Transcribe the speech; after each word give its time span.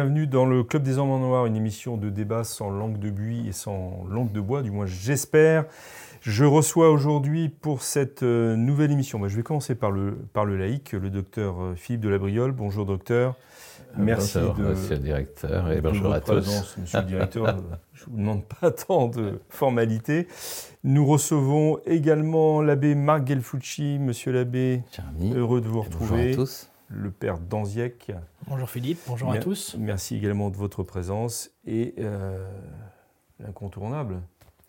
Bienvenue 0.00 0.26
dans 0.26 0.46
le 0.46 0.64
Club 0.64 0.82
des 0.82 0.96
Hommes 0.96 1.10
en 1.10 1.18
Noir, 1.18 1.44
une 1.44 1.56
émission 1.56 1.98
de 1.98 2.08
débat 2.08 2.42
sans 2.42 2.70
langue 2.70 2.98
de 2.98 3.10
buis 3.10 3.46
et 3.46 3.52
sans 3.52 4.06
langue 4.08 4.32
de 4.32 4.40
bois, 4.40 4.62
du 4.62 4.70
moins 4.70 4.86
j'espère. 4.86 5.66
Je 6.22 6.46
reçois 6.46 6.90
aujourd'hui 6.90 7.50
pour 7.50 7.82
cette 7.82 8.22
euh, 8.22 8.56
nouvelle 8.56 8.92
émission, 8.92 9.18
bah, 9.18 9.28
je 9.28 9.36
vais 9.36 9.42
commencer 9.42 9.74
par 9.74 9.90
le, 9.90 10.12
par 10.32 10.46
le 10.46 10.56
laïc, 10.56 10.92
le 10.92 11.10
docteur 11.10 11.60
euh, 11.60 11.74
Philippe 11.76 12.00
Delabriole. 12.00 12.52
Bonjour 12.52 12.86
docteur. 12.86 13.36
Merci 13.98 14.38
bonjour, 14.38 14.54
de, 14.54 14.62
monsieur 14.70 14.94
le 14.94 15.02
directeur, 15.02 15.70
et 15.70 15.82
bonjour 15.82 16.14
à 16.14 16.20
tous. 16.20 16.78
Monsieur 16.78 17.00
le 17.00 17.04
directeur, 17.04 17.58
je 17.92 18.04
ne 18.06 18.10
vous 18.10 18.16
demande 18.16 18.44
pas 18.44 18.70
tant 18.70 19.06
de 19.06 19.42
formalités. 19.50 20.28
Nous 20.82 21.04
recevons 21.04 21.78
également 21.84 22.62
l'abbé 22.62 22.94
Marc 22.94 23.28
Gelfucci. 23.28 23.98
Monsieur 23.98 24.32
l'abbé, 24.32 24.82
heureux 25.34 25.60
de 25.60 25.68
vous 25.68 25.82
retrouver. 25.82 26.28
Bonjour 26.28 26.32
à 26.32 26.46
tous 26.46 26.70
le 26.90 27.10
père 27.10 27.38
Danziec. 27.38 28.12
Bonjour 28.48 28.68
Philippe, 28.68 28.98
bonjour 29.06 29.30
à 29.32 29.38
tous. 29.38 29.76
Merci 29.78 30.16
également 30.16 30.50
de 30.50 30.56
votre 30.56 30.82
présence 30.82 31.50
et 31.64 31.94
euh, 31.98 32.50
l'incontournable, 33.38 34.20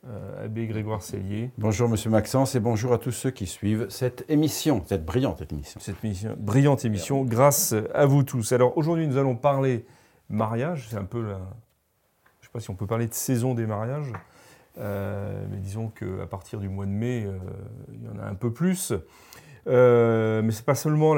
euh, 0.08 0.46
Abbé 0.46 0.68
Grégoire 0.68 1.02
Cellier. 1.02 1.52
Bonjour 1.58 1.90
Monsieur 1.90 2.12
Maxence 2.12 2.54
et 2.54 2.60
bonjour 2.60 2.94
à 2.94 3.00
tous 3.00 3.12
ceux 3.12 3.32
qui 3.32 3.48
suivent 3.48 3.88
cette 3.90 4.24
émission, 4.30 4.84
cette 4.88 5.04
brillante 5.04 5.42
émission. 5.52 5.80
Cette 5.82 6.04
émission, 6.04 6.36
brillante 6.38 6.86
émission, 6.86 7.24
grâce 7.24 7.74
à 7.94 8.06
vous 8.06 8.24
tous. 8.24 8.52
Alors 8.52 8.78
aujourd'hui 8.78 9.08
nous 9.08 9.18
allons 9.18 9.36
parler 9.36 9.86
mariage, 10.30 10.88
c'est 10.90 10.98
un 10.98 11.06
peu 11.06 11.24
la... 11.24 11.40
Je 12.40 12.46
ne 12.46 12.48
sais 12.48 12.52
pas 12.54 12.60
si 12.60 12.70
on 12.70 12.76
peut 12.76 12.88
parler 12.88 13.08
de 13.08 13.14
saison 13.16 13.56
des 13.56 13.66
mariages, 13.66 14.14
euh, 14.78 15.44
mais 15.50 15.58
disons 15.58 15.90
qu'à 15.90 16.28
partir 16.30 16.60
du 16.60 16.70
mois 16.70 16.86
de 16.86 16.92
mai, 16.92 17.28
il 17.92 18.04
y 18.04 18.08
en 18.08 18.20
a 18.20 18.26
un 18.26 18.36
peu 18.36 18.54
plus. 18.54 18.94
Euh, 19.68 20.42
mais 20.42 20.52
ce 20.52 20.60
n'est 20.60 20.66
pas 20.66 20.76
seulement 20.76 21.16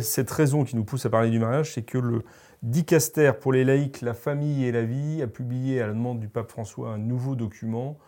cette 0.00 0.30
raison 0.30 0.64
qui 0.64 0.76
nous 0.76 0.84
pousse 0.84 1.06
à 1.06 1.10
parler 1.10 1.30
du 1.30 1.38
mariage, 1.38 1.74
c'est 1.74 1.82
que 1.82 1.98
le 1.98 2.22
dicaster 2.62 3.32
pour 3.40 3.52
les 3.52 3.64
laïcs, 3.64 4.00
la 4.00 4.14
famille 4.14 4.64
et 4.64 4.72
la 4.72 4.82
vie 4.82 5.20
a 5.22 5.26
publié 5.26 5.82
à 5.82 5.86
la 5.86 5.92
demande 5.92 6.20
du 6.20 6.28
pape 6.28 6.50
François 6.50 6.90
un 6.90 6.98
nouveau 6.98 7.34
document 7.34 7.98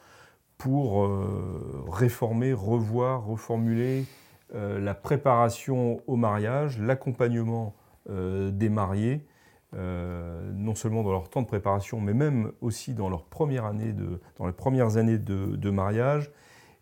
pour 0.57 1.05
euh, 1.05 1.85
réformer, 1.89 2.53
revoir, 2.53 3.27
reformuler 3.27 4.07
euh, 4.55 4.79
la 4.79 4.95
préparation 4.95 6.01
au 6.07 6.17
mariage, 6.17 6.79
l'accompagnement 6.79 7.75
des 8.07 8.69
mariés, 8.69 9.25
non 9.73 10.75
seulement 10.75 11.03
dans 11.03 11.11
leur 11.11 11.31
temps 11.31 11.41
de 11.41 11.47
préparation, 11.47 12.03
mais 12.03 12.13
même 12.13 12.53
aussi 12.61 12.93
dans, 12.93 13.09
de, 13.09 14.21
dans 14.37 14.47
les 14.47 14.53
premières 14.53 14.99
années 14.99 15.17
de 15.17 15.71
mariage, 15.71 16.31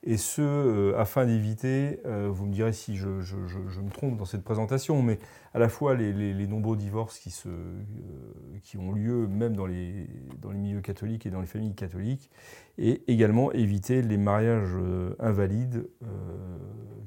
et 0.04 0.16
ce, 0.16 0.42
euh, 0.42 0.98
afin 0.98 1.26
d'éviter, 1.26 2.00
euh, 2.06 2.28
vous 2.28 2.46
me 2.46 2.52
direz 2.52 2.72
si 2.72 2.96
je, 2.96 3.06
me 3.08 3.90
trompe 3.90 4.16
dans 4.16 4.24
cette 4.24 4.42
présentation, 4.42 5.00
mais 5.00 5.20
à 5.54 5.60
la 5.60 5.68
fois 5.68 5.94
les, 5.94 6.46
nombreux 6.48 6.76
divorces 6.76 7.20
qui, 7.20 7.30
se, 7.30 7.48
euh, 7.48 7.82
qui, 8.64 8.78
ont 8.78 8.92
lieu 8.92 9.28
même 9.28 9.54
dans 9.54 9.66
les, 9.66 10.08
dans 10.40 10.50
les 10.50 10.58
milieux 10.58 10.80
catholiques 10.80 11.24
et 11.26 11.30
dans 11.30 11.40
les 11.40 11.46
familles 11.46 11.74
catholiques, 11.74 12.30
et 12.78 13.02
également 13.06 13.52
éviter 13.52 14.02
les 14.02 14.16
mariages 14.16 14.74
invalides 15.20 15.86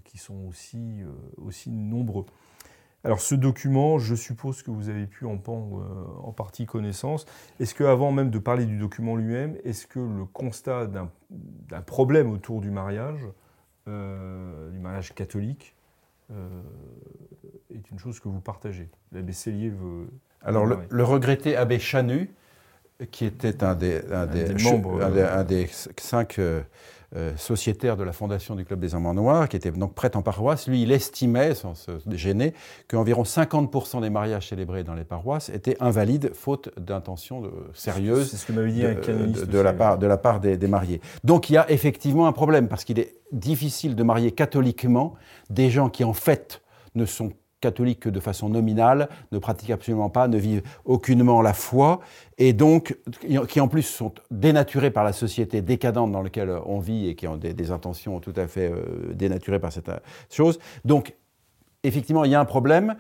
qui 0.06 0.18
sont 0.18 0.46
aussi, 0.48 1.02
aussi 1.38 1.72
nombreux. 1.72 2.26
Alors 3.06 3.22
ce 3.22 3.36
document, 3.36 4.00
je 4.00 4.16
suppose 4.16 4.64
que 4.64 4.72
vous 4.72 4.90
avez 4.90 5.06
pu 5.06 5.28
en, 5.28 5.40
en 6.24 6.32
partie 6.32 6.66
connaissance. 6.66 7.28
Est-ce 7.60 7.76
qu'avant 7.76 8.12
même 8.12 8.32
de 8.32 8.40
parler 8.40 8.66
du 8.66 8.78
document 8.78 9.16
lui-même, 9.16 9.56
est-ce 9.64 9.86
que 9.86 10.00
le 10.00 10.26
constat 10.26 10.88
d'un 10.88 11.82
problème 11.82 12.32
autour 12.32 12.62
du 12.62 12.72
mariage, 12.72 13.20
euh, 13.88 14.72
du 14.72 14.80
mariage 14.80 15.14
catholique, 15.14 15.76
euh, 16.32 16.50
est 17.76 17.92
une 17.92 18.00
chose 18.00 18.20
que 18.20 18.28
vous 18.28 18.42
partagez? 18.42 18.90
L'abbé 19.12 19.34
Cellier 19.34 19.70
veut... 19.70 20.08
Alors 20.42 20.66
le, 20.66 21.04
regretté 21.04 21.56
abbé 21.56 21.78
Chanu, 21.78 22.34
qui 23.12 23.26
était 23.26 23.64
un 23.64 23.76
des, 23.76 24.02
membres, 24.64 25.04
un 25.04 25.44
des, 25.44 25.70
cinq... 25.98 26.40
Euh, 27.16 27.32
sociétaire 27.38 27.96
de 27.96 28.04
la 28.04 28.12
fondation 28.12 28.56
du 28.56 28.66
Club 28.66 28.82
des 28.82 28.94
Amants 28.94 29.14
Noirs, 29.14 29.48
qui 29.48 29.56
était 29.56 29.72
donc 29.72 29.94
prêtre 29.94 30.18
en 30.18 30.22
paroisse, 30.22 30.68
lui, 30.68 30.82
il 30.82 30.92
estimait, 30.92 31.56
sans 31.56 31.74
se 31.74 31.92
gêner, 32.12 32.54
qu'environ 32.90 33.24
50% 33.24 34.02
des 34.02 34.10
mariages 34.10 34.50
célébrés 34.50 34.84
dans 34.84 34.96
les 34.96 35.06
paroisses 35.06 35.48
étaient 35.48 35.78
invalides, 35.80 36.32
faute 36.34 36.78
d'intention 36.78 37.44
sérieuse 37.74 38.36
ce 38.36 38.46
que 38.46 38.68
dit 38.68 38.82
de, 38.82 38.88
un 38.88 39.46
de, 39.46 39.60
la 39.60 39.72
part, 39.72 39.98
de 39.98 40.08
la 40.08 40.18
part 40.18 40.42
des, 40.42 40.58
des 40.58 40.68
mariés. 40.68 41.00
Donc 41.24 41.50
il 41.50 41.54
y 41.54 41.58
a 41.58 41.72
effectivement 41.72 42.28
un 42.28 42.34
problème, 42.34 42.68
parce 42.68 42.84
qu'il 42.84 43.00
est 43.00 43.16
difficile 43.32 43.96
de 43.96 44.04
marier 44.04 44.32
catholiquement 44.32 45.14
des 45.50 45.70
gens 45.70 45.90
qui, 45.90 46.04
en 46.04 46.14
fait, 46.14 46.62
ne 46.96 47.06
sont 47.06 47.32
catholiques 47.62 48.02
que 48.02 48.10
de 48.10 48.20
façon 48.20 48.50
nominale, 48.50 49.10
ne 49.32 49.40
pratiquent 49.40 49.72
absolument 49.72 50.10
pas, 50.10 50.28
ne 50.28 50.38
vivent 50.38 50.64
aucunement 50.84 51.42
la 51.42 51.54
foi, 51.54 52.00
et 52.38 52.54
donc 52.54 52.98
qui 53.48 53.60
en 53.60 53.68
plus 53.68 53.84
sont 53.84 54.14
dénaturés 54.32 54.92
par 54.92 55.04
la 55.04 55.14
société 55.14 55.62
décadente 55.62 56.12
dans 56.12 56.22
laquelle 56.22 56.52
on 56.66 56.80
vit 56.80 57.08
et 57.10 57.16
qui 57.16 57.28
ont 57.28 57.38
des, 57.38 57.72
intentions 57.72 58.20
tout 58.20 58.34
à 58.36 58.48
fait 58.48 58.72
euh, 58.72 59.14
dénaturées 59.14 59.60
par 59.60 59.72
cette 59.72 59.90
chose. 60.30 60.60
Donc, 60.84 61.16
effectivement, 61.84 62.26
il 62.26 62.32
y 62.32 62.36
a 62.36 62.40
un 62.40 62.46
problème. 62.46 62.96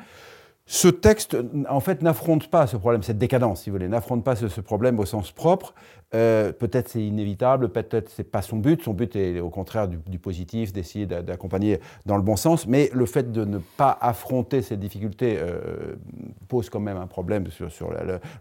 Ce 0.67 0.87
texte, 0.87 1.37
en 1.69 1.79
fait, 1.79 2.01
n'affronte 2.01 2.49
pas 2.49 2.65
ce 2.65 2.75
problème, 2.75 3.03
cette 3.03 3.19
décadence, 3.19 3.61
si 3.61 3.69
vous 3.69 3.75
voulez, 3.75 3.87
n'affronte 3.87 4.23
pas 4.23 4.35
ce, 4.35 4.61
problème 4.61 4.99
au 4.99 5.05
sens 5.05 5.31
propre. 5.31 5.75
Euh, 6.13 6.51
peut-être 6.51 6.89
c'est 6.89 7.03
inévitable, 7.03 7.69
peut-être 7.69 8.09
c'est 8.09 8.23
pas 8.23 8.41
son 8.41 8.57
but. 8.57 8.81
Son 8.83 8.93
but 8.93 9.15
est 9.15 9.39
au 9.39 9.49
contraire 9.49 9.87
du, 9.87 10.19
positif, 10.19 10.71
d'essayer 10.71 11.05
d'accompagner 11.05 11.79
dans 12.05 12.15
le 12.15 12.21
bon 12.21 12.35
sens. 12.35 12.67
Mais 12.67 12.89
le 12.93 13.05
fait 13.05 13.31
de 13.31 13.43
ne 13.43 13.57
pas 13.57 13.97
affronter 14.01 14.61
ces 14.61 14.77
difficultés 14.77 15.37
euh, 15.39 15.95
pose 16.47 16.69
quand 16.69 16.79
même 16.79 16.97
un 16.97 17.07
problème 17.07 17.45
sur, 17.49 17.91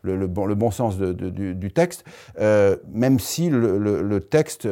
le, 0.03 0.27
bon, 0.27 0.71
sens 0.71 0.99
du, 0.99 1.73
texte, 1.73 2.05
euh, 2.39 2.77
même 2.93 3.19
si 3.19 3.49
le 3.51 4.21
texte 4.21 4.69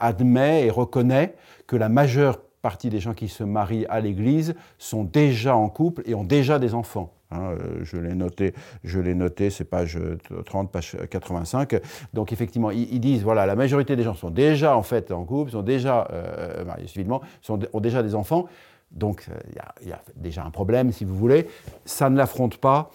admet 0.00 0.66
et 0.66 0.70
reconnaît 0.70 1.34
que 1.66 1.76
la 1.76 1.88
majeure 1.88 2.40
partie 2.62 2.88
des 2.88 3.00
gens 3.00 3.14
qui 3.14 3.28
se 3.28 3.44
marient 3.44 3.86
à 3.88 4.00
l'Église 4.00 4.54
sont 4.78 5.04
déjà 5.04 5.54
en 5.56 5.68
couple 5.68 6.02
et 6.06 6.14
ont 6.14 6.24
déjà 6.24 6.58
des 6.58 6.74
enfants. 6.74 7.13
Hein, 7.30 7.56
euh, 7.58 7.80
je 7.82 7.96
l'ai 7.96 8.14
noté, 8.14 8.54
je 8.84 9.00
l'ai 9.00 9.14
noté, 9.14 9.50
c'est 9.50 9.64
page 9.64 9.98
30, 10.44 10.70
page 10.70 10.96
85. 11.10 11.80
Donc 12.12 12.32
effectivement, 12.32 12.70
ils, 12.70 13.00
disent 13.00 13.22
voilà, 13.22 13.46
la 13.46 13.56
majorité 13.56 13.96
des 13.96 14.02
gens 14.02 14.14
sont 14.14 14.30
déjà 14.30 14.76
en 14.76 14.82
fait 14.82 15.10
en 15.10 15.24
couple, 15.24 15.50
sont 15.50 15.62
déjà 15.62 16.08
euh, 16.12 16.64
mariés 16.64 16.86
civilement, 16.86 17.22
ont 17.48 17.80
déjà 17.80 18.02
des 18.02 18.14
enfants. 18.14 18.46
Donc 18.90 19.26
euh, 19.28 19.38
il 19.82 19.88
y, 19.88 19.92
a 19.92 20.02
déjà 20.16 20.44
un 20.44 20.50
problème, 20.50 20.92
si 20.92 21.04
vous 21.04 21.16
voulez. 21.16 21.48
Ça 21.84 22.10
ne 22.10 22.16
l'affronte 22.16 22.58
pas. 22.58 22.90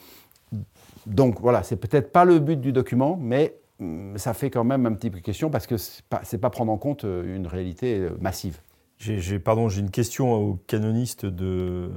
Donc 1.06 1.42
voilà, 1.42 1.64
c'est 1.64 1.76
peut-être 1.76 2.12
pas 2.12 2.26
le 2.26 2.40
but 2.40 2.60
du 2.62 2.72
document, 2.72 3.18
mais 3.20 3.56
hum, 3.80 4.18
ça 4.18 4.34
fait 4.34 4.50
quand 4.50 4.64
même 4.64 4.86
un 4.86 4.94
petit 4.94 5.10
peu 5.10 5.20
question 5.20 5.50
parce 5.50 5.68
que 5.68 5.78
c'est 5.78 6.04
pas, 6.08 6.22
pas 6.42 6.50
prendre 6.50 6.72
en 6.72 6.78
compte 6.78 7.04
une 7.04 7.48
réalité 7.48 8.08
massive. 8.22 8.60
J'ai 9.00 9.40
pardon, 9.40 9.70
j'ai 9.70 9.80
une 9.80 9.92
question 9.92 10.34
aux 10.34 10.56
canonistes 10.68 11.26
de, 11.26 11.90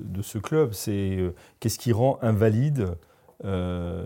de 0.00 0.22
ce 0.22 0.38
club. 0.38 0.72
C'est 0.72 1.16
euh, 1.18 1.34
qu'est-ce 1.60 1.78
qui 1.78 1.92
rend 1.92 2.18
invalide 2.22 2.96
euh, 3.44 4.02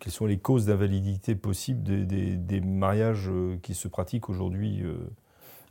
Quelles 0.00 0.12
sont 0.12 0.24
les 0.24 0.38
causes 0.38 0.66
d'invalidité 0.66 1.34
possibles 1.34 1.82
des, 1.82 2.36
des, 2.36 2.60
mariages 2.62 3.28
euh, 3.28 3.58
qui 3.62 3.74
se 3.74 3.88
pratiquent 3.88 4.30
aujourd'hui 4.30 4.82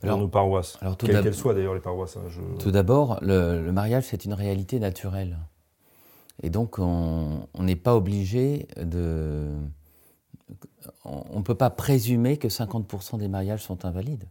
dans 0.04 0.16
nos 0.16 0.28
paroisses? 0.28 0.78
alors, 0.80 0.96
Quelles 0.96 1.20
qu'elles 1.20 1.34
soient 1.34 1.54
d'ailleurs 1.54 1.74
les 1.74 1.80
paroisses. 1.80 2.16
Hein, 2.16 2.28
tout 2.60 2.70
d'abord, 2.70 3.18
le, 3.20 3.68
mariage 3.72 4.04
c'est 4.04 4.24
une 4.24 4.34
réalité 4.34 4.78
naturelle, 4.78 5.38
et 6.44 6.50
donc 6.50 6.78
on 6.78 7.48
n'est 7.58 7.74
pas 7.74 7.96
obligé 7.96 8.68
de, 8.80 9.48
on 11.04 11.38
ne 11.38 11.42
peut 11.42 11.56
pas 11.56 11.70
présumer 11.70 12.36
que 12.36 12.46
50% 12.46 13.18
des 13.18 13.28
mariages 13.28 13.64
sont 13.64 13.84
invalides 13.84 14.28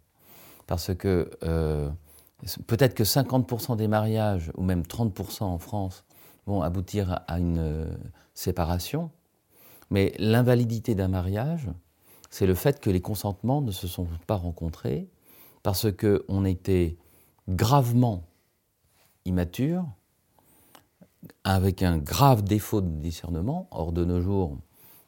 parce 0.71 0.95
que 0.95 1.29
euh, 1.43 1.89
peut-être 2.65 2.93
que 2.93 3.03
50% 3.03 3.75
des 3.75 3.89
mariages, 3.89 4.53
ou 4.55 4.63
même 4.63 4.83
30% 4.83 5.43
en 5.43 5.57
France, 5.57 6.05
vont 6.45 6.61
aboutir 6.61 7.25
à 7.27 7.39
une 7.39 7.57
euh, 7.57 7.85
séparation, 8.35 9.11
mais 9.89 10.13
l'invalidité 10.17 10.95
d'un 10.95 11.09
mariage, 11.09 11.67
c'est 12.29 12.45
le 12.45 12.55
fait 12.55 12.79
que 12.79 12.89
les 12.89 13.01
consentements 13.01 13.59
ne 13.59 13.71
se 13.71 13.85
sont 13.85 14.07
pas 14.27 14.37
rencontrés 14.37 15.09
parce 15.61 15.91
qu'on 15.91 16.45
était 16.45 16.95
gravement 17.49 18.23
immature, 19.25 19.85
avec 21.43 21.83
un 21.83 21.97
grave 21.97 22.45
défaut 22.45 22.79
de 22.79 22.87
discernement. 22.87 23.67
Or, 23.71 23.91
de 23.91 24.05
nos 24.05 24.21
jours, 24.21 24.57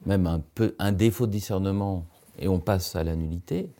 même 0.05 0.27
un, 0.27 0.43
un 0.79 0.91
défaut 0.91 1.25
de 1.25 1.31
discernement 1.31 2.05
et 2.37 2.49
on 2.49 2.59
passe 2.59 2.97
à 2.97 3.05
la 3.05 3.15
nullité 3.15 3.71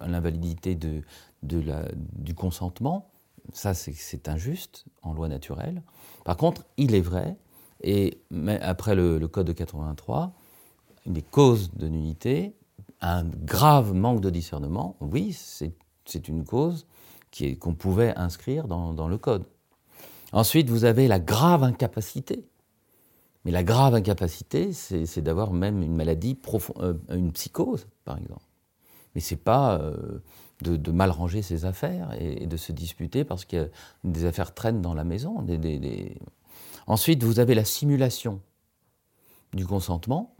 à 0.00 0.08
l'invalidité 0.08 0.74
du 0.74 2.34
consentement, 2.34 3.10
ça 3.52 3.74
c'est 3.74 4.28
injuste 4.28 4.84
en 5.02 5.12
loi 5.12 5.28
naturelle. 5.28 5.82
Par 6.24 6.36
contre, 6.36 6.64
il 6.76 6.94
est 6.94 7.00
vrai, 7.00 7.36
et 7.82 8.20
après 8.60 8.94
le, 8.94 9.26
Code 9.28 9.46
de 9.46 9.52
83, 9.52 10.32
une 11.06 11.14
des 11.14 11.22
causes 11.22 11.72
de 11.74 11.88
nullité, 11.88 12.54
un 13.00 13.24
grave 13.24 13.94
manque 13.94 14.20
de 14.20 14.30
discernement, 14.30 14.96
oui, 15.00 15.32
c'est 15.32 16.28
une 16.28 16.44
cause 16.44 16.86
qu'on 17.60 17.74
pouvait 17.74 18.14
inscrire 18.16 18.68
dans, 18.68 18.92
dans, 18.92 19.08
le 19.08 19.16
Code. 19.16 19.44
Ensuite, 20.32 20.68
vous 20.68 20.84
avez 20.84 21.08
la 21.08 21.18
grave 21.18 21.62
incapacité. 21.62 22.44
Mais 23.44 23.50
la 23.50 23.62
grave 23.62 23.94
incapacité, 23.94 24.72
c'est 24.72 25.22
d'avoir 25.22 25.52
même 25.52 25.82
une 25.82 25.96
maladie 25.96 26.34
profonde, 26.34 26.76
euh, 26.82 27.16
une 27.16 27.32
psychose, 27.32 27.86
par 28.04 28.18
exemple. 28.18 28.44
Mais 29.14 29.20
c'est 29.20 29.36
pas 29.36 29.78
euh, 29.80 30.20
de, 30.62 30.92
mal 30.92 31.10
ranger 31.10 31.42
ses 31.42 31.64
affaires 31.64 32.10
et, 32.20 32.46
de 32.46 32.56
se 32.56 32.72
disputer 32.72 33.24
parce 33.24 33.44
que 33.44 33.70
des 34.04 34.24
affaires 34.24 34.54
traînent 34.54 34.82
dans 34.82 34.94
la 34.94 35.04
maison. 35.04 35.44
Ensuite, 36.86 37.22
vous 37.22 37.40
avez 37.40 37.54
la 37.54 37.64
simulation 37.64 38.40
du 39.54 39.66
consentement. 39.66 40.36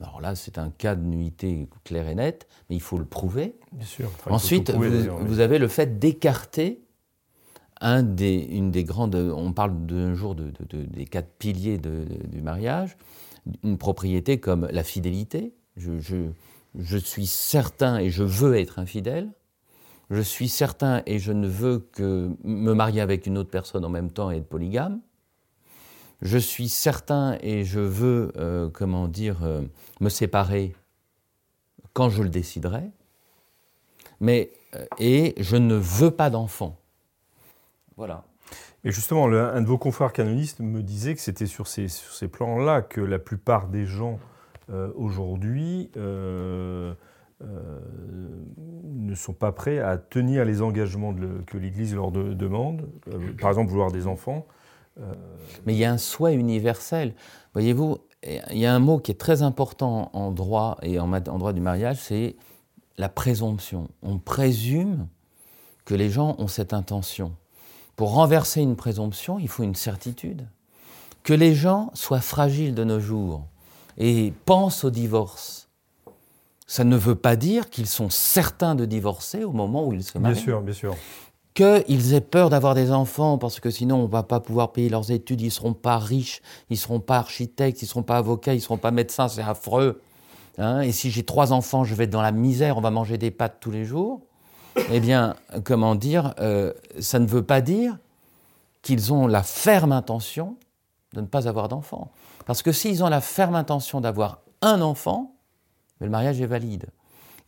Alors 0.00 0.20
là, 0.20 0.34
c'est 0.34 0.58
un 0.58 0.70
cas 0.70 0.94
de 0.94 1.02
nullité 1.02 1.68
clair 1.84 2.08
et 2.08 2.14
net, 2.14 2.46
mais 2.68 2.76
il 2.76 2.82
faut 2.82 2.98
le 2.98 3.06
prouver. 3.06 3.56
Bien 3.72 3.86
sûr. 3.86 4.10
Ensuite, 4.28 4.70
vous, 4.70 5.40
avez 5.40 5.58
le 5.58 5.68
fait 5.68 5.98
d'écarter 5.98 6.82
un 7.80 8.02
des, 8.02 8.34
une 8.34 8.70
des 8.70 8.84
grandes. 8.84 9.14
On 9.14 9.52
parle 9.52 9.86
d'un 9.86 10.14
jour 10.14 10.34
de, 10.34 10.52
des 10.70 11.06
quatre 11.06 11.30
piliers 11.38 11.78
du 11.78 12.42
mariage. 12.42 12.96
Une 13.62 13.78
propriété 13.78 14.38
comme 14.38 14.68
la 14.70 14.82
fidélité. 14.82 15.54
je, 15.76 15.98
je 16.00 16.30
suis 16.96 17.26
certain 17.26 17.98
et 17.98 18.10
je 18.10 18.22
veux 18.22 18.56
être 18.56 18.78
infidèle, 18.78 19.30
je 20.10 20.20
suis 20.20 20.48
certain 20.48 21.02
et 21.06 21.18
je 21.18 21.32
ne 21.32 21.48
veux 21.48 21.78
que 21.78 22.30
me 22.44 22.72
marier 22.74 23.00
avec 23.00 23.26
une 23.26 23.38
autre 23.38 23.50
personne 23.50 23.84
en 23.84 23.88
même 23.88 24.10
temps 24.10 24.30
et 24.30 24.36
être 24.36 24.48
polygame, 24.48 25.00
je 26.22 26.38
suis 26.38 26.68
certain 26.68 27.36
et 27.40 27.64
je 27.64 27.80
veux, 27.80 28.32
euh, 28.36 28.70
comment 28.70 29.08
dire, 29.08 29.42
euh, 29.42 29.62
me 30.00 30.08
séparer 30.08 30.74
quand 31.92 32.08
je 32.08 32.22
le 32.22 32.28
déciderai, 32.28 32.90
mais, 34.20 34.50
euh, 34.74 34.86
et 34.98 35.34
je 35.38 35.56
ne 35.56 35.74
veux 35.74 36.10
pas 36.10 36.30
d'enfant. 36.30 36.78
Voilà. 37.96 38.24
Et 38.84 38.92
justement, 38.92 39.26
un 39.26 39.60
de 39.60 39.66
vos 39.66 39.78
confrères 39.78 40.12
canonistes 40.12 40.60
me 40.60 40.82
disait 40.82 41.14
que 41.14 41.20
c'était 41.20 41.46
sur 41.46 41.66
ces, 41.66 41.88
plans-là 42.28 42.82
que 42.82 43.00
la 43.00 43.18
plupart 43.18 43.66
des 43.66 43.84
gens 43.84 44.20
aujourd'hui 44.94 45.90
euh, 45.96 46.94
euh, 47.42 47.80
ne 48.84 49.14
sont 49.14 49.34
pas 49.34 49.52
prêts 49.52 49.78
à 49.78 49.98
tenir 49.98 50.44
les 50.44 50.62
engagements 50.62 51.14
que 51.46 51.58
l'Église 51.58 51.94
leur 51.94 52.10
demande, 52.10 52.88
par 53.40 53.50
exemple 53.50 53.70
vouloir 53.70 53.92
des 53.92 54.06
enfants. 54.06 54.46
Mais 55.66 55.74
il 55.74 55.78
y 55.78 55.84
a 55.84 55.92
un 55.92 55.98
souhait 55.98 56.34
universel. 56.34 57.14
Voyez-vous, 57.52 57.98
il 58.22 58.58
y 58.58 58.64
a 58.64 58.74
un 58.74 58.78
mot 58.78 58.98
qui 58.98 59.10
est 59.10 59.20
très 59.20 59.42
important 59.42 60.10
en 60.14 60.32
droit 60.32 60.78
et 60.82 60.98
en 60.98 61.08
droit 61.08 61.52
du 61.52 61.60
mariage, 61.60 61.98
c'est 61.98 62.36
la 62.96 63.08
présomption. 63.08 63.88
On 64.02 64.18
présume 64.18 65.06
que 65.84 65.94
les 65.94 66.10
gens 66.10 66.34
ont 66.38 66.48
cette 66.48 66.72
intention. 66.72 67.34
Pour 67.94 68.12
renverser 68.12 68.60
une 68.60 68.76
présomption, 68.76 69.38
il 69.38 69.48
faut 69.48 69.62
une 69.62 69.74
certitude. 69.74 70.46
Que 71.22 71.32
les 71.32 71.54
gens 71.54 71.90
soient 71.94 72.20
fragiles 72.20 72.74
de 72.74 72.84
nos 72.84 73.00
jours, 73.00 73.46
et 73.98 74.32
pensent 74.44 74.84
au 74.84 74.90
divorce, 74.90 75.68
ça 76.66 76.84
ne 76.84 76.96
veut 76.96 77.14
pas 77.14 77.36
dire 77.36 77.70
qu'ils 77.70 77.86
sont 77.86 78.10
certains 78.10 78.74
de 78.74 78.84
divorcer 78.84 79.44
au 79.44 79.52
moment 79.52 79.86
où 79.86 79.92
ils 79.92 80.02
se 80.02 80.18
marient. 80.18 80.34
Bien 80.34 80.42
sûr, 80.42 80.60
bien 80.62 80.74
sûr. 80.74 80.96
Qu'ils 81.54 82.12
aient 82.12 82.20
peur 82.20 82.50
d'avoir 82.50 82.74
des 82.74 82.92
enfants 82.92 83.38
parce 83.38 83.60
que 83.60 83.70
sinon 83.70 84.00
on 84.00 84.02
ne 84.02 84.08
va 84.08 84.22
pas 84.22 84.40
pouvoir 84.40 84.72
payer 84.72 84.90
leurs 84.90 85.10
études, 85.10 85.40
ils 85.40 85.46
ne 85.46 85.50
seront 85.50 85.72
pas 85.72 85.98
riches, 85.98 86.42
ils 86.68 86.74
ne 86.74 86.78
seront 86.78 87.00
pas 87.00 87.18
architectes, 87.18 87.80
ils 87.80 87.86
ne 87.86 87.88
seront 87.88 88.02
pas 88.02 88.18
avocats, 88.18 88.52
ils 88.52 88.58
ne 88.58 88.62
seront 88.62 88.76
pas 88.76 88.90
médecins, 88.90 89.28
c'est 89.28 89.42
affreux. 89.42 90.00
Hein. 90.58 90.80
et 90.80 90.90
si 90.90 91.10
j'ai 91.10 91.22
trois 91.22 91.52
enfants, 91.52 91.84
je 91.84 91.94
vais 91.94 92.04
être 92.04 92.10
dans 92.10 92.22
la 92.22 92.32
misère, 92.32 92.78
on 92.78 92.80
va 92.80 92.90
manger 92.90 93.18
des 93.18 93.30
pâtes 93.30 93.58
tous 93.60 93.70
les 93.70 93.84
jours. 93.84 94.22
Eh 94.90 95.00
bien, 95.00 95.36
comment 95.64 95.94
dire, 95.94 96.34
euh, 96.40 96.72
ça 96.98 97.18
ne 97.18 97.26
veut 97.26 97.42
pas 97.42 97.60
dire 97.60 97.98
qu'ils 98.82 99.12
ont 99.12 99.26
la 99.26 99.42
ferme 99.42 99.92
intention 99.92 100.56
de 101.14 101.20
ne 101.20 101.26
pas 101.26 101.48
avoir 101.48 101.68
d'enfants. 101.68 102.10
Parce 102.46 102.62
que 102.62 102.72
s'ils 102.72 103.04
ont 103.04 103.08
la 103.08 103.20
ferme 103.20 103.56
intention 103.56 104.00
d'avoir 104.00 104.40
un 104.62 104.80
enfant, 104.80 105.34
le 106.00 106.08
mariage 106.08 106.40
est 106.40 106.46
valide. 106.46 106.86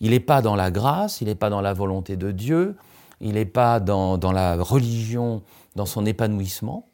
Il 0.00 0.10
n'est 0.10 0.20
pas 0.20 0.42
dans 0.42 0.56
la 0.56 0.70
grâce, 0.70 1.20
il 1.20 1.28
n'est 1.28 1.34
pas 1.34 1.50
dans 1.50 1.60
la 1.60 1.72
volonté 1.72 2.16
de 2.16 2.30
Dieu, 2.30 2.76
il 3.20 3.34
n'est 3.34 3.44
pas 3.44 3.80
dans, 3.80 4.18
la 4.32 4.56
religion, 4.56 5.42
dans 5.76 5.86
son 5.86 6.04
épanouissement. 6.04 6.88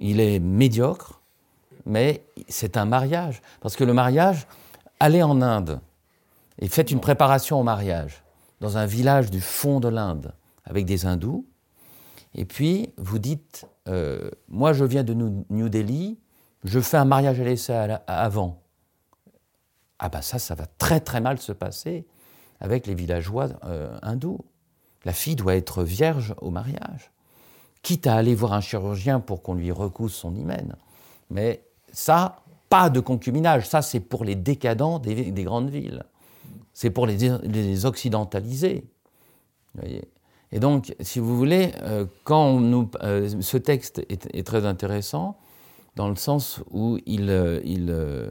Il 0.00 0.20
est 0.20 0.38
médiocre, 0.38 1.20
mais 1.86 2.24
c'est 2.48 2.76
un 2.76 2.84
mariage. 2.84 3.42
Parce 3.60 3.74
que 3.74 3.84
le 3.84 3.94
mariage, 3.94 4.46
allez 5.00 5.22
en 5.22 5.42
Inde 5.42 5.80
et 6.58 6.68
faites 6.68 6.90
une 6.90 7.00
préparation 7.00 7.58
au 7.58 7.62
mariage 7.62 8.22
dans 8.60 8.76
un 8.76 8.86
village 8.86 9.30
du 9.30 9.40
fond 9.40 9.80
de 9.80 9.88
l'Inde 9.88 10.34
avec 10.64 10.84
des 10.84 11.06
hindous. 11.06 11.46
Et 12.34 12.44
puis 12.44 12.92
vous 12.98 13.18
dites, 13.18 13.66
euh, 13.88 14.30
moi 14.48 14.72
je 14.72 14.84
viens 14.84 15.04
de 15.04 15.14
New 15.14 15.68
Delhi, 15.68 16.18
je 16.64 16.80
fais 16.80 16.96
un 16.96 17.04
mariage 17.04 17.40
à 17.40 17.44
l'essai 17.44 17.96
avant. 18.06 18.62
Ah 19.98 20.08
ben 20.08 20.22
ça, 20.22 20.38
ça 20.38 20.54
va 20.54 20.66
très 20.66 21.00
très 21.00 21.20
mal 21.20 21.38
se 21.38 21.52
passer 21.52 22.06
avec 22.60 22.86
les 22.86 22.94
villageois 22.94 23.48
euh, 23.64 23.96
hindous. 24.02 24.40
La 25.04 25.12
fille 25.12 25.36
doit 25.36 25.56
être 25.56 25.82
vierge 25.82 26.34
au 26.40 26.50
mariage, 26.50 27.12
quitte 27.82 28.06
à 28.06 28.14
aller 28.14 28.34
voir 28.34 28.52
un 28.52 28.60
chirurgien 28.60 29.20
pour 29.20 29.42
qu'on 29.42 29.54
lui 29.54 29.70
recouse 29.70 30.12
son 30.12 30.34
hymen. 30.34 30.74
Mais 31.30 31.64
ça, 31.92 32.42
pas 32.68 32.90
de 32.90 33.00
concubinage, 33.00 33.68
ça 33.68 33.82
c'est 33.82 34.00
pour 34.00 34.24
les 34.24 34.34
décadents 34.34 34.98
des, 34.98 35.32
grandes 35.44 35.70
villes. 35.70 36.04
C'est 36.72 36.90
pour 36.90 37.06
les, 37.06 37.86
occidentalisés. 37.86 38.84
Et 40.50 40.60
donc, 40.60 40.94
si 41.00 41.18
vous 41.18 41.36
voulez, 41.36 41.72
euh, 41.82 42.06
quand 42.24 42.58
nous, 42.58 42.90
euh, 43.02 43.28
ce 43.40 43.56
texte 43.56 44.00
est, 44.08 44.46
très 44.46 44.64
intéressant, 44.64 45.36
dans 45.98 46.08
le 46.08 46.14
sens 46.14 46.60
où 46.70 46.96
il, 47.06 47.28
euh, 47.28 47.60
euh, 47.66 48.30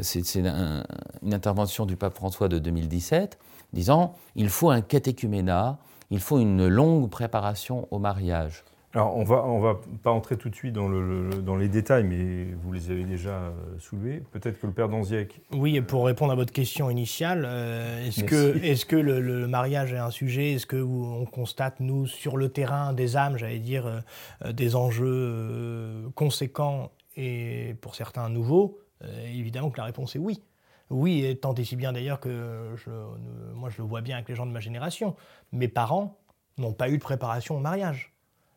c'est 0.00 0.36
une 0.36 0.82
intervention 1.30 1.84
du 1.84 1.96
pape 1.96 2.14
François 2.14 2.48
de 2.48 2.58
2017, 2.58 3.38
disant 3.74 4.14
il 4.36 4.48
faut 4.48 4.70
un 4.70 4.80
catéchuménat, 4.80 5.78
il 6.10 6.18
faut 6.18 6.38
une 6.38 6.66
longue 6.66 7.10
préparation 7.10 7.86
au 7.90 7.98
mariage. 7.98 8.64
Alors, 8.94 9.16
on 9.16 9.24
va, 9.24 9.44
on 9.44 9.58
va 9.58 9.80
pas 10.02 10.10
entrer 10.10 10.36
tout 10.36 10.48
de 10.48 10.54
suite 10.54 10.72
dans, 10.72 10.88
le, 10.88 11.30
dans 11.42 11.56
les 11.56 11.68
détails, 11.68 12.04
mais 12.04 12.54
vous 12.62 12.72
les 12.72 12.90
avez 12.90 13.04
déjà 13.04 13.30
euh, 13.30 13.52
soulevés. 13.78 14.22
Peut-être 14.30 14.60
que 14.60 14.66
le 14.66 14.72
père 14.72 14.88
Danziec. 14.88 15.40
Oui, 15.52 15.76
et 15.76 15.82
pour 15.82 16.06
répondre 16.06 16.32
à 16.32 16.36
votre 16.36 16.52
question 16.52 16.90
initiale, 16.90 17.44
est-ce 18.06 18.22
que, 18.22 18.56
est 18.64 18.84
que 18.86 18.96
le, 18.96 19.48
mariage 19.48 19.92
est 19.92 19.98
un 19.98 20.10
sujet? 20.10 20.52
Est-ce 20.52 20.66
que 20.66 20.76
on 20.76 21.26
constate, 21.26 21.80
nous, 21.80 22.06
sur 22.06 22.36
le 22.36 22.48
terrain 22.48 22.92
des 22.92 23.16
âmes, 23.16 23.36
j'allais 23.36 23.58
dire, 23.58 24.02
des 24.52 24.76
enjeux 24.76 26.10
conséquents 26.14 26.90
et 27.16 27.76
pour 27.80 27.94
certains 27.94 28.28
nouveaux, 28.28 28.78
euh, 29.02 29.26
évidemment 29.26 29.70
que 29.70 29.78
la 29.78 29.84
réponse 29.84 30.16
est 30.16 30.18
oui. 30.18 30.42
Oui, 30.90 31.24
et 31.24 31.36
tant 31.36 31.54
et 31.54 31.64
si 31.64 31.76
bien 31.76 31.92
d'ailleurs 31.92 32.20
que 32.20 32.74
je, 32.76 32.90
moi 33.54 33.70
je 33.70 33.78
le 33.78 33.84
vois 33.88 34.02
bien 34.02 34.16
avec 34.16 34.28
les 34.28 34.34
gens 34.34 34.46
de 34.46 34.52
ma 34.52 34.60
génération. 34.60 35.16
Mes 35.52 35.68
parents 35.68 36.18
n'ont 36.58 36.74
pas 36.74 36.90
eu 36.90 36.98
de 36.98 37.02
préparation 37.02 37.56
au 37.56 37.60
mariage 37.60 38.13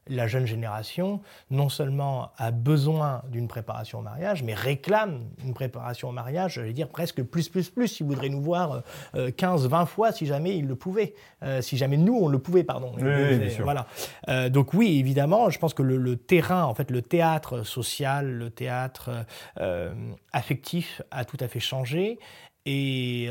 la 0.09 0.27
jeune 0.27 0.45
génération, 0.45 1.21
non 1.49 1.69
seulement 1.69 2.31
a 2.37 2.51
besoin 2.51 3.21
d'une 3.29 3.47
préparation 3.47 3.99
au 3.99 4.01
mariage, 4.01 4.43
mais 4.43 4.53
réclame 4.53 5.25
une 5.43 5.53
préparation 5.53 6.09
au 6.09 6.11
mariage, 6.11 6.53
je 6.53 6.61
vais 6.61 6.73
dire 6.73 6.89
presque 6.89 7.23
plus, 7.23 7.49
plus, 7.49 7.69
plus. 7.69 7.99
Il 7.99 8.05
voudrait 8.05 8.29
nous 8.29 8.41
voir 8.41 8.83
15, 9.37 9.65
euh, 9.65 9.69
20 9.69 9.85
fois 9.85 10.11
si 10.11 10.25
jamais 10.25 10.57
il 10.57 10.67
le 10.67 10.75
pouvait. 10.75 11.13
Euh, 11.43 11.61
si 11.61 11.77
jamais 11.77 11.97
nous, 11.97 12.15
on 12.15 12.27
le 12.27 12.39
pouvait, 12.39 12.63
pardon. 12.63 12.93
Oui, 12.97 13.37
bien 13.37 13.49
sûr. 13.49 13.63
Voilà. 13.63 13.87
Euh, 14.29 14.49
donc 14.49 14.73
oui, 14.73 14.99
évidemment, 14.99 15.49
je 15.49 15.59
pense 15.59 15.73
que 15.73 15.83
le, 15.83 16.15
terrain, 16.17 16.63
en 16.63 16.73
fait, 16.73 16.91
le 16.91 17.01
théâtre 17.01 17.63
social, 17.63 18.29
le 18.29 18.49
théâtre 18.49 19.25
affectif 20.33 21.01
a 21.11 21.25
tout 21.25 21.37
à 21.39 21.47
fait 21.47 21.59
changé. 21.59 22.19
Et 22.65 23.29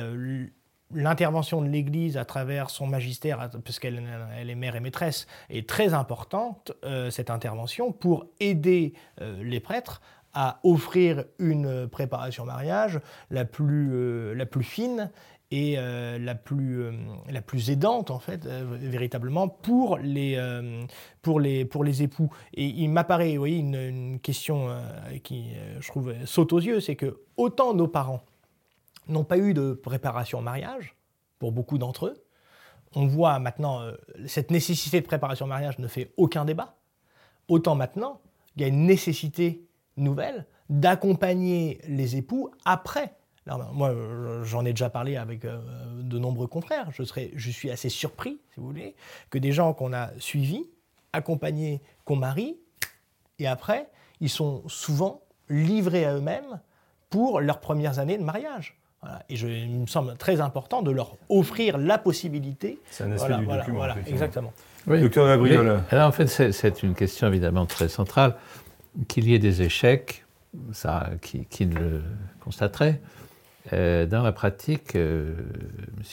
l'intervention 0.94 1.62
de 1.62 1.68
l'Église 1.68 2.16
à 2.16 2.24
travers 2.24 2.70
son 2.70 2.86
magistère, 2.86 3.50
puisqu'elle 3.64 4.02
elle 4.38 4.50
est 4.50 4.54
mère 4.54 4.76
et 4.76 4.80
maîtresse, 4.80 5.26
est 5.50 5.68
très 5.68 5.94
importante, 5.94 6.72
euh, 6.84 7.10
cette 7.10 7.30
intervention, 7.30 7.92
pour 7.92 8.26
aider 8.40 8.94
euh, 9.20 9.42
les 9.42 9.60
prêtres 9.60 10.00
à 10.32 10.60
offrir 10.64 11.24
une 11.38 11.88
préparation 11.88 12.44
mariage 12.44 13.00
la 13.30 13.46
plus, 13.46 14.34
la 14.34 14.44
plus 14.44 14.64
fine 14.64 15.10
et 15.50 15.76
la, 15.76 16.34
plus, 16.34 16.90
aidante, 17.70 18.10
en 18.10 18.18
fait, 18.18 18.44
véritablement, 18.44 19.48
pour 19.48 19.96
les 19.98 20.36
époux. 22.02 22.30
Et 22.52 22.66
il 22.66 22.90
m'apparaît, 22.90 23.30
vous 23.30 23.38
voyez, 23.38 23.56
une, 23.56 23.76
une 23.76 24.20
question 24.20 24.68
qui, 25.22 25.52
je 25.80 25.88
trouve, 25.88 26.12
saute 26.26 26.52
aux 26.52 26.60
yeux, 26.60 26.80
c'est 26.80 26.96
que 26.96 27.18
autant 27.38 27.72
nos 27.72 27.88
parents 27.88 28.22
n'ont 29.08 29.24
pas 29.24 29.38
eu 29.38 29.54
de 29.54 29.72
préparation 29.72 30.38
au 30.38 30.42
mariage, 30.42 30.96
pour 31.38 31.52
beaucoup 31.52 31.78
d'entre 31.78 32.06
eux, 32.06 32.26
on 32.94 33.06
voit 33.06 33.38
maintenant, 33.38 33.82
euh, 33.82 33.92
cette 34.26 34.50
nécessité 34.50 35.00
de 35.00 35.06
préparation 35.06 35.44
au 35.44 35.48
mariage 35.48 35.78
ne 35.78 35.88
fait 35.88 36.12
aucun 36.16 36.44
débat. 36.44 36.76
Autant 37.48 37.74
maintenant, 37.74 38.20
il 38.56 38.62
y 38.62 38.64
a 38.64 38.68
une 38.68 38.86
nécessité 38.86 39.66
nouvelle 39.96 40.46
d'accompagner 40.70 41.80
les 41.88 42.16
époux 42.16 42.50
après. 42.64 43.14
Alors, 43.46 43.72
moi, 43.72 43.94
j'en 44.42 44.64
ai 44.64 44.70
déjà 44.70 44.90
parlé 44.90 45.16
avec 45.16 45.44
euh, 45.44 45.60
de 46.02 46.18
nombreux 46.18 46.48
confrères. 46.48 46.90
Je 46.90 47.50
suis 47.50 47.70
assez 47.70 47.88
surpris, 47.88 48.40
si 48.52 48.60
vous 48.60 48.66
voulez, 48.66 48.96
que 49.30 49.38
des 49.38 49.52
gens 49.52 49.72
qu'on 49.74 49.92
a 49.92 50.10
suivis, 50.18 50.64
accompagnés, 51.12 51.82
qu'on 52.04 52.16
marie, 52.16 52.58
et 53.38 53.46
après, 53.46 53.88
ils 54.20 54.30
sont 54.30 54.66
souvent 54.68 55.22
livrés 55.48 56.04
à 56.04 56.14
eux-mêmes 56.14 56.60
pour 57.10 57.40
leurs 57.40 57.60
premières 57.60 57.98
années 57.98 58.18
de 58.18 58.24
mariage. 58.24 58.75
Et 59.28 59.36
je, 59.36 59.46
il 59.46 59.80
me 59.80 59.86
semble 59.86 60.16
très 60.16 60.40
important 60.40 60.82
de 60.82 60.90
leur 60.90 61.16
offrir 61.28 61.78
la 61.78 61.98
possibilité. 61.98 62.80
C'est 62.90 63.04
un 63.04 63.12
aspect 63.12 63.36
du 63.36 63.46
document. 63.46 63.76
Voilà, 63.78 63.96
exactement. 64.06 64.52
Docteur 64.86 65.26
Gabriel. 65.26 65.80
Alors 65.90 66.08
en 66.08 66.12
fait, 66.12 66.26
c'est 66.26 66.82
une 66.82 66.94
question 66.94 67.28
évidemment 67.28 67.66
très 67.66 67.88
centrale. 67.88 68.36
Qu'il 69.08 69.28
y 69.28 69.34
ait 69.34 69.38
des 69.38 69.62
échecs, 69.62 70.24
ça, 70.72 71.10
qui, 71.20 71.44
qui 71.44 71.66
le 71.66 72.02
constaterait. 72.40 73.00
Euh, 73.72 74.06
dans 74.06 74.22
la 74.22 74.32
pratique, 74.32 74.94
euh, 74.94 75.34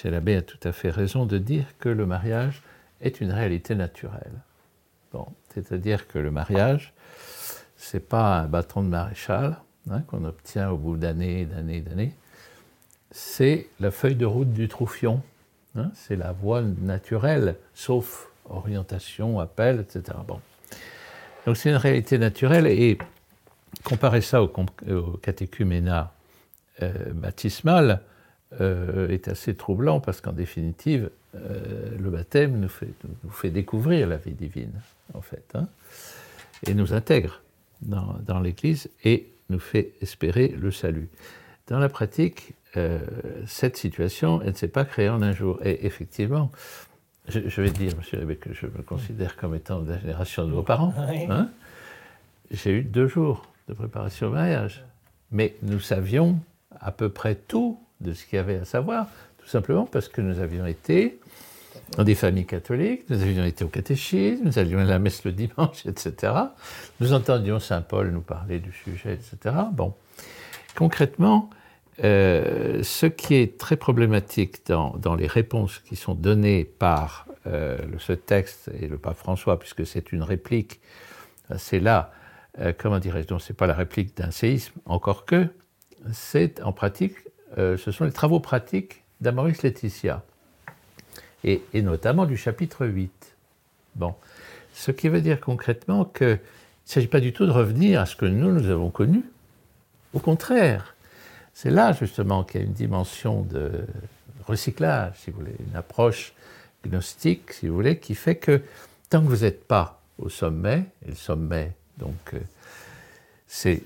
M. 0.04 0.12
Labbé 0.12 0.36
a 0.36 0.42
tout 0.42 0.58
à 0.64 0.72
fait 0.72 0.90
raison 0.90 1.26
de 1.26 1.38
dire 1.38 1.66
que 1.80 1.88
le 1.88 2.06
mariage 2.06 2.62
est 3.00 3.22
une 3.22 3.32
réalité 3.32 3.76
naturelle. 3.76 4.42
Bon, 5.14 5.28
c'est-à-dire 5.54 6.08
que 6.08 6.18
le 6.18 6.32
mariage, 6.32 6.94
c'est 7.78 8.08
pas 8.08 8.40
un 8.40 8.48
bâton 8.48 8.82
de 8.82 8.88
maréchal 8.88 9.58
hein, 9.90 10.02
qu'on 10.08 10.26
obtient 10.26 10.72
au 10.72 10.78
bout 10.78 10.98
d'années, 10.98 11.46
d'années, 11.46 11.82
d'années 11.82 12.14
c'est 13.14 13.68
la 13.80 13.92
feuille 13.92 14.16
de 14.16 14.26
route 14.26 14.52
du 14.52 14.68
Troufion. 14.68 15.22
Hein, 15.76 15.92
c'est 15.94 16.16
la 16.16 16.34
voie 16.34 16.62
naturelle, 16.62 17.56
sauf 17.74 18.28
orientation, 18.50 19.40
appel, 19.40 19.80
etc. 19.80 20.18
Bon. 20.28 20.42
Donc 21.46 21.58
c'est 21.58 21.70
une 21.70 21.78
réalité 21.78 22.18
naturelle 22.18 22.68
et 22.68 22.98
comparer 23.84 24.22
ça 24.22 24.42
au, 24.44 24.50
catéchuménat 25.22 26.12
euh, 26.82 26.92
baptismal 27.14 28.02
euh, 28.62 29.10
est 29.10 29.28
assez 29.28 29.56
troublant 29.56 30.00
parce 30.00 30.20
qu'en 30.20 30.34
définitive, 30.34 31.10
euh, 31.36 31.90
le 32.00 32.10
baptême 32.10 32.60
nous 32.60 32.70
fait, 32.70 32.94
nous 33.24 33.32
fait, 33.32 33.50
découvrir 33.52 34.08
la 34.08 34.18
vie 34.18 34.34
divine, 34.34 34.74
en 35.14 35.22
fait, 35.22 35.46
hein, 35.54 35.68
et 36.66 36.74
nous 36.74 36.94
intègre 36.94 37.42
dans, 37.82 38.18
dans 38.26 38.40
l'Église 38.40 38.90
et 39.04 39.28
nous 39.50 39.60
fait 39.60 39.94
espérer 40.02 40.48
le 40.48 40.72
salut. 40.72 41.10
Dans 41.68 41.80
la 41.80 41.90
pratique, 41.90 42.54
euh, 42.78 43.00
cette 43.46 43.78
situation, 43.78 44.42
elle 44.42 44.50
ne 44.50 44.56
s'est 44.56 44.68
pas 44.68 44.86
créée 44.86 45.10
en 45.10 45.22
un 45.22 45.32
jour. 45.32 45.60
Et 45.64 45.86
effectivement, 45.86 46.52
je, 47.28 47.62
vais 47.62 47.70
dire, 47.70 47.96
monsieur 47.98 48.20
Rebecque, 48.20 48.40
que 48.42 48.54
je 48.54 48.66
me 48.66 48.82
considère 48.82 49.36
comme 49.38 49.56
étant 49.56 49.80
de 49.80 49.92
la 49.92 50.00
génération 50.00 50.46
de 50.46 50.52
vos 50.52 50.64
parents. 50.64 50.94
Hein. 51.30 51.50
J'ai 52.52 52.72
eu 52.72 52.84
deux 52.84 53.08
jours 53.08 53.46
de 53.68 53.74
préparation 53.74 54.28
au 54.28 54.32
mariage. 54.32 54.84
Mais 55.32 55.56
nous 55.64 55.80
savions 55.80 56.38
à 56.80 56.92
peu 56.92 57.10
près 57.10 57.36
tout 57.36 57.80
de 58.02 58.14
ce 58.14 58.26
qu'il 58.26 58.38
y 58.38 58.40
avait 58.40 58.58
à 58.58 58.66
savoir, 58.66 59.08
tout 59.38 59.48
simplement 59.48 59.86
parce 59.86 60.10
que 60.10 60.22
nous 60.22 60.40
avions 60.40 60.66
été 60.66 61.20
dans 61.98 62.04
des 62.04 62.16
familles 62.16 62.46
catholiques, 62.46 63.10
nous 63.10 63.22
avions 63.22 63.46
été 63.46 63.64
au 63.64 63.68
catéchisme, 63.68 64.44
nous 64.46 64.60
allions 64.60 64.80
à 64.80 64.84
la 64.84 65.00
messe 65.00 65.24
le 65.24 65.32
dimanche, 65.32 65.86
etc. 65.86 66.34
Nous 67.00 67.14
entendions 67.14 67.60
Saint 67.60 67.82
Paul 67.82 68.12
nous 68.12 68.22
parler 68.22 68.60
du 68.60 68.72
sujet, 68.72 69.14
etc. 69.14 69.56
Bon, 69.72 69.94
concrètement, 70.76 71.50
euh, 72.04 72.82
ce 72.82 73.06
qui 73.06 73.36
est 73.36 73.58
très 73.60 73.76
problématique 73.76 74.66
dans, 74.66 75.16
les 75.16 75.28
réponses 75.28 75.80
qui 75.80 75.96
sont 75.96 76.16
données 76.16 76.64
par 76.64 77.28
euh, 77.46 77.78
ce 78.00 78.14
texte 78.14 78.72
et 78.80 78.88
le 78.88 78.98
pape 78.98 79.18
François, 79.18 79.60
puisque 79.60 79.86
c'est 79.86 80.12
une 80.12 80.24
réplique, 80.24 80.80
c'est 81.58 81.80
là, 81.80 82.12
euh, 82.60 82.74
comment 82.76 82.98
dirais-je, 82.98 83.28
donc 83.28 83.42
c'est 83.42 83.56
pas 83.56 83.68
la 83.68 83.76
réplique 83.76 84.18
d'un 84.18 84.32
séisme, 84.32 84.74
encore 84.86 85.26
que, 85.26 85.48
c'est 86.12 86.62
en 86.64 86.74
pratique, 86.74 87.16
ce 87.56 87.92
sont 87.92 88.04
les 88.04 88.12
travaux 88.12 88.40
pratiques 88.40 89.04
d'Amoris 89.22 89.62
Laetitia, 89.62 90.24
et, 91.44 91.62
et, 91.74 91.82
notamment 91.82 92.26
du 92.26 92.36
chapitre 92.36 92.88
8. 92.88 93.36
Bon, 93.96 94.16
ce 94.74 94.92
qui 94.92 95.08
veut 95.08 95.22
dire 95.22 95.40
concrètement 95.40 96.04
qu'il 96.04 96.28
ne 96.28 96.38
s'agit 96.84 97.08
pas 97.08 97.20
du 97.20 97.32
tout 97.32 97.46
de 97.46 97.52
revenir 97.52 98.02
à 98.02 98.06
ce 98.06 98.16
que 98.16 98.26
nous, 98.26 98.52
nous 98.52 98.70
avons 98.70 98.90
connu, 98.90 99.24
au 100.14 100.20
contraire, 100.20 100.93
c'est 101.54 101.70
là 101.70 101.94
justement 101.94 102.44
qu'il 102.44 102.62
y 102.62 102.64
a 102.64 102.68
une 102.68 102.74
dimension 102.74 103.42
de 103.42 103.86
recyclage, 104.46 105.14
si 105.18 105.32
vous 105.32 105.40
voulez, 105.40 105.56
une 105.70 105.76
approche 105.76 106.34
gnostique, 106.86 107.54
si 107.54 107.68
vous 107.68 107.76
voulez, 107.76 108.00
qui 108.00 108.16
fait 108.16 108.36
que 108.36 108.62
tant 109.10 109.22
que 109.22 109.28
vous 109.28 109.44
n'êtes 109.44 109.68
pas 109.68 110.02
au 110.18 110.30
sommet, 110.30 110.86
et 111.06 111.10
le 111.10 111.16
sommet, 111.16 111.72
donc, 111.98 112.34
euh, 112.34 112.40
c'est 113.48 113.84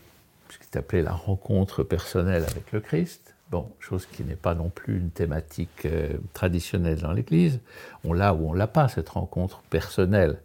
ce 0.49 0.57
qui 0.57 0.63
est 0.73 0.77
appelé 0.77 1.01
la 1.01 1.11
rencontre 1.11 1.83
personnelle 1.83 2.43
avec 2.49 2.71
le 2.71 2.79
Christ, 2.79 3.35
bon, 3.51 3.69
chose 3.79 4.05
qui 4.05 4.23
n'est 4.23 4.35
pas 4.35 4.55
non 4.55 4.69
plus 4.69 4.97
une 4.97 5.11
thématique 5.11 5.85
euh, 5.85 6.17
traditionnelle 6.33 6.99
dans 7.01 7.11
l'Église, 7.11 7.59
on 8.03 8.13
l'a 8.13 8.33
ou 8.33 8.49
on 8.49 8.53
l'a 8.53 8.67
pas, 8.67 8.87
cette 8.87 9.09
rencontre 9.09 9.61
personnelle. 9.69 10.41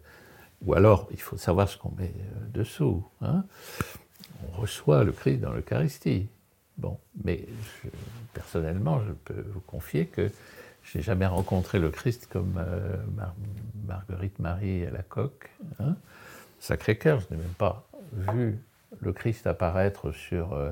Ou 0.65 0.73
alors, 0.75 1.07
il 1.11 1.19
faut 1.19 1.37
savoir 1.37 1.67
ce 1.67 1.77
qu'on 1.77 1.91
met 1.97 2.13
euh, 2.15 2.45
dessous. 2.53 3.03
Hein. 3.21 3.43
On 4.47 4.61
reçoit 4.61 5.03
le 5.03 5.11
Christ 5.11 5.39
dans 5.39 5.51
l'Eucharistie. 5.51 6.27
Bon, 6.77 6.99
mais 7.23 7.45
personnellement, 8.33 9.01
je 9.07 9.13
peux 9.25 9.45
vous 9.53 9.61
confier 9.61 10.05
que 10.07 10.31
je 10.83 10.97
n'ai 10.97 11.03
jamais 11.03 11.25
rencontré 11.25 11.79
le 11.79 11.89
Christ 11.89 12.27
comme 12.31 12.55
euh, 12.57 12.97
Marguerite 13.87 14.39
Marie 14.39 14.85
à 14.85 14.91
la 14.91 15.03
coque. 15.03 15.49
Hein. 15.79 15.95
Sacré-Cœur, 16.59 17.19
je 17.19 17.33
n'ai 17.33 17.41
même 17.41 17.53
pas 17.57 17.85
vu 18.11 18.59
le 19.01 19.13
Christ 19.13 19.47
apparaître 19.47 20.11
sur 20.11 20.53
euh, 20.53 20.71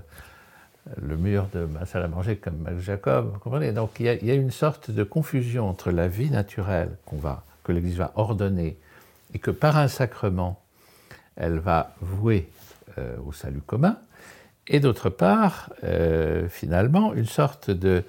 le 1.01 1.17
mur 1.17 1.48
de 1.53 1.65
ma 1.65 1.86
salle 1.86 2.03
à 2.03 2.08
manger 2.08 2.38
comme 2.38 2.79
Jacob. 2.79 3.31
Vous 3.34 3.39
comprenez? 3.39 3.72
Donc 3.72 4.00
il 4.00 4.05
y, 4.05 4.31
a, 4.31 4.34
une 4.34 4.51
sorte 4.51 4.91
de 4.91 5.03
confusion 5.03 5.70
entre 5.70 5.91
la 5.91 6.08
vie 6.08 6.31
naturelle 6.31 6.98
va, 7.12 7.43
que 7.63 7.72
l'Église 7.72 7.98
va 7.98 8.12
ordonner 8.15 8.77
et 9.34 9.39
que 9.39 9.51
par 9.51 9.77
un 9.77 9.88
sacrement, 9.88 10.62
elle 11.36 11.60
va 11.60 11.93
vouer 12.01 12.50
euh, 12.98 13.15
au 13.25 13.31
salut 13.31 13.62
commun, 13.62 13.98
et 14.68 14.80
d'autre 14.80 15.10
part, 15.10 15.72
euh, 15.84 16.48
finalement, 16.48 17.13
une 17.13 17.25
sorte 17.25 17.72
de, 17.72 18.03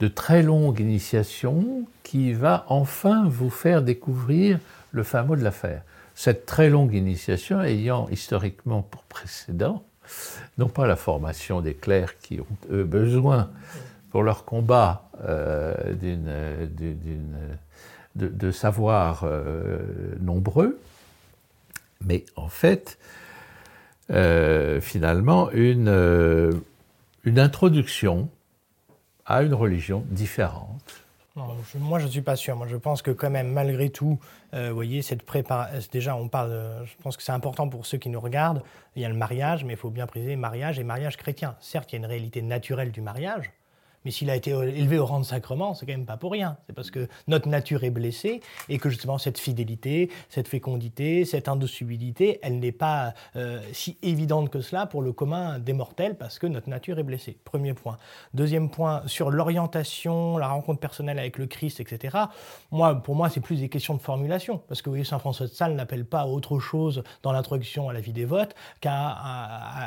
de 0.00 0.08
très 0.08 0.42
longue 0.42 0.80
initiation 0.80 1.86
qui 2.02 2.32
va 2.32 2.64
enfin 2.68 3.28
vous 3.28 3.50
faire 3.50 3.82
découvrir 3.82 4.58
le 4.92 5.02
fin 5.02 5.22
mot 5.22 5.36
de 5.36 5.42
l'affaire. 5.42 5.82
Cette 6.14 6.46
très 6.46 6.70
longue 6.70 6.94
initiation 6.94 7.62
ayant 7.62 8.08
historiquement 8.08 8.82
pour 8.82 9.02
précédent, 9.02 9.84
non 10.56 10.68
pas 10.68 10.86
la 10.86 10.96
formation 10.96 11.60
des 11.60 11.74
clercs 11.74 12.18
qui 12.18 12.40
ont 12.40 12.46
eux 12.70 12.84
besoin 12.84 13.50
pour 14.10 14.22
leur 14.22 14.44
combat 14.44 15.10
euh, 15.24 15.74
de, 15.94 16.16
de, 18.14 18.50
savoirs 18.50 19.22
euh, 19.24 19.78
nombreux, 20.20 20.80
mais 22.04 22.24
en 22.36 22.48
fait 22.48 22.98
euh, 24.10 24.80
finalement 24.80 25.50
une, 25.50 25.88
euh, 25.88 26.52
une 27.24 27.38
introduction 27.38 28.28
à 29.26 29.42
une 29.42 29.52
religion 29.52 30.02
différente. 30.08 31.04
moi, 31.36 31.98
je 31.98 32.06
ne 32.06 32.10
suis 32.10 32.22
pas 32.22 32.36
sûr. 32.36 32.56
Moi, 32.56 32.66
je 32.68 32.76
pense 32.76 33.02
que 33.02 33.10
quand 33.10 33.28
même, 33.28 33.52
malgré 33.52 33.90
tout, 33.90 34.18
euh, 34.54 34.72
voyez, 34.72 35.02
cette 35.02 35.22
préparation... 35.22 35.88
Déjà, 35.92 36.16
on 36.16 36.28
parle... 36.28 36.58
je 36.84 37.02
pense 37.02 37.18
que 37.18 37.22
c'est 37.22 37.32
important 37.32 37.68
pour 37.68 37.84
ceux 37.84 37.98
qui 37.98 38.08
nous 38.08 38.20
regardent. 38.20 38.62
Il 38.96 39.02
y 39.02 39.04
a 39.04 39.08
le 39.10 39.14
mariage, 39.14 39.64
mais 39.64 39.74
il 39.74 39.78
faut 39.78 39.90
bien 39.90 40.06
préciser 40.06 40.36
mariage 40.36 40.78
et 40.78 40.84
mariage 40.84 41.18
chrétien. 41.18 41.56
Certes, 41.60 41.92
il 41.92 41.96
y 41.96 41.98
a 41.98 42.00
une 42.00 42.06
réalité 42.06 42.40
naturelle 42.40 42.90
du 42.90 43.02
mariage, 43.02 43.52
Mais 44.08 44.12
s'il 44.12 44.30
a 44.30 44.36
été 44.36 44.52
élevé 44.52 44.98
au 44.98 45.04
rang 45.04 45.20
de 45.20 45.24
sacrement, 45.26 45.74
c'est 45.74 45.84
quand 45.84 45.92
même 45.92 46.06
pas 46.06 46.16
pour 46.16 46.32
rien. 46.32 46.56
C'est 46.66 46.72
parce 46.72 46.90
que 46.90 47.08
notre 47.26 47.46
nature 47.46 47.84
est 47.84 47.90
blessée 47.90 48.40
et 48.70 48.78
que 48.78 48.88
justement 48.88 49.18
cette 49.18 49.38
fidélité, 49.38 50.10
cette 50.30 50.48
fécondité, 50.48 51.26
cette 51.26 51.46
indocibilité, 51.46 52.38
elle 52.42 52.58
n'est 52.58 52.72
pas 52.72 53.12
euh, 53.36 53.60
si 53.74 53.98
évidente 54.00 54.48
que 54.48 54.62
cela 54.62 54.86
pour 54.86 55.02
le 55.02 55.12
commun 55.12 55.58
des 55.58 55.74
mortels 55.74 56.16
parce 56.16 56.38
que 56.38 56.46
notre 56.46 56.70
nature 56.70 56.98
est 56.98 57.02
blessée. 57.02 57.36
Premier 57.44 57.74
point. 57.74 57.98
Deuxième 58.32 58.70
point, 58.70 59.02
sur 59.04 59.30
l'orientation, 59.30 60.38
la 60.38 60.48
rencontre 60.48 60.80
personnelle 60.80 61.18
avec 61.18 61.36
le 61.36 61.46
Christ, 61.46 61.78
etc. 61.78 62.16
Moi, 62.70 62.94
pour 62.94 63.14
moi, 63.14 63.28
c'est 63.28 63.40
plus 63.40 63.60
des 63.60 63.68
questions 63.68 63.92
de 63.92 64.00
formulation. 64.00 64.62
Parce 64.68 64.80
que 64.80 64.88
vous 64.88 64.92
voyez, 64.92 65.04
Saint 65.04 65.18
François 65.18 65.48
de 65.48 65.52
Sales 65.52 65.74
n'appelle 65.74 66.06
pas 66.06 66.26
autre 66.26 66.60
chose 66.60 67.02
dans 67.22 67.32
l'introduction 67.32 67.90
à 67.90 67.92
la 67.92 68.00
vie 68.00 68.14
dévote 68.14 68.54
qu'à 68.80 69.18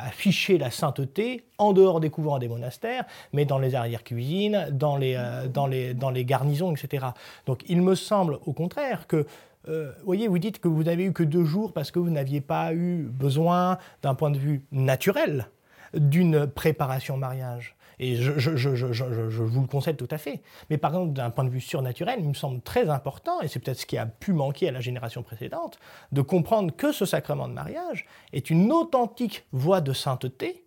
afficher 0.06 0.58
la 0.58 0.70
sainteté 0.70 1.46
en 1.58 1.72
dehors 1.72 1.98
des 1.98 2.10
couvents 2.10 2.36
et 2.36 2.40
des 2.40 2.48
monastères, 2.48 3.04
mais 3.32 3.44
dans 3.44 3.58
les 3.58 3.74
arrières-cuisines, 4.12 4.68
dans 4.70 4.96
les, 4.96 5.14
euh, 5.16 5.48
dans, 5.48 6.10
les, 6.10 6.24
garnisons, 6.24 6.74
etc. 6.74 7.06
Donc 7.46 7.62
il 7.68 7.82
me 7.82 7.94
semble 7.94 8.38
au 8.46 8.52
contraire 8.52 9.06
que 9.06 9.26
euh, 9.68 9.92
voyez, 10.04 10.26
vous 10.28 10.38
dites 10.38 10.58
que 10.58 10.68
vous 10.68 10.82
n'avez 10.82 11.04
eu 11.04 11.12
que 11.12 11.22
deux 11.22 11.44
jours 11.44 11.72
parce 11.72 11.90
que 11.90 11.98
vous 11.98 12.10
n'aviez 12.10 12.40
pas 12.40 12.74
eu 12.74 13.04
besoin, 13.04 13.78
d'un 14.02 14.14
point 14.14 14.30
de 14.30 14.38
vue 14.38 14.64
naturel, 14.72 15.48
d'une 15.94 16.46
préparation 16.46 17.16
mariage. 17.16 17.76
Et 18.00 18.16
je, 18.16 19.42
vous 19.42 19.60
le 19.60 19.68
concède 19.68 19.96
tout 19.96 20.08
à 20.10 20.18
fait. 20.18 20.42
Mais 20.70 20.78
par 20.78 20.90
contre, 20.90 21.12
d'un 21.12 21.30
point 21.30 21.44
de 21.44 21.50
vue 21.50 21.60
surnaturel, 21.60 22.18
il 22.18 22.28
me 22.28 22.34
semble 22.34 22.60
très 22.60 22.88
important, 22.88 23.40
et 23.42 23.48
c'est 23.48 23.60
peut-être 23.60 23.78
ce 23.78 23.86
qui 23.86 23.96
a 23.96 24.06
pu 24.06 24.32
manquer 24.32 24.68
à 24.68 24.72
la 24.72 24.80
génération 24.80 25.22
précédente, 25.22 25.78
de 26.10 26.20
comprendre 26.20 26.74
que 26.74 26.90
ce 26.90 27.04
sacrement 27.04 27.46
de 27.46 27.52
mariage 27.52 28.06
est 28.32 28.50
une 28.50 28.72
authentique 28.72 29.44
voie 29.52 29.80
de 29.80 29.92
sainteté 29.92 30.61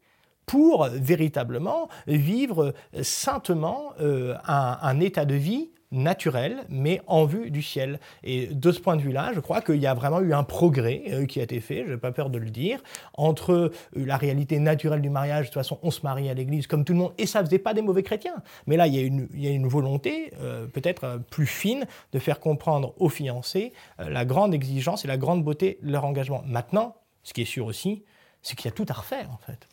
pour 0.46 0.88
véritablement 0.88 1.90
vivre 2.08 2.74
saintement 3.02 3.94
euh, 4.00 4.36
un 4.46 5.00
état 5.00 5.26
de 5.26 5.36
vie 5.36 5.70
naturel, 5.92 6.66
mais 6.68 7.02
en 7.08 7.26
vue 7.26 7.52
du 7.52 7.62
ciel. 7.62 8.00
Et 8.24 8.48
de 8.48 8.72
ce 8.72 8.80
point 8.80 8.98
de 8.98 9.02
vue-là, 9.02 9.32
je 9.34 9.40
crois 9.40 9.62
qu'il 9.62 9.78
y 9.78 9.88
a 9.88 9.94
vraiment 9.94 10.20
eu 10.20 10.34
un 10.34 10.44
progrès 10.44 11.04
euh, 11.10 11.26
qui 11.26 11.40
a 11.40 11.44
été 11.44 11.62
fait, 11.62 11.86
je 11.86 11.94
n'ai 11.94 11.98
pas 11.98 12.12
peur 12.12 12.30
de 12.30 12.38
le 12.38 12.50
dire, 12.50 12.82
entre 13.14 13.54
euh, 13.54 13.72
la 13.94 14.18
réalité 14.18 14.60
naturelle 14.60 15.02
du 15.02 15.10
mariage, 15.10 15.46
de 15.46 15.50
toute 15.52 15.62
façon 15.62 15.80
on 15.84 15.92
se 15.92 16.02
marie 16.02 16.30
à 16.30 16.34
l'église 16.34 16.68
comme 16.68 16.84
tout 16.84 16.94
le 16.94 17.00
monde, 17.00 17.14
et 17.18 17.26
ça 17.26 17.42
ne 17.42 17.46
faisait 17.46 17.60
pas 17.60 17.74
des 17.74 17.82
mauvais 17.82 18.04
chrétiens. 18.04 18.36
Mais 18.68 18.78
là, 18.78 18.88
il 18.88 18.96
y 18.96 19.48
a 19.48 19.52
une, 19.52 19.68
volonté 19.68 20.32
peut-être 20.74 21.22
plus 21.30 21.48
fine 21.48 21.86
de 22.12 22.20
faire 22.20 22.40
comprendre 22.40 22.94
aux 22.98 23.10
fiancés 23.10 23.74
la 23.98 24.26
grande 24.26 24.54
exigence 24.54 25.06
et 25.06 25.08
la 25.08 25.18
grande 25.18 25.44
beauté 25.44 25.80
de 25.82 25.92
leur 25.92 26.06
engagement. 26.06 26.44
Maintenant, 26.46 26.96
ce 27.24 27.34
qui 27.34 27.42
est 27.42 27.46
sûr 27.46 27.66
aussi, 27.66 28.04
c'est 28.42 28.56
qu'il 28.56 28.66
y 28.66 28.74
a 28.74 28.76
tout 28.76 28.86
à 28.90 28.94
refaire 28.94 29.30
en 29.32 29.38
fait 29.38 29.68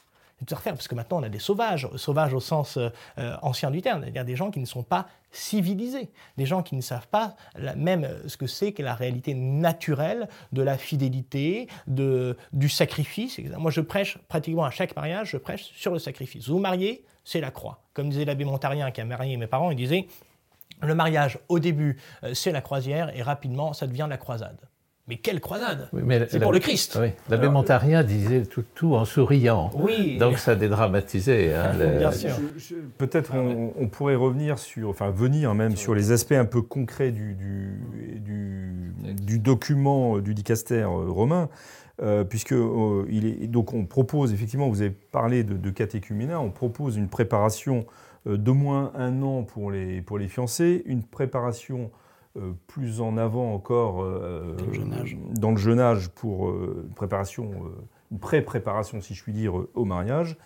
tout 0.45 0.55
à 0.55 0.57
refaire, 0.57 0.75
parce 0.75 0.89
que 0.89 0.95
maintenant 0.95 1.21
on 1.21 1.23
a 1.23 1.29
des 1.29 1.39
sauvages, 1.39 1.89
sauvages 1.97 2.35
au 2.35 2.41
sens 2.41 2.79
ancien 3.43 3.71
du 3.71 3.83
terme, 3.83 4.03
c'est-à-dire 4.03 4.25
des 4.25 4.37
gens 4.37 4.51
qui 4.51 4.61
ne 4.61 4.67
sont 4.67 4.83
pas 4.83 5.07
civilisés, 5.31 6.11
des 6.37 6.47
gens 6.47 6.63
qui 6.63 6.77
ne 6.77 6.81
savent 6.81 7.09
pas 7.09 7.37
même 7.77 8.09
ce 8.27 8.37
que 8.37 8.47
c'est 8.47 8.73
que 8.73 8.83
la 8.83 8.95
réalité 8.95 9.35
naturelle 9.35 10.29
de 10.53 10.63
la 10.63 10.79
fidélité, 10.79 11.69
de, 11.87 12.37
du 12.53 12.69
sacrifice. 12.69 13.41
Moi, 13.57 13.71
je 13.71 13.81
prêche 13.81 14.19
pratiquement 14.29 14.65
à 14.65 14.71
chaque 14.71 14.95
mariage, 14.97 15.31
je 15.31 15.37
prêche 15.37 15.73
sur 15.75 15.93
le 15.93 15.99
sacrifice. 15.99 16.49
Vous 16.49 16.59
mariez, 16.59 17.05
c'est 17.25 17.41
la 17.41 17.51
croix. 17.51 17.83
Comme 17.95 18.11
disait 18.11 18.25
l'abbé 18.25 18.45
Montarien 18.45 18.91
qui 18.91 19.01
a 19.01 19.05
marié 19.05 19.37
mes 19.37 19.47
parents, 19.47 19.71
il 19.71 19.77
disait, 19.77 20.07
le 20.83 20.95
mariage, 20.95 21.39
au 21.49 21.59
début, 21.59 21.99
euh, 22.25 22.35
c'est 22.35 22.53
la 22.53 22.61
croisière, 22.61 23.15
et 23.17 23.23
rapidement, 23.23 23.73
ça 23.73 23.87
devient 23.87 24.07
la 24.09 24.17
croisade. 24.17 24.59
Mais 25.13 25.19
quelle 25.19 25.41
croisade 25.41 25.91
C'est 26.31 26.41
pour 26.41 26.55
le 26.55 26.59
Christ. 26.59 26.99
Oui. 26.99 27.09
L'abbé 27.29 27.51
Montarien 27.51 28.03
disait 28.03 28.47
tout, 28.47 28.65
tout, 28.75 28.95
en 28.95 29.05
souriant. 29.05 29.71
Oui. 29.75 30.17
Donc 30.17 30.39
ça 30.39 30.55
dédramatisait. 30.55 31.53
Hein, 31.53 31.75
Bien 31.99 32.13
sûr. 32.13 32.31
Peut-être 32.97 33.35
on, 33.35 33.89
pourrait 33.89 34.15
revenir 34.15 34.59
sur, 34.59 34.89
enfin 34.89 35.11
venir 35.11 35.55
même 35.55 35.77
sur 35.77 35.95
les 35.95 36.13
aspects 36.13 36.33
un 36.33 36.47
peu 36.47 36.63
concrets 36.63 37.11
du, 37.11 37.35
du, 37.35 38.95
du, 39.21 39.39
document 39.39 40.19
du 40.19 40.33
dicaster 40.33 40.81
euh, 40.81 41.11
romain. 41.11 41.51
Euh, 42.01 42.25
puisque 42.25 42.53
euh, 42.53 43.05
il 43.11 43.27
est, 43.27 43.47
donc 43.49 43.75
on 43.75 43.85
propose 43.85 44.33
effectivement, 44.33 44.71
vous 44.71 44.81
avez 44.81 44.91
parlé 44.91 45.45
de, 45.45 45.59
de 45.59 45.71
catéchuménat, 45.71 46.41
on 46.41 46.51
propose 46.51 46.97
une 46.97 47.09
préparation 47.09 47.85
d'au 48.25 48.55
moins 48.55 48.93
un 48.95 49.21
an 49.23 49.43
pour 49.43 49.71
les, 49.71 50.01
pour 50.01 50.17
les 50.17 50.29
fiancés, 50.29 50.83
une 50.87 51.03
préparation 51.03 51.91
euh, 51.91 52.02
plus 52.67 53.01
en 53.01 53.17
avant 53.17 53.53
encore 53.55 54.03
euh, 54.03 54.57
dans, 55.37 55.51
le 55.51 55.57
jeune 55.57 55.81
âge 55.81 56.09
pour 56.09 56.49
euh, 56.49 56.85
une 56.87 56.95
préparation, 56.95 57.51
une 58.11 58.19
pré-préparation, 58.19 59.01
si 59.01 59.15
je 59.15 59.23
puis 59.23 59.33
dire, 59.33 59.55
au 59.75 59.85
mariage. 59.85 60.37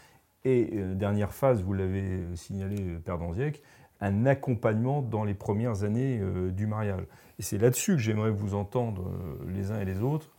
Et 0.44 0.80
dernière 0.94 1.32
phase, 1.32 1.62
vous 1.62 1.72
l'avez 1.72 2.20
signalé, 2.34 2.76
Père 3.04 3.18
Danziec, 3.18 3.62
un 4.00 4.26
accompagnement 4.26 5.02
dans 5.02 5.24
les 5.24 5.34
premières 5.34 5.82
années 5.82 6.20
du 6.52 6.68
mariage. 6.68 7.02
Et 7.40 7.42
c'est 7.42 7.58
là-dessus 7.58 7.94
que 7.94 7.98
j'aimerais 7.98 8.30
vous 8.30 8.54
entendre, 8.54 9.10
les 9.48 9.72
uns 9.72 9.80
et 9.80 9.84
les 9.84 10.02
autres, 10.02 10.30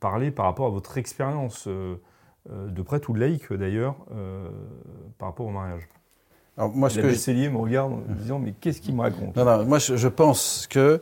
parler 0.00 0.32
par 0.32 0.46
rapport 0.46 0.66
à 0.66 0.70
votre 0.70 0.98
expérience 0.98 1.68
de 1.68 2.82
prêtre 2.82 3.10
ou 3.10 3.12
de 3.12 3.20
laïque 3.20 3.52
d'ailleurs, 3.52 3.94
par 5.18 5.28
rapport 5.28 5.46
au 5.46 5.52
mariage. 5.52 5.86
Alors, 6.60 6.74
moi, 6.74 6.90
ce 6.90 7.00
que 7.00 7.08
je... 7.10 7.48
me 7.48 7.56
regarde 7.56 7.94
en 7.94 8.14
disant 8.14 8.38
mais 8.38 8.52
qu'est-ce 8.52 8.82
qu'il 8.82 8.94
me 8.94 9.00
raconte 9.00 9.34
Moi, 9.34 9.78
je, 9.78 10.08
pense 10.08 10.66
que 10.68 11.00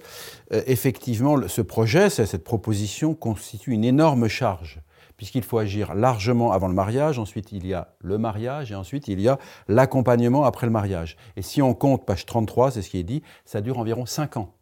euh, 0.53 0.63
effectivement, 0.69 1.49
ce 1.49 1.63
projet, 1.63 2.11
cette 2.11 2.45
proposition 2.45 3.13
constitue 3.13 3.73
une 3.73 3.85
énorme 3.85 4.29
charge 4.29 4.81
puisqu'il 5.17 5.43
faut 5.43 5.59
agir 5.59 5.97
largement 5.97 6.53
avant 6.53 6.69
le 6.69 6.75
mariage, 6.75 7.19
ensuite 7.19 7.51
il 7.51 7.67
y 7.67 7.75
a 7.75 7.89
le 7.99 8.19
mariage, 8.19 8.71
et 8.71 8.77
ensuite 8.77 9.09
il 9.09 9.21
y 9.21 9.27
a 9.27 9.37
l'accompagnement 9.67 10.45
après 10.45 10.65
le 10.65 10.71
mariage. 10.71 11.17
Et 11.37 11.43
si 11.43 11.61
on 11.61 11.75
compte, 11.75 12.07
page 12.07 12.25
33, 12.25 12.71
c'est 12.71 12.83
ce 12.83 12.89
qui 12.89 12.99
est 12.99 13.03
dit, 13.03 13.25
ça 13.45 13.61
dure 13.61 13.81
environ 13.81 14.07
5 14.07 14.37
ans. 14.37 14.55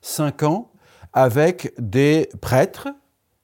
5 0.00 0.42
ans 0.42 0.72
avec 1.12 1.72
des 1.78 2.28
prêtres 2.40 2.88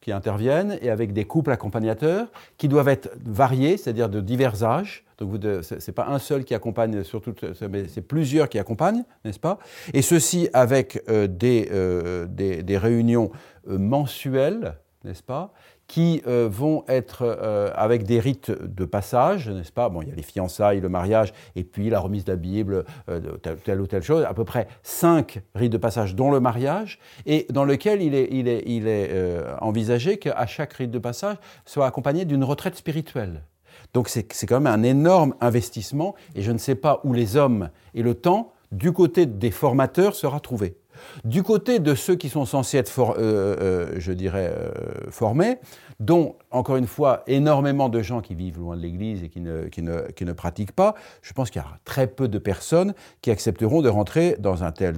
qui 0.08 0.12
interviennent 0.12 0.78
et 0.80 0.88
avec 0.88 1.12
des 1.12 1.26
couples 1.26 1.50
accompagnateurs 1.50 2.28
qui 2.56 2.66
doivent 2.66 2.88
être 2.88 3.10
variés, 3.26 3.76
c'est-à-dire 3.76 4.08
de 4.08 4.22
divers 4.22 4.64
âges, 4.64 5.04
donc 5.18 5.38
ce 5.42 5.74
n'est 5.74 5.94
pas 5.94 6.06
un 6.06 6.18
seul 6.18 6.44
qui 6.44 6.54
accompagne, 6.54 7.04
surtout, 7.04 7.34
mais 7.70 7.88
c'est 7.88 8.00
plusieurs 8.00 8.48
qui 8.48 8.58
accompagnent, 8.58 9.04
n'est-ce 9.26 9.38
pas? 9.38 9.58
Et 9.92 10.00
ceci 10.00 10.48
avec 10.54 11.02
euh, 11.10 11.26
des, 11.26 11.68
euh, 11.72 12.24
des, 12.26 12.62
des, 12.62 12.78
réunions 12.78 13.30
euh, 13.68 13.76
mensuelles, 13.76 14.76
n'est-ce 15.04 15.22
pas 15.22 15.52
qui 15.86 16.22
vont 16.26 16.84
être 16.86 17.26
avec 17.74 18.02
des 18.02 18.20
rites 18.20 18.50
de 18.50 18.84
passage, 18.84 19.48
n'est-ce 19.48 19.72
pas 19.72 19.88
Bon, 19.88 20.02
il 20.02 20.08
y 20.08 20.12
a 20.12 20.14
les 20.14 20.22
fiançailles, 20.22 20.80
le 20.80 20.90
mariage, 20.90 21.32
et 21.56 21.64
puis 21.64 21.88
la 21.88 21.98
remise 21.98 22.26
de 22.26 22.32
la 22.32 22.36
Bible, 22.36 22.84
telle, 23.42 23.56
telle, 23.64 23.80
ou 23.80 23.86
telle 23.86 24.02
chose, 24.02 24.22
à 24.24 24.34
peu 24.34 24.44
près 24.44 24.68
cinq 24.82 25.40
rites 25.54 25.72
de 25.72 25.78
passage, 25.78 26.14
dont 26.14 26.30
le 26.30 26.40
mariage, 26.40 26.98
et 27.24 27.46
dans 27.48 27.64
lequel 27.64 28.02
il 28.02 28.14
est, 28.14 28.28
il 28.30 28.48
est, 28.48 28.62
il 28.66 28.86
est 28.86 29.10
envisagé 29.62 30.18
qu'à 30.18 30.46
chaque 30.46 30.74
rite 30.74 30.90
de 30.90 30.98
passage 30.98 31.36
soit 31.64 31.86
accompagné 31.86 32.26
d'une 32.26 32.44
retraite 32.44 32.76
spirituelle. 32.76 33.44
Donc 33.94 34.08
c'est 34.08 34.24
quand 34.46 34.60
même 34.60 34.72
un 34.72 34.82
énorme 34.82 35.34
investissement 35.40 36.14
et 36.34 36.42
je 36.42 36.52
ne 36.52 36.58
sais 36.58 36.74
pas 36.74 37.00
où 37.04 37.12
les 37.12 37.36
hommes 37.36 37.70
et 37.94 38.02
le 38.02 38.14
temps, 38.14 38.52
du 38.72 38.92
côté 38.92 39.24
des 39.26 39.50
formateurs, 39.50 40.14
sera 40.14 40.40
trouvé. 40.40 40.76
Du 41.24 41.42
côté 41.42 41.78
de 41.78 41.94
ceux 41.94 42.16
qui 42.16 42.28
sont 42.28 42.44
censés 42.44 42.78
être, 42.78 43.00
euh, 43.00 43.14
euh, 43.18 43.94
je 43.98 44.12
dirais, 44.12 44.52
euh, 44.54 44.70
formés, 45.10 45.58
dont, 46.00 46.36
encore 46.50 46.76
une 46.76 46.86
fois, 46.86 47.22
énormément 47.26 47.88
de 47.88 48.02
gens 48.02 48.20
qui 48.20 48.34
vivent 48.34 48.58
loin 48.58 48.76
de 48.76 48.82
l'Église 48.82 49.24
et 49.24 49.28
qui 49.28 49.40
ne, 49.40 49.64
qui, 49.64 49.82
ne, 49.82 50.00
qui 50.12 50.24
ne, 50.24 50.32
pratiquent 50.32 50.72
pas, 50.72 50.94
je 51.22 51.32
pense 51.32 51.50
qu'il 51.50 51.60
y 51.60 51.64
a 51.64 51.68
très 51.84 52.06
peu 52.06 52.28
de 52.28 52.38
personnes 52.38 52.94
qui 53.20 53.30
accepteront 53.30 53.82
de 53.82 53.88
rentrer 53.88 54.36
dans 54.38 54.64
un 54.64 54.72
tel, 54.72 54.96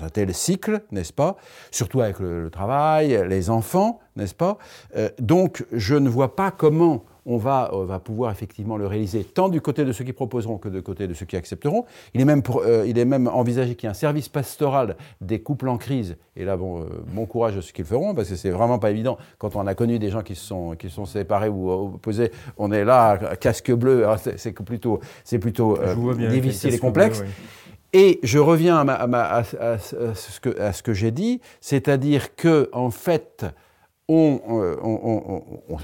un 0.00 0.08
tel 0.08 0.32
cycle, 0.34 0.82
n'est-ce 0.92 1.12
pas? 1.12 1.36
Surtout 1.70 2.00
avec 2.00 2.20
le, 2.20 2.44
le, 2.44 2.50
travail, 2.50 3.24
les 3.28 3.50
enfants, 3.50 4.00
n'est-ce 4.14 4.34
pas? 4.34 4.58
Donc, 5.18 5.64
je 5.72 5.94
ne 5.96 6.08
vois 6.08 6.36
pas 6.36 6.50
comment 6.50 7.04
on 7.26 7.36
va, 7.36 7.70
va, 7.72 7.98
pouvoir 7.98 8.30
effectivement 8.30 8.76
le 8.76 8.86
réaliser 8.86 9.24
tant 9.24 9.48
du 9.48 9.60
côté 9.60 9.84
de 9.84 9.92
ceux 9.92 10.04
qui 10.04 10.12
proposeront 10.12 10.58
que 10.58 10.68
du 10.68 10.80
côté 10.80 11.08
de 11.08 11.14
ceux 11.14 11.26
qui 11.26 11.36
accepteront. 11.36 11.84
Il 12.14 12.20
est 12.20 12.24
même, 12.24 12.42
euh, 12.64 12.84
il 12.86 12.98
est 12.98 13.04
même 13.04 13.26
envisagé 13.26 13.74
qu'il 13.74 13.84
y 13.84 13.86
ait 13.88 13.90
un 13.90 13.94
service 13.94 14.28
pastoral 14.28 14.96
des 15.20 15.40
couples 15.40 15.68
en 15.68 15.76
crise. 15.76 16.16
Et 16.36 16.44
là, 16.44 16.56
bon, 16.56 16.82
euh, 16.82 16.84
bon 17.08 17.26
courage 17.26 17.56
à 17.56 17.62
ceux 17.62 17.72
qui 17.72 17.82
le 17.82 17.88
feront, 17.88 18.14
parce 18.14 18.28
que 18.28 18.36
c'est 18.36 18.50
vraiment 18.50 18.78
pas 18.78 18.92
évident. 18.92 19.18
Quand 19.38 19.56
on 19.56 19.66
a 19.66 19.74
connu 19.74 19.98
des 19.98 20.10
gens 20.10 20.22
qui 20.22 20.36
se 20.36 20.46
sont, 20.46 20.76
qui 20.76 20.88
sont 20.88 21.04
séparés 21.04 21.48
ou 21.48 21.70
opposés, 21.70 22.30
on 22.58 22.70
est 22.70 22.84
là, 22.84 23.18
casque 23.40 23.72
bleu, 23.72 24.06
c'est 24.36 24.52
plutôt, 24.52 25.00
c'est 25.24 25.40
plutôt 25.40 25.78
euh, 25.78 26.30
difficile 26.30 26.74
et 26.74 26.78
complexe. 26.78 27.24
Et 27.92 28.20
je 28.22 28.38
reviens 28.38 28.86
à, 28.86 29.42
ce 29.78 30.40
que, 30.40 30.60
à 30.60 30.72
ce 30.72 30.82
que 30.82 30.92
j'ai 30.92 31.10
dit, 31.10 31.40
c'est-à-dire 31.60 32.36
que, 32.36 32.68
en 32.72 32.90
fait, 32.90 33.46
euh, 34.08 34.76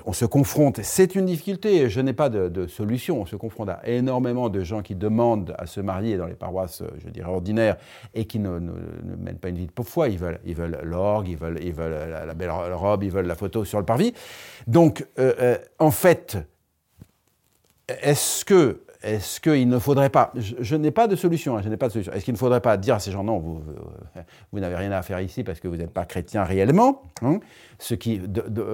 on, 0.07 0.13
se 0.13 0.25
confronte, 0.25 0.81
c'est 0.83 1.17
une 1.17 1.27
difficulté, 1.27 1.91
je 1.91 2.01
n'ai 2.01 2.13
pas 2.13 2.29
de, 2.29 2.67
solution, 2.69 3.21
on 3.21 3.27
se 3.27 3.35
confronte 3.35 3.71
à 3.71 3.81
énormément 3.85 4.49
de 4.49 4.63
gens 4.63 4.83
qui 4.83 4.95
demandent 4.95 5.57
à 5.59 5.67
se 5.67 5.81
marier 5.81 6.17
dans 6.17 6.27
les 6.27 6.35
paroisses, 6.35 6.85
je 7.05 7.09
dirais, 7.09 7.29
ordinaires, 7.29 7.77
et 8.15 8.25
qui 8.27 8.39
ne, 8.39 8.61
mènent 8.61 9.39
pas 9.39 9.49
une 9.49 9.57
vie 9.57 9.67
de 9.67 9.73
pauvre 9.73 9.89
foi, 9.89 10.09
ils 10.09 10.19
veulent 10.19 10.39
ils 10.45 10.55
veulent 10.55 10.79
l'orgue, 10.85 11.29
ils 11.29 11.37
veulent, 11.37 11.59
ils 11.63 11.73
veulent 11.73 12.11
la, 12.11 12.35
belle 12.35 12.53
robe, 12.53 13.03
ils 13.03 13.11
veulent 13.11 13.27
la 13.27 13.35
photo 13.35 13.65
sur 13.65 13.81
le 13.81 13.85
parvis. 13.85 14.15
Donc, 14.69 15.05
euh, 15.19 15.35
euh, 15.41 15.59
en 15.81 15.91
fait, 15.91 16.39
est-ce 17.89 18.45
que 18.45 18.83
est-ce 19.03 19.41
qu'il 19.41 19.69
ne 19.69 19.79
faudrait 19.79 20.11
pas, 20.11 20.33
je, 20.37 20.77
n'ai 20.77 20.91
pas 20.91 21.09
de 21.09 21.17
solution, 21.17 21.57
hein, 21.57 21.61
je 21.63 21.69
n'ai 21.69 21.77
pas 21.77 21.89
de 21.89 21.93
solution. 21.93 22.13
Est-ce 22.13 22.25
qu'il 22.25 22.35
ne 22.35 22.39
faudrait 22.39 22.61
pas 22.61 22.77
dire 22.77 22.97
à 22.97 22.99
ces 23.01 23.11
gens 23.11 23.25
non, 23.25 23.39
vous, 23.39 23.61
vous 24.53 24.61
n'avez 24.61 24.77
rien 24.77 24.93
à 24.93 25.03
faire 25.03 25.21
ici 25.21 25.43
parce 25.43 25.61
que 25.61 25.69
vous 25.69 25.77
n'êtes 25.77 25.91
pas 25.91 26.05
chrétien 26.05 26.45
réellement, 26.45 27.03
hein, 27.23 27.41
ce, 27.79 27.95
qui, 27.95 28.21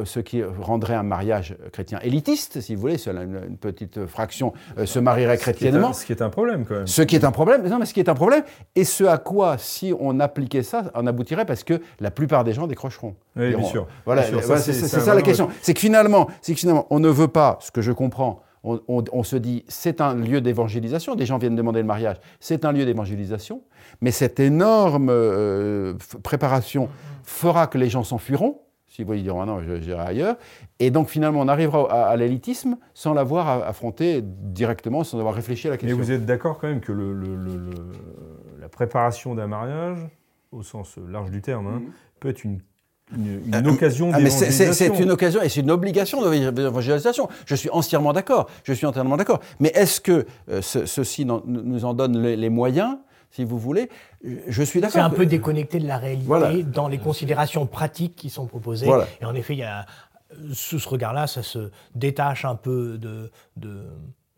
ce 0.04 0.20
qui 0.20 0.42
rendrait 0.42 0.94
un 0.94 1.02
mariage 1.02 1.56
chrétien 1.72 1.98
élitiste, 2.00 2.60
si 2.60 2.74
vous 2.74 2.80
voulez, 2.80 2.98
seule 2.98 3.16
une, 3.16 3.56
petite 3.56 4.06
fraction 4.06 4.52
euh, 4.78 4.86
se 4.86 4.98
marierait 4.98 5.38
chrétiennement. 5.38 5.92
Ce 5.92 6.04
qui, 6.04 6.12
est 6.12 6.22
un, 6.22 6.30
problème 6.30 6.64
quand 6.66 6.74
même. 6.74 6.86
Ce 6.86 7.02
qui 7.02 7.16
est 7.16 7.24
un 7.24 7.32
problème, 7.32 7.66
non, 7.66 7.78
mais 7.78 7.86
ce 7.86 7.94
qui 7.94 8.00
est 8.00 8.08
un 8.08 8.14
problème, 8.14 8.42
et 8.76 8.84
ce 8.84 9.04
à 9.04 9.18
quoi, 9.18 9.56
si 9.58 9.94
on 9.98 10.20
appliquait 10.20 10.62
ça, 10.62 10.84
on 10.94 11.06
aboutirait 11.06 11.46
parce 11.46 11.64
que 11.64 11.80
la 12.00 12.10
plupart 12.10 12.44
des 12.44 12.52
gens 12.52 12.66
décrocheront. 12.66 13.14
Oui, 13.36 13.54
bien 13.54 13.64
sûr. 13.64 13.86
Voilà, 14.04 14.22
c'est 14.22 14.72
ça, 14.72 15.14
la 15.14 15.22
question. 15.22 15.48
C'est 15.62 15.74
que 15.74 15.80
finalement, 15.80 16.28
c'est 16.42 16.54
que 16.54 16.60
finalement, 16.60 16.86
on 16.90 17.00
ne 17.00 17.08
veut 17.08 17.28
pas, 17.28 17.58
ce 17.62 17.70
que 17.70 17.80
je 17.80 17.92
comprends 17.92 18.42
on, 18.88 19.22
se 19.22 19.36
dit 19.36 19.64
c'est 19.68 20.00
un 20.00 20.14
lieu 20.14 20.40
d'évangélisation, 20.40 21.14
des 21.14 21.26
gens 21.26 21.38
viennent 21.38 21.56
demander 21.56 21.80
le 21.80 21.86
mariage, 21.86 22.16
c'est 22.40 22.64
un 22.64 22.72
lieu 22.72 22.84
d'évangélisation, 22.84 23.62
mais 24.00 24.10
cette 24.10 24.40
énorme 24.40 25.08
euh, 25.10 25.94
préparation 26.22 26.88
fera 27.22 27.66
que 27.66 27.78
les 27.78 27.88
gens 27.88 28.04
s'enfuiront, 28.04 28.60
si 28.86 29.04
vous 29.04 29.14
dire 29.14 29.36
ah 29.40 29.46
non, 29.46 29.60
j'irai 29.80 30.00
ailleurs, 30.00 30.36
et 30.78 30.90
donc 30.90 31.08
finalement 31.08 31.40
on 31.40 31.48
arrivera 31.48 32.08
à, 32.08 32.16
l'élitisme 32.16 32.78
sans 32.94 33.14
l'avoir 33.14 33.48
affronté 33.66 34.20
directement, 34.22 35.04
sans 35.04 35.18
avoir 35.18 35.34
réfléchi 35.34 35.68
à 35.68 35.70
la 35.70 35.76
question. 35.76 35.96
Mais 35.96 36.02
vous 36.02 36.12
êtes 36.12 36.26
d'accord 36.26 36.58
quand 36.58 36.68
même 36.68 36.80
que 36.80 36.92
la 38.60 38.68
préparation 38.68 39.34
d'un 39.34 39.46
mariage, 39.46 39.98
au 40.52 40.62
sens 40.62 40.96
large 41.08 41.30
du 41.30 41.42
terme, 41.42 41.66
hein, 41.66 41.82
mm-hmm. 41.84 42.20
peut 42.20 42.28
être 42.30 42.44
une 42.44 42.60
une, 43.16 43.54
euh, 43.54 43.70
occasion 43.70 44.10
ah, 44.12 44.18
d'évangélisation. 44.18 44.72
C'est 44.72 45.02
une 45.02 45.10
occasion 45.10 45.42
et 45.42 45.48
c'est 45.48 45.60
une 45.60 45.70
obligation 45.70 46.28
d'évangélisation. 46.30 47.28
Je 47.46 47.54
suis 47.54 47.70
entièrement 47.70 48.12
d'accord. 48.12 48.48
Je 48.64 48.72
suis 48.72 48.86
entièrement 48.86 49.16
d'accord. 49.16 49.40
Mais 49.60 49.70
est-ce 49.74 50.00
que 50.00 50.26
euh, 50.50 50.60
ceci 50.62 51.24
nous 51.24 51.84
en 51.84 51.94
donne 51.94 52.22
les, 52.22 52.48
moyens 52.48 52.96
si 53.30 53.44
vous 53.44 53.58
voulez, 53.58 53.90
je 54.22 54.62
suis 54.62 54.80
d'accord. 54.80 54.94
C'est 54.94 55.00
un 55.00 55.10
peu 55.10 55.26
déconnecté 55.26 55.80
de 55.80 55.86
la 55.86 55.98
réalité 55.98 56.62
dans 56.62 56.88
les 56.88 56.96
considérations 56.96 57.66
pratiques 57.66 58.16
qui 58.16 58.30
sont 58.30 58.46
proposées. 58.46 58.88
Et 59.20 59.26
en 59.26 59.34
effet, 59.34 59.52
il 59.52 59.58
y 59.58 59.64
a, 59.64 59.84
sous 60.52 60.78
ce 60.78 60.88
regard-là, 60.88 61.26
ça 61.26 61.42
se 61.42 61.70
détache 61.94 62.46
un 62.46 62.54
peu 62.54 62.96
de, 62.96 63.30
de 63.56 63.84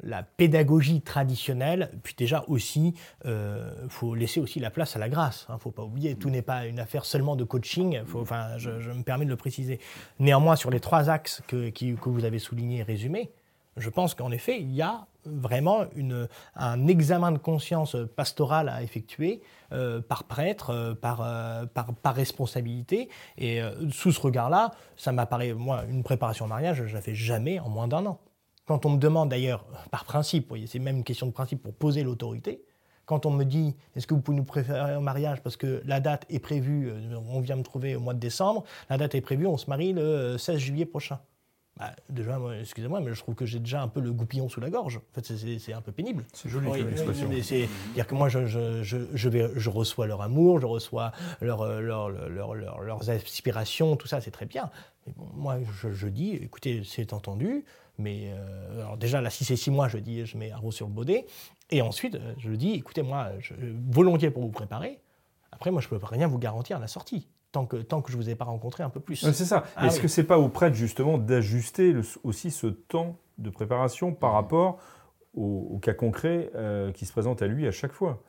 la 0.03 0.23
pédagogie 0.23 1.01
traditionnelle, 1.01 1.91
puis 2.03 2.15
déjà 2.17 2.45
aussi, 2.49 2.95
il 3.25 3.31
euh, 3.31 3.89
faut 3.89 4.15
laisser 4.15 4.41
aussi 4.41 4.61
la 4.61 4.71
place 4.71 4.97
à 4.97 4.99
la 4.99 5.09
grâce. 5.09 5.47
Il 5.49 5.53
hein, 5.53 5.55
ne 5.57 5.61
faut 5.61 5.71
pas 5.71 5.83
oublier, 5.83 6.15
tout 6.15 6.31
n'est 6.31 6.43
pas 6.43 6.67
une 6.67 6.81
affaire 6.81 7.05
seulement 7.05 7.37
de 7.37 7.45
coaching, 7.45 8.01
enfin, 8.15 8.57
je, 8.59 8.71
me 8.71 9.03
permets 9.03 9.25
de 9.25 9.31
le 9.31 9.37
préciser. 9.37 9.81
Néanmoins, 10.19 10.57
sur 10.57 10.71
les 10.71 10.81
trois 10.81 11.11
axes 11.11 11.43
que, 11.47 11.71
que 11.71 12.09
vous 12.09 12.25
avez 12.25 12.39
soulignés 12.39 12.79
et 12.79 12.83
résumés, 12.83 13.31
je 13.77 13.89
pense 13.89 14.15
qu'en 14.15 14.31
effet, 14.31 14.61
il 14.61 14.73
y 14.73 14.83
a 14.83 15.07
vraiment 15.25 15.85
un 16.57 16.87
examen 16.87 17.31
de 17.31 17.39
conscience 17.39 17.97
pastorale 18.17 18.69
à 18.69 18.83
effectuer 18.83 19.43
euh, 19.73 20.01
par 20.01 20.25
prêtre, 20.25 20.71
euh, 20.71 20.95
par, 20.95 21.19
par, 21.73 21.95
par, 21.95 22.15
responsabilité. 22.15 23.09
Et 23.39 23.61
sous 23.91 24.13
ce 24.13 24.21
regard-là, 24.21 24.73
ça 24.97 25.13
m'apparaît, 25.13 25.53
moi, 25.53 25.85
une 25.89 26.03
préparation 26.03 26.47
au 26.47 26.49
mariage, 26.49 26.79
je 26.79 26.91
ne 26.91 26.95
la 26.95 27.01
fais 27.01 27.15
jamais 27.15 27.61
en 27.61 27.69
moins 27.69 27.87
d'un 27.87 28.07
an. 28.07 28.19
Quand 28.70 28.87
on 28.87 28.90
me 28.90 28.98
demande 28.98 29.30
d'ailleurs, 29.30 29.64
par 29.90 30.04
principe, 30.04 30.54
c'est 30.68 30.78
même 30.78 30.98
une 30.98 31.02
question 31.02 31.26
de 31.26 31.33
principe 31.33 31.61
pour 31.61 31.74
poser 31.74 32.04
l'autorité, 32.04 32.62
quand 33.04 33.26
on 33.26 33.33
me 33.33 33.42
dit 33.42 33.74
est-ce 33.96 34.06
que 34.06 34.14
vous 34.14 34.20
pouvez 34.20 34.37
nous 34.37 34.44
préférer 34.44 34.78
un 34.78 35.00
mariage 35.00 35.42
parce 35.42 35.56
que 35.56 35.83
la 35.87 35.98
date 35.98 36.24
est 36.30 36.38
prévue, 36.38 36.88
euh, 36.88 37.16
on 37.33 37.40
vient 37.40 37.56
me 37.56 37.64
trouver 37.64 37.96
au 37.96 38.00
mois 38.00 38.14
de 38.14 38.20
décembre, 38.20 38.62
la 38.88 38.96
date 38.96 39.16
est 39.16 39.22
prévue, 39.22 39.48
on 39.48 39.56
se 39.56 39.68
marie 39.68 39.92
le 39.92 40.38
16 40.38 40.59
juillet 40.59 40.85
prochain. 40.85 41.18
Bah, 41.80 41.90
déjà, 42.11 42.38
excusez-moi, 42.61 43.00
mais 43.00 43.12
je 43.12 43.20
trouve 43.20 43.35
que 43.35 43.44
j'ai 43.44 43.59
déjà 43.59 43.83
un 43.83 43.88
peu 43.88 44.00
le 44.00 44.12
goupillon 44.12 44.48
sous 44.48 44.61
la 44.61 44.70
gorge. 44.70 44.98
En 44.98 45.14
fait, 45.20 45.24
c'est 45.59 45.72
un 45.72 45.80
peu 45.80 45.90
pénible. 45.90 46.24
C'est 46.33 46.48
joli 46.48 46.68
oui, 46.68 46.80
expression. 46.92 47.28
C'est-à-dire 47.42 48.06
que 48.06 48.14
moi, 48.14 48.28
je, 48.28 48.46
je, 48.46 48.83
je, 48.83 49.28
vais, 49.28 49.50
je, 49.56 49.70
reçois 49.70 50.06
leur 50.06 50.20
amour, 50.20 50.61
je 50.61 50.66
reçois 50.66 51.11
leur, 51.40 51.80
leur, 51.80 52.11
leur, 52.11 52.54
leurs 52.54 53.11
aspirations, 53.11 53.96
tout 53.96 54.06
ça, 54.06 54.20
c'est 54.20 54.30
très 54.30 54.46
bien. 54.46 54.70
Mais 55.06 55.14
bon, 55.16 55.26
moi, 55.35 55.56
je, 55.90 56.06
dis, 56.06 56.35
écoutez, 56.35 56.83
c'est 56.85 57.12
entendu, 57.12 57.64
mais 58.01 58.33
euh, 58.33 58.81
alors 58.81 58.97
déjà, 58.97 59.21
là, 59.21 59.31
si 59.31 59.45
c'est 59.45 59.57
six 59.57 59.71
mois, 59.71 59.89
je 59.89 59.99
dis, 59.99 60.27
je 60.27 60.37
mets 60.37 60.51
un 60.51 60.57
rose 60.57 60.75
sur 60.75 60.87
le 60.87 60.93
baudet. 60.93 61.27
Et 61.71 61.83
ensuite, 61.83 62.17
euh, 62.17 62.35
je 62.39 62.51
dis, 62.53 62.73
écoutez, 62.73 63.03
moi, 63.03 63.29
je, 63.39 63.55
volontiers 63.91 64.31
pour 64.31 64.43
vous 64.43 64.51
préparer. 64.51 65.01
Après, 65.53 65.71
moi, 65.71 65.81
je 65.81 65.93
ne 65.93 65.99
peux 65.99 66.07
rien 66.07 66.27
vous 66.27 66.39
garantir 66.39 66.79
à 66.79 66.81
la 66.81 66.89
sortie. 66.89 67.29
Tant 67.53 67.67
que, 67.67 67.77
tant 67.77 68.01
que 68.01 68.13
je 68.13 68.17
ne 68.17 68.23
vous 68.23 68.31
ai 68.31 68.35
pas 68.35 68.45
rencontré 68.45 68.83
un 68.83 68.91
peu 68.91 69.01
plus. 69.01 69.17
c'est 69.17 69.33
ça. 69.33 69.65
Ah 69.77 69.87
Est-ce 69.87 70.01
que 70.01 70.09
ce 70.09 70.21
n'est 70.21 70.27
pas 70.27 70.39
au 70.39 70.49
prêtre, 70.49 70.77
justement, 70.77 71.19
d'ajuster 71.19 71.95
aussi 72.23 72.51
ce 72.51 72.69
temps 72.69 73.17
de 73.39 73.51
préparation 73.51 74.13
par 74.13 74.33
rapport 74.33 74.79
au, 75.35 75.79
cas 75.83 75.95
concret 75.95 76.51
euh, 76.55 76.93
qui 76.93 77.07
se 77.07 77.13
présente 77.13 77.43
à 77.43 77.47
lui 77.47 77.67
à 77.67 77.73
chaque 77.73 77.93
fois? 77.93 78.23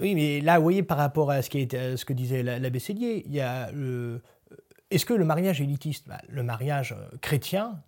Oui, 0.00 0.14
mais 0.14 0.40
là, 0.40 0.58
vous 0.58 0.62
voyez, 0.62 0.82
par 0.82 0.96
rapport 0.96 1.30
à 1.30 1.42
ce, 1.42 1.50
qui 1.50 1.60
est, 1.60 1.96
ce 1.96 2.04
que 2.04 2.14
disait 2.14 2.42
l'abbé 2.42 2.78
Sédier, 2.78 3.24
il 3.26 3.34
y 3.34 3.40
a 3.40 3.70
Est-ce 4.90 5.04
que 5.04 5.14
le 5.14 5.26
mariage 5.26 5.60
est 5.60 5.64
élitiste 5.64 6.08
bah, 6.08 6.20
Le 6.30 6.42
mariage 6.42 6.96
chrétien, 7.20 7.82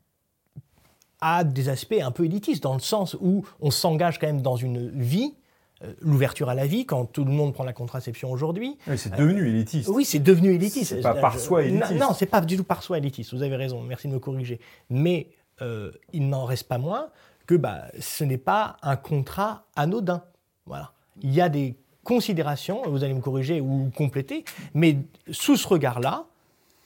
a 1.24 1.42
des 1.42 1.70
aspects 1.70 2.00
un 2.00 2.10
peu 2.10 2.26
élitistes, 2.26 2.62
dans 2.62 2.74
le 2.74 2.80
sens 2.80 3.16
où 3.18 3.46
on 3.60 3.70
s'engage 3.70 4.18
quand 4.18 4.26
même 4.26 4.42
dans 4.42 4.56
une 4.56 4.90
vie, 4.90 5.34
euh, 5.82 5.92
l'ouverture 6.02 6.50
à 6.50 6.54
la 6.54 6.66
vie, 6.66 6.84
quand 6.84 7.06
tout 7.06 7.24
le 7.24 7.32
monde 7.32 7.54
prend 7.54 7.64
la 7.64 7.72
contraception 7.72 8.30
aujourd'hui. 8.30 8.76
Oui, 8.86 8.98
c'est 8.98 9.16
devenu 9.16 9.48
élitiste. 9.48 9.88
oui, 9.88 10.04
c'est 10.04 10.18
devenu 10.18 10.52
élitiste. 10.52 10.96
C'est 10.96 11.00
pas 11.00 11.14
par 11.14 11.38
soi 11.38 11.62
élitiste. 11.64 11.98
Non, 11.98 12.12
c'est 12.12 12.26
pas 12.26 12.42
du 12.42 12.58
tout 12.58 12.64
par 12.64 12.82
soi 12.82 12.98
élitiste, 12.98 13.32
vous 13.32 13.42
avez 13.42 13.56
raison, 13.56 13.80
merci 13.80 14.06
de 14.06 14.12
me 14.12 14.18
corriger. 14.18 14.60
Mais 14.90 15.28
euh, 15.62 15.90
il 16.12 16.28
n'en 16.28 16.44
reste 16.44 16.68
pas 16.68 16.78
moins 16.78 17.08
que 17.46 17.54
bah, 17.54 17.86
ce 17.98 18.22
n'est 18.24 18.38
pas 18.38 18.76
un 18.82 18.96
contrat 18.96 19.64
anodin. 19.76 20.22
Voilà. 20.66 20.92
Il 21.22 21.32
y 21.32 21.40
a 21.40 21.48
des 21.48 21.74
considérations, 22.02 22.82
vous 22.86 23.02
allez 23.02 23.14
me 23.14 23.20
corriger 23.20 23.62
ou 23.62 23.90
compléter, 23.96 24.44
mais 24.74 24.98
sous 25.30 25.56
ce 25.56 25.66
regard-là, 25.66 26.26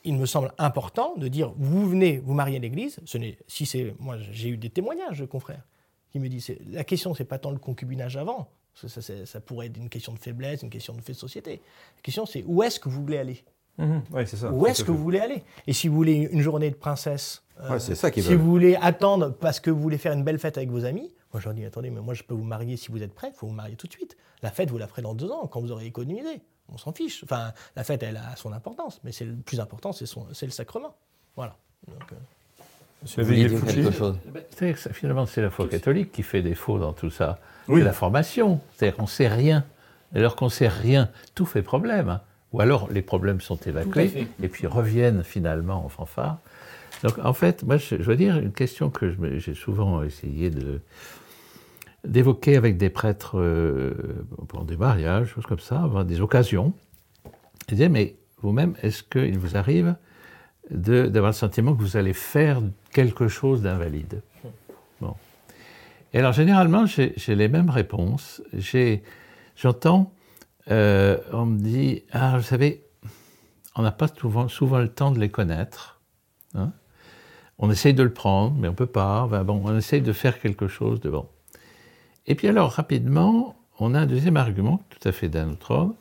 il 0.09 0.16
me 0.16 0.25
semble 0.25 0.53
important 0.57 1.14
de 1.16 1.29
dire 1.29 1.53
vous 1.59 1.87
venez 1.87 2.18
vous 2.18 2.33
marier 2.33 2.57
à 2.57 2.61
l'Église. 2.61 2.99
Ce 3.05 3.18
n'est 3.18 3.37
si 3.47 3.66
c'est 3.66 3.94
moi 3.99 4.16
j'ai 4.33 4.49
eu 4.49 4.57
des 4.57 4.71
témoignages 4.71 5.21
de 5.21 5.27
confrères 5.27 5.66
qui 6.11 6.18
me 6.18 6.29
disent 6.29 6.57
la 6.71 6.83
question 6.83 7.12
c'est 7.12 7.27
pas 7.27 7.38
tant 7.38 7.51
le 7.51 7.59
concubinage 7.59 8.16
avant. 8.16 8.49
Ça, 8.75 9.03
ça, 9.03 9.40
pourrait 9.40 9.66
être 9.66 9.77
une 9.77 9.88
question 9.88 10.12
de 10.12 10.21
faiblesse, 10.21 10.62
une 10.62 10.71
question 10.71 10.94
de 10.94 11.01
fait 11.01 11.12
de 11.12 11.18
société. 11.18 11.61
La 11.97 12.03
question 12.03 12.25
c'est 12.25 12.42
où 12.47 12.62
est-ce 12.62 12.81
que 12.81 12.88
vous 12.88 13.03
voulez 13.03 13.18
aller? 13.18 13.44
Mmh 13.77 14.25
ça, 14.25 14.51
Où 14.51 14.66
est-ce 14.66 14.83
que 14.83 14.90
vous 14.90 15.03
voulez 15.03 15.21
aller? 15.21 15.44
Et 15.66 15.73
si 15.73 15.88
vous 15.88 15.94
voulez 15.94 16.29
une 16.33 16.40
journée 16.40 16.71
de 16.71 16.77
princesse, 16.77 17.42
euh, 17.61 17.79
ça 17.79 18.11
si 18.11 18.35
vous 18.35 18.51
voulez 18.51 18.77
attendre 18.81 19.35
parce 19.35 19.61
que 19.61 19.71
vous 19.71 19.81
voulez 19.81 19.99
faire 19.99 20.12
une 20.12 20.25
belle 20.25 20.38
fête 20.38 20.57
avec 20.57 20.71
vos 20.71 20.85
amis, 20.87 21.12
moi 21.33 21.40
je 21.40 21.44
leur 21.44 21.55
dis 21.55 21.64
attendez, 21.66 21.90
mais 21.90 22.01
moi 22.01 22.14
je 22.14 22.23
peux 22.23 22.35
vous 22.35 22.44
marier 22.44 22.77
si 22.79 22.90
vous 22.90 23.03
êtes 23.03 23.12
prêt, 23.12 23.31
il 23.35 23.37
faut 23.37 23.47
vous 23.47 23.53
marier 23.53 23.77
tout 23.77 23.87
de 23.87 23.92
suite. 23.92 24.16
La 24.42 24.51
fête 24.51 24.71
vous 24.71 24.79
la 24.79 24.87
ferez 24.87 25.03
dans 25.03 25.14
deux 25.14 25.31
ans 25.31 25.47
quand 25.49 25.61
vous 25.61 25.71
aurez 25.71 25.85
économisé 25.87 26.40
on 26.72 26.78
s'en 26.78 26.92
fiche. 26.92 27.24
Enfin, 27.24 27.52
la 27.76 27.85
fête, 27.85 28.02
elle 28.02 28.16
a 28.16 28.37
son 28.37 28.52
importance, 28.52 29.00
mais 29.04 29.12
c'est 29.12 29.24
le 29.24 29.35
plus 29.35 29.61
important, 29.61 29.92
c'est 29.92 30.07
le 30.46 30.52
sacrement. 30.52 30.94
Voilà. 31.37 31.57
Donc, 31.87 32.12
euh, 32.12 32.16
quelque 33.24 33.90
chose 33.92 34.18
Finalement, 34.92 35.26
c'est 35.26 35.42
la 35.42 35.50
foi 35.50 35.68
catholique 35.68 36.11
qui 36.11 36.22
fait 36.22 36.42
défaut 36.42 36.78
dans 36.78 36.92
tout 36.92 37.11
ça. 37.11 37.38
Oui. 37.68 37.83
la 37.83 37.92
formation. 37.92 38.61
C'est-à-dire 38.74 38.96
qu'on 38.96 39.02
ne 39.02 39.09
sait 39.09 39.28
rien. 39.28 39.64
Et 40.14 40.18
alors 40.18 40.37
qu'on 40.37 40.46
ne 40.46 40.50
sait 40.50 40.68
rien, 40.68 41.11
tout 41.35 41.46
fait 41.46 41.62
problème. 41.62 42.09
Hein. 42.09 42.20
Ou 42.52 42.61
alors 42.61 42.90
les 42.90 43.02
problèmes 43.02 43.42
sont 43.42 43.59
évacués 43.59 44.26
et 44.42 44.48
puis 44.48 44.66
reviennent 44.66 45.22
finalement 45.22 45.85
en 45.85 45.88
fanfare. 45.90 46.38
Donc 47.04 47.18
en 47.22 47.35
fait, 47.35 47.62
moi, 47.62 47.76
je, 47.76 47.96
je 47.96 48.02
veux 48.02 48.16
dire 48.16 48.38
une 48.38 48.52
question 48.52 48.88
que 48.88 49.14
j'ai 49.38 49.54
souvent 49.54 50.02
essayé 50.02 50.48
de, 50.48 50.81
d'évoquer 52.09 52.57
avec 52.57 52.77
des 52.77 52.90
prêtres 52.90 53.38
euh, 53.38 54.27
pour 54.49 54.64
des 54.64 54.77
mariages, 54.77 55.29
choses 55.29 55.47
comme 55.47 55.59
ça, 55.59 55.88
des 56.07 56.21
occasions. 56.21 56.73
Il 57.68 57.75
disait, 57.75 57.88
mais 57.88 58.16
vous-même, 58.40 58.75
est-ce 58.83 59.03
qu'il 59.03 59.38
vous 59.38 59.57
arrive 59.57 59.94
d'avoir 60.71 61.31
le 61.31 61.37
sentiment 61.37 61.75
que 61.75 61.83
vous 61.83 61.97
allez 61.97 62.14
faire 62.14 62.61
quelque 62.92 63.29
chose 63.29 63.62
d'invalide? 63.62 64.23
Bon. 65.01 65.14
Et 66.14 66.18
alors, 66.18 66.33
généralement, 66.33 66.87
j'ai 66.87 67.35
les 67.35 67.49
mêmes 67.49 67.71
réponses. 67.71 68.42
J'entends, 69.57 70.12
euh, 70.71 71.18
on 71.33 71.47
me 71.47 71.59
dit, 71.59 72.05
ah, 72.12 72.38
vous 72.38 72.44
savez, 72.44 72.85
on 73.77 73.83
n'a 73.83 73.92
pas 73.92 74.09
souvent, 74.09 74.49
souvent, 74.49 74.79
le 74.79 74.88
temps 74.88 75.11
de 75.11 75.21
les 75.21 75.29
connaître. 75.29 76.01
Hein. 76.55 76.73
on 77.59 77.71
essaye 77.71 77.92
de 77.92 78.03
le 78.03 78.12
prendre, 78.12 78.55
mais 78.59 78.68
on 78.68 78.71
ne 78.71 78.77
peut 78.77 78.87
pas. 78.87 79.29
on 79.31 79.77
essaye 79.77 80.01
de 80.01 80.14
faire 80.14 80.40
quelque 80.40 80.66
chose 80.66 81.01
de 81.01 81.11
bon. 81.11 81.29
Et 82.29 82.35
puis 82.35 82.47
alors, 82.47 82.71
rapidement, 82.73 83.57
on 83.81 83.95
a 83.95 84.01
un 84.01 84.07
deuxième 84.07 84.37
argument, 84.37 84.83
tout 84.91 85.09
à 85.09 85.12
fait 85.12 85.31
d'un 85.31 85.49
autre 85.49 85.71
ordre, 85.71 85.95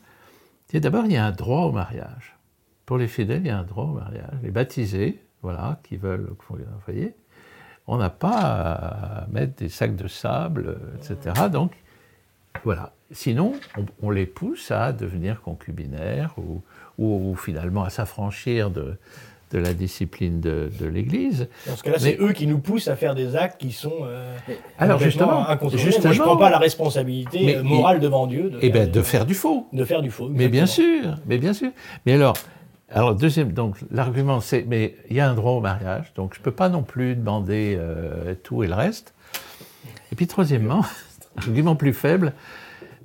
c'est 0.67 0.81
d'abord, 0.81 1.05
il 1.05 1.13
y 1.13 1.17
a 1.17 1.25
un 1.25 1.31
droit 1.31 1.61
au 1.61 1.71
mariage. 1.71 2.35
Pour 2.85 2.97
les 2.97 3.07
fidèles, 3.07 3.41
il 3.43 3.47
y 3.47 3.49
a 3.49 3.57
un 3.57 3.63
droit 3.63 3.85
au 3.85 3.93
mariage. 3.93 4.37
Les 4.43 4.51
baptisés, 4.51 5.23
voilà, 5.41 5.79
qui 5.83 5.95
veulent, 5.95 6.27
vous 6.49 6.57
voyez, 6.85 7.15
on 7.87 7.95
n'a 7.97 8.09
pas 8.09 8.41
à 8.41 9.27
mettre 9.27 9.55
des 9.55 9.69
sacs 9.69 9.95
de 9.95 10.09
sable, 10.09 10.77
etc. 10.97 11.47
Donc, 11.49 11.71
voilà. 12.65 12.91
Sinon, 13.11 13.53
on, 14.01 14.09
les 14.09 14.25
pousse 14.25 14.69
à 14.71 14.91
devenir 14.91 15.41
concubinaires 15.41 16.35
ou, 16.97 17.35
finalement 17.35 17.85
à 17.85 17.89
s'affranchir 17.89 18.69
de, 18.69 18.97
de 19.51 19.59
la 19.59 19.73
discipline 19.73 20.41
de, 20.41 20.69
de 20.79 20.85
l'Église. 20.85 21.47
Dans 21.67 21.75
ce 21.75 21.83
cas-là, 21.83 21.99
c'est 21.99 22.17
eux 22.19 22.33
qui 22.33 22.47
nous 22.47 22.59
poussent 22.59 22.87
à 22.89 22.95
faire 22.95 23.15
des 23.15 23.35
actes 23.35 23.59
qui 23.61 23.71
sont 23.71 23.93
euh, 24.03 24.35
Alors, 24.77 24.99
justement, 24.99 25.47
incontournables. 25.47 25.79
justement- 25.79 26.03
Moi, 26.05 26.13
je 26.13 26.19
ne 26.19 26.25
prends 26.25 26.37
pas 26.37 26.49
la 26.49 26.57
responsabilité 26.59 27.43
Mais 27.45 27.63
morale 27.63 27.99
devant 27.99 28.27
Dieu 28.27 28.49
de, 28.49 28.59
Eh 28.61 28.69
bien, 28.69 28.83
faire, 28.83 28.91
de 28.91 29.01
faire 29.01 29.25
du 29.25 29.33
faux. 29.35 29.67
de 29.71 29.85
faire 29.85 30.01
du 30.01 30.11
faux. 30.11 30.27
Mais 30.29 30.49
bien 30.49 30.65
sûr, 30.65 31.15
mais 31.25 31.37
bien 31.37 31.53
sûr. 31.53 31.71
Mais 32.05 32.13
alors, 32.13 32.35
alors 32.89 33.15
deuxième, 33.15 33.53
donc 33.53 33.77
l'argument 33.91 34.39
c'est, 34.41 34.65
mais 34.67 34.95
il 35.09 35.15
y 35.15 35.19
a 35.21 35.29
un 35.29 35.33
droit 35.33 35.53
au 35.53 35.61
mariage, 35.61 36.11
donc 36.15 36.33
je 36.35 36.41
peux 36.41 36.51
pas 36.51 36.69
non 36.69 36.83
plus 36.83 37.15
demander 37.15 37.75
euh, 37.79 38.33
tout 38.43 38.63
et 38.63 38.67
le 38.67 38.73
reste. 38.73 39.13
Et 40.11 40.15
puis 40.15 40.27
troisièmement, 40.27 40.83
l'argument 41.37 41.75
plus 41.75 41.93
faible, 41.93 42.33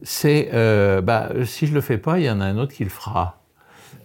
c'est, 0.02 0.50
euh, 0.54 1.00
bah, 1.00 1.30
si 1.44 1.66
je 1.68 1.74
le 1.74 1.80
fais 1.80 1.98
pas, 1.98 2.18
il 2.18 2.24
y 2.24 2.30
en 2.30 2.40
a 2.40 2.44
un 2.44 2.58
autre 2.58 2.72
qui 2.74 2.82
le 2.84 2.90
fera. 2.90 3.41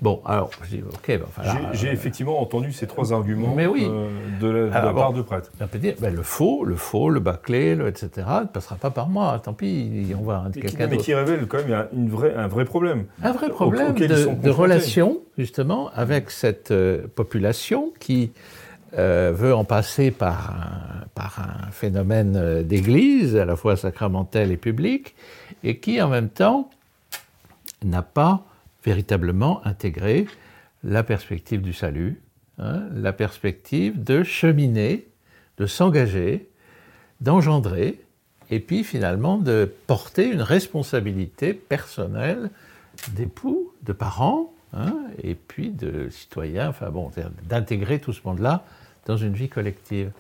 Bon, 0.02 0.22
alors 0.26 0.52
je 0.64 0.76
dis, 0.78 0.84
ok, 0.84 1.08
ben, 1.08 1.22
enfin, 1.28 1.42
J'ai 1.74 1.80
j'ai 1.80 1.92
effectivement 1.92 2.40
entendu 2.40 2.72
ces 2.72 2.86
trois 2.86 3.14
arguments 3.14 3.54
Mais 3.56 3.66
oui. 3.66 3.88
euh, 3.90 4.10
de 4.40 4.48
la, 4.48 4.82
de 4.82 4.86
la 4.86 4.94
part 4.94 5.14
de 5.14 5.22
prêtres. 5.24 5.52
on 5.60 5.68
peut 5.68 5.80
dire, 5.80 5.96
ben, 6.00 6.14
le 6.14 6.22
faux, 6.22 6.64
le 6.66 6.76
faux, 6.76 7.10
le 7.10 7.20
bâclé, 7.20 7.74
le 7.74 7.88
etc. 7.88 8.28
ne 8.42 8.46
passera 8.48 8.76
pas 8.76 8.92
par 8.92 9.10
moi. 9.10 9.40
Tant 9.44 9.54
pis, 9.54 10.14
on 10.20 10.24
va 10.24 10.46
quelqu'un 10.54 10.88
mais 10.88 10.98
qui 10.98 11.14
révèle 11.14 11.48
quand 11.48 11.66
même 11.66 11.88
une 11.94 12.10
vraie, 12.10 12.36
un 12.36 12.48
vrai 12.48 12.66
problème. 12.66 13.06
Un 13.24 13.32
vrai 13.32 13.50
problème 13.50 13.94
de, 13.94 14.36
de 14.36 14.50
relation, 14.50 15.20
justement, 15.38 15.90
avec 15.96 16.30
cette 16.30 16.72
euh, 16.72 17.08
population 17.16 17.92
qui 18.00 18.32
euh, 18.98 19.34
veut 19.36 19.54
en 19.54 19.66
passer 19.66 20.12
par 20.12 20.52
un, 20.52 21.06
par 21.14 21.40
un 21.40 21.72
phénomène 21.72 22.38
euh, 22.38 22.64
d'église, 22.64 23.36
à 23.36 23.44
la 23.46 23.56
fois 23.56 23.76
sacramentel 23.76 24.52
et 24.52 24.58
public, 24.58 25.14
et 25.64 25.78
qui, 25.80 26.02
en 26.02 26.08
même 26.08 26.30
temps, 26.30 26.70
n'a 27.84 28.02
pas 28.02 28.44
véritablement 28.88 29.60
intégré 29.68 30.28
la 30.82 31.04
perspective 31.04 31.62
du 31.62 31.74
salut, 31.74 32.22
hein, 32.58 32.84
la 32.94 33.12
perspective 33.12 34.02
de 34.02 34.24
cheminer, 34.24 35.10
de 35.58 35.66
s'engager, 35.66 36.48
d'engendrer, 37.20 38.00
et 38.50 38.62
puis 38.62 38.86
finalement 38.86 39.40
de 39.40 39.70
porter 39.88 40.32
une 40.32 40.42
responsabilité 40.42 41.54
personnelle 41.54 42.50
d'époux, 43.10 43.74
de 43.84 43.92
parents, 43.92 44.54
hein, 44.72 44.96
et 45.22 45.36
puis 45.36 45.70
de 45.72 46.08
citoyens, 46.10 46.70
enfin 46.70 46.90
bon, 46.90 47.12
d'intégrer 47.44 48.00
tout 48.00 48.14
ce 48.14 48.22
monde-là 48.24 48.64
dans 49.06 49.18
une 49.18 49.34
vie 49.34 49.50
collective. 49.50 50.12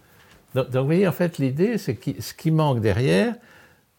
Donc, 0.55 0.69
donc, 0.71 0.81
vous 0.81 0.87
voyez, 0.87 1.07
en 1.07 1.13
fait, 1.13 1.37
l'idée, 1.37 1.77
c'est 1.77 1.95
que 1.95 2.21
ce 2.21 2.33
qui 2.33 2.51
manque 2.51 2.81
derrière, 2.81 3.33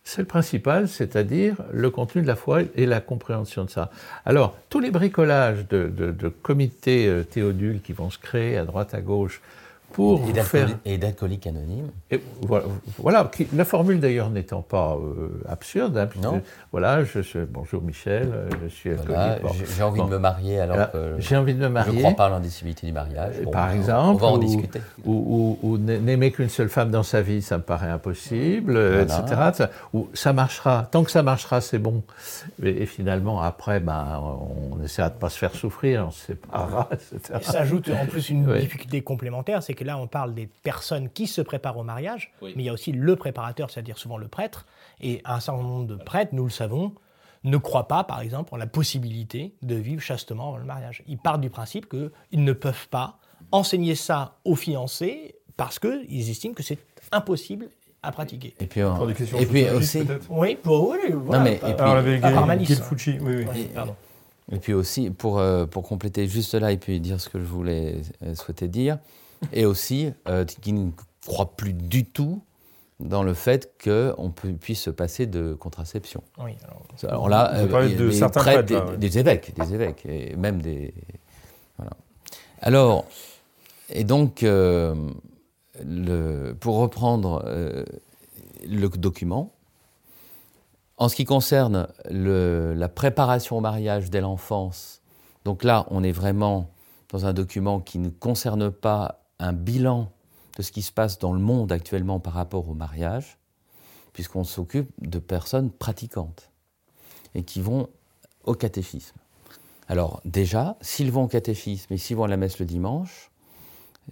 c'est 0.08 0.22
le 0.22 0.26
principal, 0.26 0.88
c'est-à-dire 0.88 1.56
le 1.70 1.90
contenu 1.90 2.22
de 2.22 2.26
la 2.26 2.34
foi 2.34 2.62
et 2.76 2.86
la 2.86 3.02
compréhension 3.02 3.66
de 3.66 3.68
ça. 3.68 3.90
Alors, 4.24 4.56
tous 4.70 4.80
les 4.80 4.90
bricolages 4.90 5.68
de, 5.68 6.32
comités 6.40 7.06
euh, 7.06 7.24
théodules 7.24 7.82
qui 7.82 7.92
vont 7.92 8.08
se 8.08 8.16
créer 8.16 8.56
à 8.56 8.64
droite 8.64 8.94
à 8.94 9.02
gauche 9.02 9.42
pour 9.92 10.20
Et 10.28 10.32
faire... 10.42 10.68
Et 10.84 10.98
d'alcooliques 10.98 11.46
anonymes. 11.46 11.90
Et 12.10 12.20
voilà, 12.42 12.66
voilà, 12.98 13.30
qui- 13.34 13.48
la 13.54 13.64
formule 13.64 13.98
d'ailleurs 14.00 14.30
n'étant 14.30 14.62
pas 14.62 14.96
euh, 14.96 15.42
absurde. 15.48 15.96
hein, 15.96 16.06
puisque, 16.06 16.24
Non. 16.24 16.40
Voilà, 16.72 17.02
je 17.04 17.20
suis, 17.20 17.38
bonjour 17.48 17.82
Michel, 17.82 18.30
euh, 18.32 18.48
je 18.64 18.68
suis 18.68 18.90
Voilà, 18.90 19.32
alcoolique. 19.34 19.58
Bon. 19.60 19.64
j'ai- 19.76 19.82
envie 19.82 20.00
Bon. 20.00 20.06
de 20.06 20.10
me 20.10 20.18
marier 20.18 20.60
alors 20.60 20.76
Voilà, 20.76 20.90
que 20.92 21.14
J'ai 21.20 21.36
envie 21.36 21.54
de 21.54 21.58
me 21.60 21.64
je 21.66 21.72
marier. 21.72 21.98
crois 22.02 22.12
pas 22.14 22.26
à 22.26 22.28
l'indicibilité 22.30 22.86
du 22.86 22.92
mariage. 22.92 23.34
Bon, 23.42 23.50
par 23.50 23.70
exemple, 23.72 24.22
on 24.22 24.26
va 24.26 24.32
en 24.32 24.36
ou- 24.36 24.44
discuter. 24.44 24.80
Ou, 25.04 25.58
ou- 25.62 25.68
ou 25.70 25.78
n'aimer 25.78 26.30
qu'une 26.32 26.48
seule 26.50 26.68
femme 26.68 26.90
dans 26.90 27.02
sa 27.02 27.22
vie, 27.22 27.40
ça 27.42 27.56
me 27.58 27.62
paraît 27.62 27.88
impossible, 27.90 28.76
euh, 28.76 29.04
Voilà. 29.06 29.24
etc. 29.24 29.40
Ça- 29.54 29.70
ou 29.94 30.08
ça 30.12 30.32
marchera, 30.32 30.86
tant 30.90 31.02
que 31.02 31.10
ça 31.10 31.22
marchera, 31.22 31.60
c'est 31.60 31.78
bon. 31.78 32.02
Et, 32.62 32.82
et 32.82 32.86
finalement, 32.86 33.40
après, 33.40 33.80
ben, 33.80 34.20
on 34.72 34.82
essaiera 34.84 35.08
de 35.08 35.14
ne 35.14 35.20
pas 35.20 35.30
se 35.30 35.38
faire 35.38 35.54
souffrir, 35.54 36.04
on 36.08 36.10
se 36.10 36.26
séparera, 36.26 36.88
etc. 36.92 37.38
Et 37.40 37.44
s'ajoute 37.44 37.88
en 37.90 38.06
plus 38.06 38.28
une 38.30 38.48
Ouais. 38.48 38.60
difficulté 38.60 39.00
complémentaire, 39.02 39.62
c'est 39.62 39.74
que 39.78 39.84
là, 39.84 39.96
on 39.98 40.06
parle 40.08 40.34
des 40.34 40.46
personnes 40.62 41.08
qui 41.08 41.26
se 41.26 41.40
préparent 41.40 41.76
au 41.78 41.84
mariage, 41.84 42.32
Oui. 42.42 42.52
mais 42.56 42.62
il 42.64 42.66
y 42.66 42.68
a 42.68 42.72
aussi 42.72 42.92
le 42.92 43.14
préparateur, 43.16 43.70
c'est-à-dire 43.70 43.96
souvent 43.98 44.18
le 44.18 44.26
prêtre. 44.28 44.66
Et 45.00 45.20
un 45.24 45.38
certain 45.40 45.62
nombre 45.62 45.86
de 45.86 45.94
prêtres, 45.96 46.34
nous 46.34 46.44
le 46.44 46.50
savons, 46.50 46.92
ne 47.44 47.56
croient 47.56 47.86
pas, 47.86 48.02
par 48.02 48.20
exemple, 48.20 48.52
en 48.52 48.56
la 48.56 48.66
possibilité 48.66 49.54
de 49.62 49.76
vivre 49.76 50.02
chastement 50.02 50.48
avant 50.48 50.56
le 50.58 50.64
mariage. 50.64 51.02
Ils 51.06 51.18
partent 51.18 51.40
du 51.40 51.50
principe 51.50 51.88
qu'ils 51.88 52.44
ne 52.44 52.52
peuvent 52.52 52.88
pas 52.88 53.18
enseigner 53.52 53.94
ça 53.94 54.34
aux 54.44 54.56
fiancés 54.56 55.36
parce 55.56 55.78
qu'ils 55.78 56.28
estiment 56.30 56.54
que 56.54 56.62
c'est 56.64 56.78
impossible 57.12 57.68
à 58.02 58.10
pratiquer. 58.12 58.54
Et 58.60 58.66
puis, 58.66 58.82
on- 58.82 58.96
Pour 58.96 59.06
des 59.06 59.14
questions 59.14 59.38
et 59.38 59.46
puis 59.46 59.68
aussi, 59.70 60.04
peut-être 60.04 60.26
Oui, 60.30 60.56
pour, 60.60 60.90
oui, 60.90 60.98
voilà, 61.12 61.42
mais- 61.44 61.54
et 61.54 61.58
puis- 61.58 61.74
par. 61.74 62.56
Guy 62.56 62.74
Fucci, 62.74 63.18
oui, 63.20 63.36
oui. 63.38 63.44
Oui, 63.54 63.68
pardon. 63.74 63.94
Et 64.50 64.58
puis 64.58 64.72
aussi, 64.72 65.10
pour, 65.10 65.38
euh, 65.38 65.66
pour 65.66 65.82
compléter 65.82 66.26
juste 66.26 66.54
là 66.54 66.72
et 66.72 66.78
puis 66.78 67.00
dire 67.00 67.20
ce 67.20 67.28
que 67.28 67.38
je 67.38 67.44
voulais 67.44 67.96
euh, 68.22 68.34
souhaiter 68.34 68.66
dire, 68.66 68.98
et 69.52 69.64
aussi 69.66 70.12
euh, 70.28 70.44
qui 70.44 70.72
ne 70.72 70.90
croit 71.26 71.54
plus 71.56 71.72
du 71.72 72.04
tout 72.04 72.42
dans 73.00 73.22
le 73.22 73.32
fait 73.34 73.72
qu'on 73.82 74.30
puisse 74.32 74.82
se 74.82 74.90
passer 74.90 75.26
de 75.26 75.54
contraception. 75.54 76.22
Oui, 76.42 76.52
alors, 76.64 76.82
Alors 77.12 77.28
là, 77.28 77.52
On 77.54 77.74
a 77.74 77.88
de 77.88 78.08
des 78.08 78.12
certains 78.12 78.40
prêtres, 78.40 78.72
là, 78.72 78.96
des, 78.96 79.18
évêques, 79.18 79.54
des 79.54 79.74
évêques, 79.74 80.04
et 80.06 80.34
même 80.36 80.60
des. 80.60 80.92
Voilà. 81.76 81.92
Alors, 82.60 83.04
et 83.88 84.02
donc, 84.04 84.42
euh, 84.42 84.94
le, 85.84 86.54
pour 86.58 86.78
reprendre 86.78 87.42
euh, 87.46 87.84
le 88.66 88.88
document, 88.88 89.52
en 90.96 91.08
ce 91.08 91.14
qui 91.14 91.24
concerne 91.24 91.86
le- 92.10 92.74
la 92.74 92.88
préparation 92.88 93.58
au 93.58 93.60
mariage 93.60 94.10
dès 94.10 94.20
l'enfance, 94.20 95.00
donc 95.44 95.62
là, 95.62 95.86
on 95.90 96.02
est 96.02 96.10
vraiment 96.12 96.68
dans 97.10 97.26
un 97.26 97.32
document 97.32 97.78
qui 97.78 97.98
ne 98.00 98.08
concerne 98.08 98.70
pas 98.72 99.17
un 99.38 99.52
bilan 99.52 100.12
de 100.56 100.62
ce 100.62 100.72
qui 100.72 100.82
se 100.82 100.92
passe 100.92 101.18
dans 101.18 101.32
le 101.32 101.38
monde 101.38 101.70
actuellement 101.72 102.20
par 102.20 102.32
rapport 102.32 102.68
au 102.68 102.74
mariage, 102.74 103.38
puisqu'on 104.12 104.44
s'occupe 104.44 104.90
de 105.00 105.18
personnes 105.18 105.70
pratiquantes 105.70 106.50
et 107.34 107.44
qui 107.44 107.60
vont 107.60 107.88
au 108.44 108.54
catéchisme. 108.54 109.16
Alors 109.86 110.20
déjà, 110.24 110.76
s'ils 110.80 111.12
vont 111.12 111.24
au 111.24 111.28
catéchisme 111.28 111.92
et 111.92 111.98
s'ils 111.98 112.16
vont 112.16 112.24
à 112.24 112.28
la 112.28 112.36
messe 112.36 112.58
le 112.58 112.66
dimanche, 112.66 113.30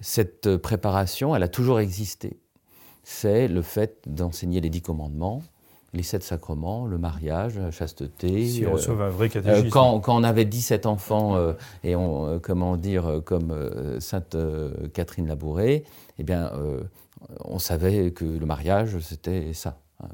cette 0.00 0.56
préparation, 0.58 1.34
elle 1.34 1.42
a 1.42 1.48
toujours 1.48 1.80
existé. 1.80 2.38
C'est 3.02 3.48
le 3.48 3.62
fait 3.62 4.02
d'enseigner 4.06 4.60
les 4.60 4.70
dix 4.70 4.82
commandements, 4.82 5.42
les 5.92 6.02
sept 6.02 6.22
sacrements, 6.22 6.86
le 6.86 6.98
mariage, 6.98 7.58
la 7.58 7.70
chasteté. 7.70 8.46
S'ils 8.46 8.64
euh, 8.66 8.70
reçoivent 8.70 9.00
un 9.02 9.08
vrai 9.08 9.26
euh, 9.26 9.30
catéchisme. 9.30 9.68
quand, 9.70 10.00
quand 10.00 10.16
on 10.16 10.24
avait 10.24 10.44
17 10.44 10.84
enfants, 10.86 11.36
euh, 11.36 11.52
et 11.84 11.96
on, 11.96 12.38
comment 12.40 12.76
dire, 12.76 13.22
comme 13.24 13.50
euh, 13.50 13.98
Sainte 14.00 14.34
euh, 14.34 14.88
Catherine 14.88 15.26
Labouré, 15.26 15.84
eh 16.18 16.22
bien, 16.24 16.50
on 17.44 17.58
savait 17.58 18.10
que 18.10 18.24
le 18.24 18.46
mariage, 18.46 18.98
c'était 19.00 19.52
ça. 19.54 19.78
hein. 20.02 20.08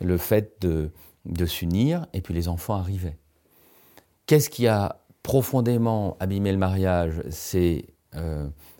Le 0.00 0.16
fait 0.16 0.54
de, 0.62 0.90
de 1.26 1.46
s'unir, 1.46 2.06
et 2.14 2.22
puis 2.22 2.32
les 2.32 2.48
enfants 2.48 2.74
arrivaient. 2.74 3.18
Qu'est-ce 4.26 4.48
qui 4.48 4.66
a 4.66 5.00
profondément 5.22 6.16
abîmé 6.20 6.52
le 6.52 6.58
mariage? 6.58 7.22
C'est 7.30 7.84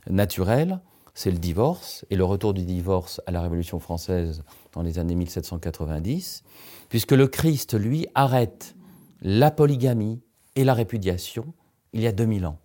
naturel, 0.09 0.81
c'est 1.15 1.31
le 1.31 1.39
divorce, 1.39 2.05
et 2.11 2.17
le 2.17 2.25
retour 2.25 2.55
du 2.55 2.65
divorce 2.65 3.21
à 3.27 3.31
la 3.33 3.43
Révolution 3.43 3.79
française 3.81 4.43
dans 4.73 4.83
les 4.83 4.99
années 4.99 5.15
1790, 5.15 6.43
puisque 6.89 7.13
le 7.13 7.27
Christ, 7.27 7.79
lui, 7.79 8.07
arrête 8.15 8.75
la 9.23 9.51
polygamie 9.51 10.21
et 10.57 10.65
la 10.65 10.75
répudiation 10.75 11.53
il 11.93 12.01
y 12.01 12.07
a 12.07 12.13
2000 12.13 12.47
ans, 12.47 12.59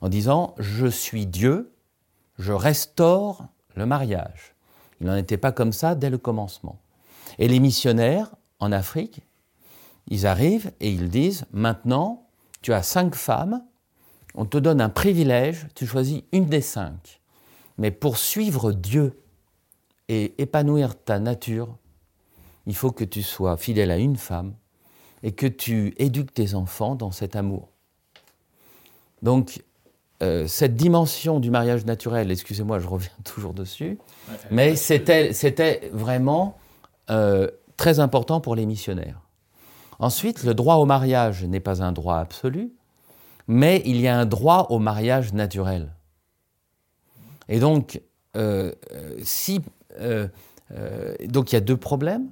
en 0.00 0.08
disant 0.08 0.54
Je 0.58 0.86
suis 0.86 1.26
Dieu, 1.26 1.72
je 2.38 2.52
restaure 2.52 3.46
le 3.74 3.86
mariage. 3.86 4.54
Il 5.00 5.06
n'en 5.06 5.16
était 5.16 5.36
pas 5.36 5.52
comme 5.52 5.72
ça 5.72 5.94
dès 5.94 6.10
le 6.10 6.18
commencement. 6.18 6.80
Et 7.38 7.48
les 7.48 7.58
missionnaires 7.58 8.34
en 8.60 8.70
Afrique, 8.72 9.20
ils 10.08 10.26
arrivent 10.26 10.70
et 10.80 10.90
ils 10.90 11.08
disent 11.08 11.46
Maintenant, 11.52 12.28
tu 12.62 12.72
as 12.72 12.82
cinq 12.82 13.14
femmes, 13.14 13.64
on 14.34 14.44
te 14.44 14.58
donne 14.58 14.80
un 14.80 14.88
privilège, 14.88 15.66
tu 15.74 15.86
choisis 15.86 16.22
une 16.32 16.46
des 16.46 16.60
cinq. 16.60 17.20
Mais 17.78 17.90
pour 17.90 18.18
suivre 18.18 18.72
Dieu 18.72 19.20
et 20.08 20.34
épanouir 20.38 21.02
ta 21.02 21.18
nature, 21.18 21.76
il 22.66 22.74
faut 22.74 22.92
que 22.92 23.04
tu 23.04 23.22
sois 23.22 23.56
fidèle 23.56 23.90
à 23.90 23.96
une 23.96 24.16
femme 24.16 24.54
et 25.22 25.32
que 25.32 25.46
tu 25.46 25.94
éduques 25.98 26.34
tes 26.34 26.54
enfants 26.54 26.94
dans 26.94 27.10
cet 27.10 27.36
amour. 27.36 27.68
Donc, 29.22 29.62
euh, 30.22 30.46
cette 30.46 30.76
dimension 30.76 31.40
du 31.40 31.50
mariage 31.50 31.84
naturel, 31.86 32.30
excusez-moi, 32.30 32.78
je 32.78 32.86
reviens 32.86 33.10
toujours 33.24 33.54
dessus, 33.54 33.98
mais 34.50 34.76
c'était 34.76 35.90
vraiment 35.92 36.56
euh, 37.10 37.48
très 37.76 38.00
important 38.00 38.40
pour 38.40 38.54
les 38.54 38.66
missionnaires. 38.66 39.20
Ensuite, 39.98 40.44
le 40.44 40.54
droit 40.54 40.76
au 40.76 40.86
mariage 40.86 41.44
n'est 41.44 41.60
pas 41.60 41.82
un 41.82 41.92
droit 41.92 42.16
absolu, 42.16 42.72
mais 43.46 43.82
il 43.84 44.00
y 44.00 44.08
a 44.08 44.18
un 44.18 44.26
droit 44.26 44.66
au 44.70 44.78
mariage 44.78 45.32
naturel. 45.32 45.92
Et 47.48 47.60
donc, 47.60 48.00
euh, 48.36 48.72
si, 49.22 49.60
euh, 49.98 50.28
euh, 50.72 51.14
donc 51.26 51.52
il 51.52 51.54
y 51.54 51.58
a 51.58 51.60
deux 51.60 51.76
problèmes. 51.76 52.28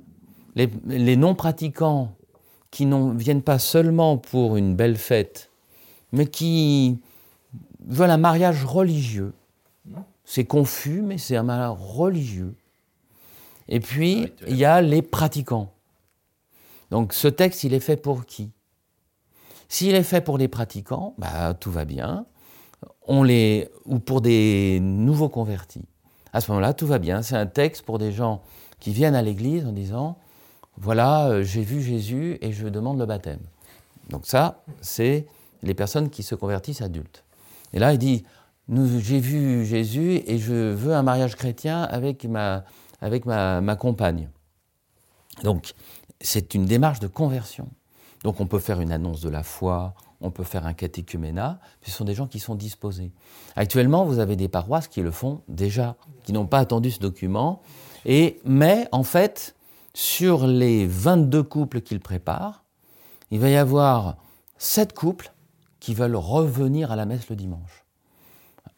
Les, 0.54 0.68
les 0.86 1.16
non-pratiquants 1.16 2.14
qui 2.70 2.86
ne 2.86 3.16
viennent 3.16 3.42
pas 3.42 3.58
seulement 3.58 4.18
pour 4.18 4.56
une 4.56 4.74
belle 4.74 4.96
fête, 4.96 5.50
mais 6.12 6.26
qui 6.26 7.00
veulent 7.86 8.10
un 8.10 8.16
mariage 8.16 8.64
religieux. 8.64 9.32
C'est 10.24 10.44
confus, 10.44 11.02
mais 11.02 11.18
c'est 11.18 11.36
un 11.36 11.42
mariage 11.42 11.76
religieux. 11.78 12.54
Et 13.68 13.80
puis, 13.80 14.32
il 14.46 14.56
y 14.56 14.64
a 14.64 14.80
les 14.80 15.02
pratiquants. 15.02 15.72
Donc 16.90 17.12
ce 17.12 17.28
texte, 17.28 17.64
il 17.64 17.74
est 17.74 17.80
fait 17.80 17.96
pour 17.96 18.24
qui? 18.26 18.50
S'il 19.68 19.94
est 19.94 20.02
fait 20.02 20.20
pour 20.20 20.36
les 20.36 20.48
pratiquants, 20.48 21.14
bah, 21.18 21.54
tout 21.54 21.70
va 21.70 21.84
bien. 21.84 22.26
On 23.06 23.22
les, 23.22 23.68
ou 23.86 23.98
pour 23.98 24.20
des 24.20 24.78
nouveaux 24.80 25.30
convertis. 25.30 25.86
À 26.32 26.40
ce 26.40 26.50
moment-là, 26.50 26.72
tout 26.72 26.86
va 26.86 26.98
bien. 26.98 27.22
C'est 27.22 27.36
un 27.36 27.46
texte 27.46 27.82
pour 27.82 27.98
des 27.98 28.12
gens 28.12 28.42
qui 28.80 28.92
viennent 28.92 29.14
à 29.14 29.22
l'église 29.22 29.66
en 29.66 29.72
disant, 29.72 30.16
voilà, 30.76 31.28
euh, 31.28 31.42
j'ai 31.42 31.62
vu 31.62 31.82
Jésus 31.82 32.38
et 32.40 32.52
je 32.52 32.68
demande 32.68 32.98
le 32.98 33.06
baptême. 33.06 33.40
Donc 34.08 34.26
ça, 34.26 34.62
c'est 34.80 35.26
les 35.62 35.74
personnes 35.74 36.10
qui 36.10 36.22
se 36.22 36.34
convertissent 36.34 36.82
adultes. 36.82 37.24
Et 37.72 37.78
là, 37.78 37.92
il 37.92 37.98
dit, 37.98 38.24
j'ai 38.68 39.20
vu 39.20 39.64
Jésus 39.64 40.22
et 40.26 40.38
je 40.38 40.72
veux 40.72 40.94
un 40.94 41.02
mariage 41.02 41.36
chrétien 41.36 41.82
avec 41.82 42.24
ma, 42.24 42.64
avec 43.00 43.26
ma, 43.26 43.76
compagne. 43.76 44.28
Donc, 45.42 45.74
c'est 46.20 46.54
une 46.54 46.66
démarche 46.66 47.00
de 47.00 47.08
conversion. 47.08 47.68
Donc, 48.22 48.40
on 48.40 48.46
peut 48.46 48.58
faire 48.58 48.80
une 48.80 48.92
annonce 48.92 49.20
de 49.20 49.28
la 49.28 49.42
foi, 49.42 49.94
on 50.22 50.30
peut 50.30 50.44
faire 50.44 50.66
un 50.66 50.72
catéchuménat, 50.72 51.60
ce 51.82 51.90
sont 51.90 52.04
des 52.04 52.14
gens 52.14 52.26
qui 52.26 52.38
sont 52.38 52.54
disposés. 52.54 53.12
Actuellement, 53.56 54.04
vous 54.04 54.18
avez 54.18 54.36
des 54.36 54.48
paroisses 54.48 54.88
qui 54.88 55.02
le 55.02 55.10
font 55.10 55.42
déjà, 55.48 55.96
qui 56.24 56.32
n'ont 56.32 56.46
pas 56.46 56.58
attendu 56.58 56.90
ce 56.90 57.00
document, 57.00 57.60
et, 58.04 58.40
mais 58.44 58.88
en 58.92 59.02
fait, 59.02 59.54
sur 59.94 60.46
les 60.46 60.86
22 60.86 61.42
couples 61.42 61.80
qu'ils 61.80 62.00
préparent, 62.00 62.64
il 63.30 63.38
va 63.38 63.48
y 63.48 63.56
avoir 63.56 64.16
7 64.58 64.92
couples 64.92 65.32
qui 65.80 65.94
veulent 65.94 66.16
revenir 66.16 66.92
à 66.92 66.96
la 66.96 67.06
messe 67.06 67.28
le 67.28 67.36
dimanche. 67.36 67.81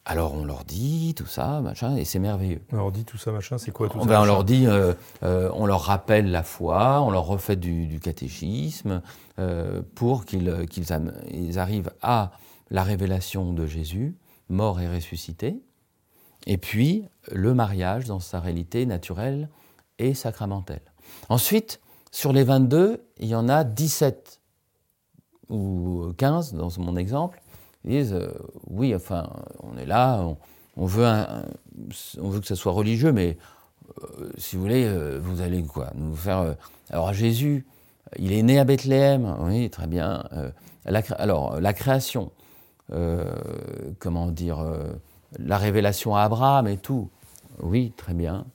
Alors 0.07 0.35
on 0.35 0.45
leur 0.45 0.64
dit 0.64 1.14
tout 1.17 1.27
ça, 1.27 1.61
machin, 1.62 1.97
et 1.97 2.05
c'est 2.05 2.19
merveilleux. 2.19 2.61
On 2.73 2.77
leur 2.77 2.93
dit 2.93 3.05
tout 3.05 3.17
ça, 3.17 3.33
machin, 3.33 3.57
c'est 3.57 3.71
quoi 3.71 3.88
tout 3.88 3.99
ça 3.99 4.07
ben, 4.07 4.21
On 4.21 4.25
leur 4.27 4.45
dit, 4.45 4.67
euh, 4.67 4.93
euh, 5.23 5.51
on 5.55 5.64
leur 5.64 5.81
rappelle 5.81 6.31
la 6.31 6.43
foi, 6.43 7.01
on 7.01 7.11
leur 7.11 7.25
refait 7.25 7.57
du, 7.57 7.99
catéchisme 8.01 9.01
euh, 9.38 9.81
pour 9.95 10.27
qu'ils 10.27 11.59
arrivent 11.59 11.90
à 12.03 12.33
la 12.71 12.83
révélation 12.83 13.55
de 13.55 13.67
Jésus, 13.67 14.14
mort 14.51 14.79
et 14.81 14.95
ressuscité, 14.95 15.62
et 16.47 16.59
puis 16.59 17.07
le 17.33 17.55
mariage 17.55 18.05
dans 18.05 18.21
sa 18.21 18.40
réalité 18.40 18.85
naturelle 18.85 19.49
et 19.99 20.12
sacramentelle. 20.12 20.83
Ensuite, 21.31 21.81
sur 22.11 22.35
les 22.35 22.45
22, 22.45 23.03
il 23.21 23.29
y 23.29 23.35
en 23.35 23.49
a 23.49 23.64
17 23.64 24.40
ou 25.49 26.12
15 26.19 26.53
dans 26.53 26.69
mon 26.79 26.97
exemple 26.97 27.40
ils 27.85 27.90
disent 27.90 28.14
euh, 28.14 28.33
oui, 28.68 28.94
enfin, 28.94 29.29
on 29.62 29.77
est 29.77 29.87
là, 29.87 30.25
on, 30.77 30.87
veut, 30.87 31.07
on 32.20 32.29
veut 32.29 32.40
que 32.40 32.47
ce 32.47 32.55
soit 32.55 32.73
religieux, 32.73 33.12
mais 33.12 33.37
euh, 34.03 34.31
si 34.38 34.57
vous 34.57 34.62
voulez, 34.62 34.85
euh, 34.85 35.18
vous 35.23 35.40
allez 35.40 35.62
quoi 35.62 35.90
Nous 35.94 36.14
faire. 36.16 36.57
alors 36.90 37.12
Jésus, 37.12 37.66
il 38.18 38.33
est 38.33 38.42
né 38.42 38.59
à 38.59 38.64
Bethléem, 38.64 39.37
oui, 39.40 39.70
très 39.70 39.87
bien. 39.87 40.25
alors 41.18 41.61
la 41.61 41.73
création, 41.73 42.31
comment 43.99 44.31
dire, 44.31 44.64
la 45.38 45.59
révélation 45.59 46.14
à 46.14 46.23
Abraham 46.23 46.68
et 46.68 46.77
tout, 46.77 47.11
oui, 47.61 47.92
très 47.97 48.14
bien. 48.14 48.47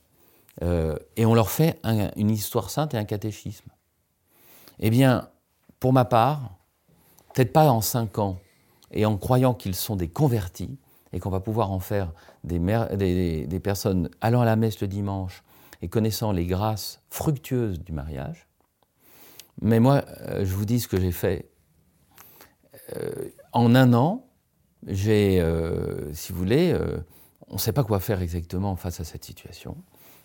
et 0.62 1.26
on 1.26 1.34
leur 1.34 1.50
fait 1.50 1.80
une 2.16 2.30
histoire 2.30 2.70
sainte 2.70 2.94
et 2.94 2.98
un 2.98 3.06
catéchisme. 3.06 3.70
Eh 4.80 4.90
bien, 4.90 5.28
pour 5.80 5.92
ma 5.92 6.06
part, 6.06 6.52
peut-être 7.34 7.52
pas 7.52 7.70
en 7.70 7.82
cinq 7.82 8.18
ans, 8.18 8.38
et 8.92 9.06
en 9.06 9.18
croyant 9.18 9.54
qu'ils 9.54 9.76
sont 9.76 9.96
des 9.96 10.08
convertis 10.08 10.78
et 11.14 11.20
qu'on 11.20 11.30
va 11.30 11.40
pouvoir 11.40 11.72
en 11.72 11.80
faire 11.80 12.14
des, 12.44 13.60
personnes 13.64 14.10
allant 14.22 14.42
à 14.42 14.46
la 14.46 14.56
messe 14.56 14.80
le 14.82 14.88
dimanche 14.88 15.44
et 15.82 15.88
connaissant 15.88 16.32
les 16.32 16.46
grâces 16.46 17.02
fructueuses 17.10 17.80
du 17.80 17.92
mariage. 17.92 18.48
Mais 19.62 19.80
moi, 19.80 20.04
euh, 20.22 20.46
je 20.46 20.54
vous 20.54 20.66
dis 20.66 20.80
ce 20.80 20.88
que 20.88 21.00
j'ai 21.00 21.12
fait. 21.12 21.50
Euh, 22.96 23.30
en 23.54 23.76
un 23.76 23.94
an, 23.94 24.26
j'ai, 24.88 25.42
euh, 25.42 26.14
si 26.14 26.32
vous 26.32 26.40
voulez, 26.40 26.78
on 27.48 27.56
ne 27.56 27.60
sait 27.60 27.74
pas 27.74 27.84
quoi 27.84 28.00
faire 28.00 28.22
exactement 28.22 28.76
face 28.76 29.00
à 29.00 29.04
cette 29.04 29.26
situation. 29.26 29.76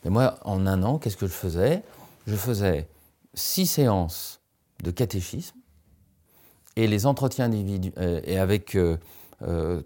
Mais 0.05 0.11
moi, 0.11 0.39
en 0.43 0.67
un 0.67 0.83
an, 0.83 0.99
qu'est-ce 0.99 1.17
que 1.17 1.27
je 1.27 1.33
faisais? 1.33 1.83
Je 2.27 2.37
faisais 2.37 2.89
six 3.35 3.67
séances 3.67 4.41
de 4.83 4.91
catéchisme 4.91 5.57
et 6.77 6.87
les 6.87 7.07
entretiens 7.07 7.47
individuels, 7.47 7.93
euh, 7.99 8.21
et 8.25 8.39
avec 8.39 8.75
euh, 8.75 8.97
euh, 9.43 9.83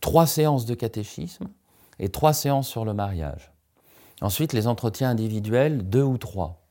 trois 0.00 0.26
séances 0.26 0.66
de 0.66 0.74
catéchisme 0.74 1.46
et 1.98 2.08
trois 2.08 2.32
séances 2.32 2.68
sur 2.68 2.84
le 2.84 2.94
mariage. 2.94 3.52
Ensuite, 4.20 4.52
les 4.52 4.66
entretiens 4.66 5.10
individuels, 5.10 5.88
deux 5.88 6.02
ou 6.02 6.18
trois. 6.18 6.64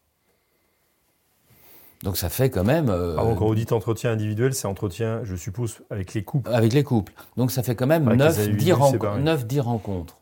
Donc 2.04 2.18
ça 2.18 2.30
fait 2.30 2.50
quand 2.50 2.66
même. 2.66 2.90
Euh, 2.90 3.16
quand 3.16 3.48
vous 3.48 3.56
dites 3.56 3.72
entretien 3.72 4.12
individuel, 4.12 4.54
c'est 4.54 4.68
entretien, 4.68 5.22
je 5.24 5.36
suppose, 5.36 5.80
avec 5.90 6.14
les 6.14 6.24
couples. 6.24 6.52
Avec 6.54 6.74
les 6.74 6.84
couples. 6.84 7.14
Donc 7.38 7.52
ça 7.52 7.64
fait 7.64 7.76
quand 7.76 7.88
même 7.88 8.10
9-10 8.10 9.62
rencontres. 9.62 10.18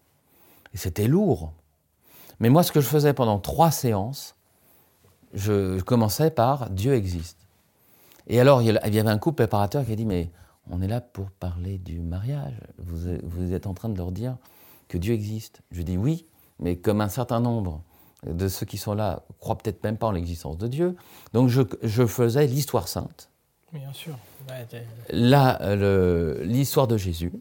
Et 0.73 0.77
c'était 0.77 1.07
lourd. 1.07 1.51
Mais 2.39 2.49
moi, 2.49 2.63
ce 2.63 2.71
que 2.71 2.81
je 2.81 2.87
faisais 2.87 3.13
pendant 3.13 3.39
trois 3.39 3.71
séances, 3.71 4.35
je 5.33 5.79
commençais 5.81 6.29
par 6.29 6.69
Dieu 6.69 6.93
existe. 6.93 7.40
Et 8.31 8.39
alors, 8.39 8.61
il 8.61 8.67
y 8.67 8.99
avait 8.99 9.09
un 9.09 9.17
couple 9.17 9.43
préparateur 9.43 9.85
qui 9.85 9.91
a 9.91 9.95
dit 9.95 10.05
Mais 10.05 10.31
on 10.69 10.81
est 10.81 10.87
là 10.87 11.01
pour 11.01 11.29
parler 11.31 11.77
du 11.77 11.99
mariage. 11.99 12.53
Vous, 12.77 13.53
êtes 13.53 13.67
en 13.67 13.73
train 13.73 13.89
de 13.89 13.97
leur 13.97 14.13
dire 14.13 14.37
que 14.87 14.97
Dieu 14.97 15.13
existe. 15.13 15.61
Je 15.69 15.81
dis 15.81 15.97
Oui, 15.97 16.25
mais 16.57 16.77
comme 16.77 17.01
un 17.01 17.09
certain 17.09 17.41
nombre 17.41 17.83
de 18.25 18.47
ceux 18.47 18.65
qui 18.65 18.77
sont 18.77 18.93
là 18.93 19.23
croient 19.39 19.57
peut-être 19.57 19.83
même 19.83 19.97
pas 19.97 20.07
en 20.07 20.11
l'existence 20.11 20.57
de 20.57 20.67
Dieu, 20.67 20.95
donc 21.33 21.49
je, 21.49 22.05
faisais 22.05 22.47
l'histoire 22.47 22.87
sainte. 22.87 23.29
Bien 23.73 23.91
sûr. 23.91 24.15
l'histoire 25.11 26.87
de 26.87 26.97
Jésus 26.97 27.33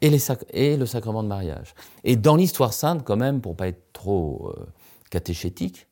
et, 0.00 0.08
les 0.08 0.24
et, 0.50 0.78
le 0.78 0.86
sacrement 0.86 1.22
de 1.22 1.28
mariage. 1.28 1.74
Et 2.04 2.16
dans 2.16 2.36
l'histoire 2.36 2.72
sainte, 2.72 3.04
quand 3.04 3.16
même, 3.16 3.42
pour 3.42 3.54
pas 3.54 3.68
être 3.68 3.92
trop 3.92 4.54
euh, 4.56 4.66
catéchétique, 5.10 5.88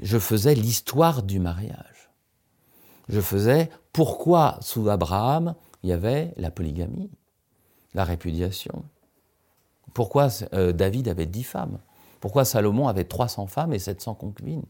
je 0.00 0.18
faisais 0.18 0.54
l'histoire 0.54 1.22
du 1.22 1.40
mariage 1.40 1.97
je 3.08 3.20
faisais 3.20 3.70
pourquoi 3.92 4.58
sous 4.60 4.88
Abraham 4.88 5.54
il 5.82 5.90
y 5.90 5.92
avait 5.92 6.32
la 6.36 6.50
polygamie, 6.50 7.10
la 7.94 8.04
répudiation? 8.04 8.84
Pourquoi 9.94 10.28
euh, 10.52 10.72
David 10.72 11.08
avait 11.08 11.26
dix 11.26 11.44
femmes? 11.44 11.78
Pourquoi 12.20 12.44
Salomon 12.44 12.88
avait 12.88 13.04
300 13.04 13.46
femmes 13.46 13.72
et 13.72 13.78
700 13.78 14.14
concubines? 14.14 14.64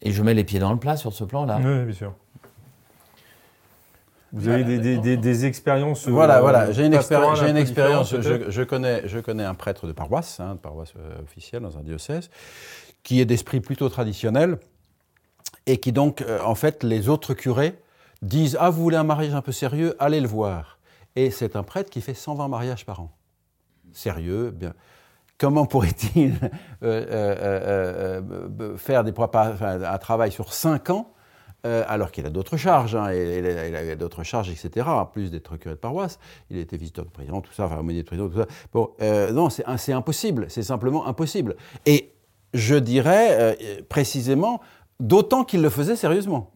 Et 0.00 0.12
je 0.12 0.22
mets 0.22 0.34
les 0.34 0.44
pieds 0.44 0.60
dans 0.60 0.72
le 0.72 0.78
plat 0.78 0.96
sur 0.96 1.12
ce 1.12 1.24
plan-là. 1.24 1.58
Oui, 1.62 1.84
bien 1.84 1.94
sûr. 1.94 2.14
Vous 4.32 4.48
avez 4.48 4.78
des, 5.16 5.46
expériences 5.46 6.06
euh, 6.06 6.10
Voilà, 6.10 6.40
voilà. 6.40 6.70
J'ai 6.70 6.84
une, 6.84 6.92
une 6.92 7.56
expérience. 7.56 8.14
Je, 8.14 8.62
connais, 8.62 9.08
je 9.08 9.18
connais 9.20 9.44
un 9.44 9.54
prêtre 9.54 9.86
de 9.86 9.92
paroisse, 9.92 10.38
hein, 10.38 10.54
de 10.54 10.60
paroisse 10.60 10.92
euh, 10.98 11.22
officielle 11.22 11.62
dans 11.62 11.78
un 11.78 11.82
diocèse, 11.82 12.30
qui 13.02 13.20
est 13.20 13.24
d'esprit 13.24 13.60
plutôt 13.60 13.88
traditionnel 13.88 14.58
et 15.68 15.76
qui 15.76 15.92
donc, 15.92 16.22
euh, 16.22 16.40
en 16.42 16.54
fait, 16.54 16.82
les 16.82 17.08
autres 17.08 17.34
curés 17.34 17.78
disent 18.22 18.56
Ah, 18.58 18.70
vous 18.70 18.82
voulez 18.82 18.96
un 18.96 19.04
mariage 19.04 19.34
un 19.34 19.42
peu 19.42 19.52
sérieux 19.52 19.94
Allez 20.00 20.20
le 20.20 20.26
voir. 20.26 20.78
Et 21.14 21.30
c'est 21.30 21.56
un 21.56 21.62
prêtre 21.62 21.90
qui 21.90 22.00
fait 22.00 22.14
120 22.14 22.48
mariages 22.48 22.84
par 22.86 23.00
an. 23.00 23.12
Sérieux, 23.92 24.50
bien. 24.50 24.72
Comment 25.36 25.66
pourrait-il 25.66 26.34
euh, 26.82 28.22
euh, 28.60 28.76
faire 28.76 29.04
des, 29.04 29.12
un 29.14 29.98
travail 29.98 30.32
sur 30.32 30.52
5 30.52 30.90
ans 30.90 31.12
alors 31.64 32.12
qu'il 32.12 32.24
a 32.24 32.30
d'autres 32.30 32.56
charges, 32.56 32.94
hein, 32.94 33.12
il, 33.12 33.44
a, 33.44 33.94
d'autres 33.94 34.22
charges, 34.22 34.48
etc., 34.48 34.86
en 34.88 35.04
plus 35.04 35.30
d'être 35.30 35.58
curé 35.58 35.74
de 35.74 35.78
paroisse, 35.78 36.18
il 36.48 36.56
était 36.56 36.78
visiteur 36.78 37.04
de 37.04 37.10
président, 37.10 37.42
tout 37.42 37.52
ça, 37.52 37.66
enfin, 37.66 37.82
de 37.82 38.02
président, 38.02 38.30
tout 38.30 38.38
ça. 38.38 38.46
Bon, 38.72 38.94
non, 39.32 39.50
c'est 39.50 39.92
impossible, 39.92 40.46
c'est 40.48 40.62
simplement 40.62 41.06
impossible. 41.06 41.56
Et 41.84 42.14
je 42.54 42.76
dirais 42.76 43.58
précisément, 43.90 44.62
D'autant 45.00 45.44
qu'il 45.44 45.62
le 45.62 45.70
faisait 45.70 45.94
sérieusement. 45.94 46.50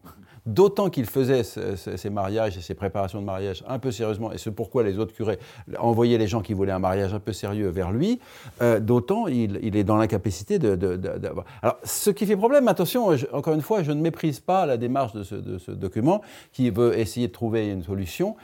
D'autant 0.45 0.89
qu'il 0.89 1.05
faisait 1.05 1.43
ces 1.43 2.09
mariages 2.09 2.57
et 2.57 2.61
ces 2.61 2.73
préparations 2.73 3.21
de 3.21 3.25
mariage 3.25 3.63
un 3.65 3.79
peu 3.79 3.91
sérieusement, 3.91 4.33
et 4.33 4.37
c'est 4.37 4.51
pourquoi 4.51 4.83
les 4.83 4.99
autres 4.99 5.13
curés 5.13 5.39
envoyaient 5.79 6.17
les 6.17 6.27
gens 6.27 6.41
qui 6.41 6.51
voulaient 6.51 6.73
un 6.73 6.79
mariage 6.79 7.13
un 7.13 7.21
peu 7.21 7.31
sérieux 7.31 7.69
vers 7.69 7.93
lui, 7.93 8.19
euh, 8.61 8.81
d'autant 8.81 9.27
il, 9.27 9.77
est 9.77 9.85
dans 9.85 9.95
l'incapacité 9.95 10.59
de, 10.59 10.99
Alors, 11.61 11.77
ce 11.85 12.09
qui 12.09 12.25
fait 12.25 12.35
problème, 12.35 12.67
attention, 12.67 13.11
encore 13.31 13.53
une 13.53 13.61
fois, 13.61 13.83
je 13.83 13.93
ne 13.93 14.01
méprise 14.01 14.41
pas 14.41 14.65
la 14.65 14.75
démarche 14.75 15.13
de 15.13 15.23
ce, 15.23 15.71
document 15.71 16.21
qui 16.51 16.69
veut 16.69 16.99
essayer 16.99 17.27
de 17.27 17.33
trouver 17.33 17.69
une 17.69 17.83
solution. 17.83 18.35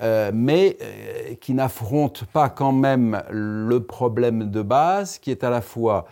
Euh, 0.00 0.30
mais 0.32 0.78
euh, 0.80 1.34
qui 1.40 1.54
n'affronte 1.54 2.22
pas 2.26 2.48
quand 2.50 2.70
même 2.70 3.20
le 3.32 3.80
problème 3.80 4.48
de 4.48 4.62
base, 4.62 5.18
qui 5.18 5.32
est 5.32 5.42
à 5.42 5.50
la 5.50 5.60
fois 5.60 6.06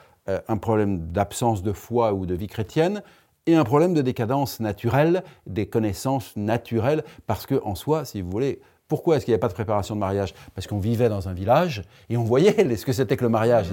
un 0.49 0.57
problème 0.57 1.13
d'absence 1.13 1.63
de 1.63 1.73
foi 1.73 2.13
ou 2.13 2.27
de 2.27 2.35
vie 2.35 2.49
chrétienne, 2.49 3.01
et 3.47 3.55
un 3.55 3.65
problème 3.65 3.95
de 3.95 4.03
décadence 4.03 4.61
naturelle, 4.61 5.23
des 5.47 5.67
connaissances 5.67 6.35
naturelles, 6.37 7.05
parce 7.27 7.47
que 7.47 7.61
en 7.65 7.75
soi, 7.75 8.05
si 8.05 8.21
vous 8.21 8.31
voulez, 8.31 8.61
Pourquoi 8.89 9.17
est-ce 9.17 9.25
qu'il 9.25 9.33
n'y 9.33 9.35
avait 9.35 9.41
pas 9.41 9.49
de 9.49 9.55
préparation 9.55 9.97
de 9.97 10.01
mariage? 10.01 10.33
Parce 10.55 10.69
qu'on 10.69 10.79
vivait 10.79 11.09
dans 11.09 11.29
un 11.29 11.33
village 11.33 11.83
et 12.09 12.17
on 12.17 12.23
voyait 12.23 12.77
ce 12.77 12.87
que 12.87 12.93
c'était 12.93 13.17
que 13.17 13.25
le 13.25 13.29
mariage. 13.29 13.67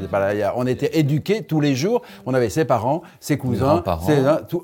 on 0.55 0.65
était 0.65 0.97
éduqués 0.97 1.43
tous 1.43 1.61
les 1.61 1.75
jours. 1.75 2.01
On 2.25 2.33
avait 2.33 2.49
ses 2.49 2.65
parents, 2.65 3.03
ses 3.19 3.37
cousins, 3.37 3.83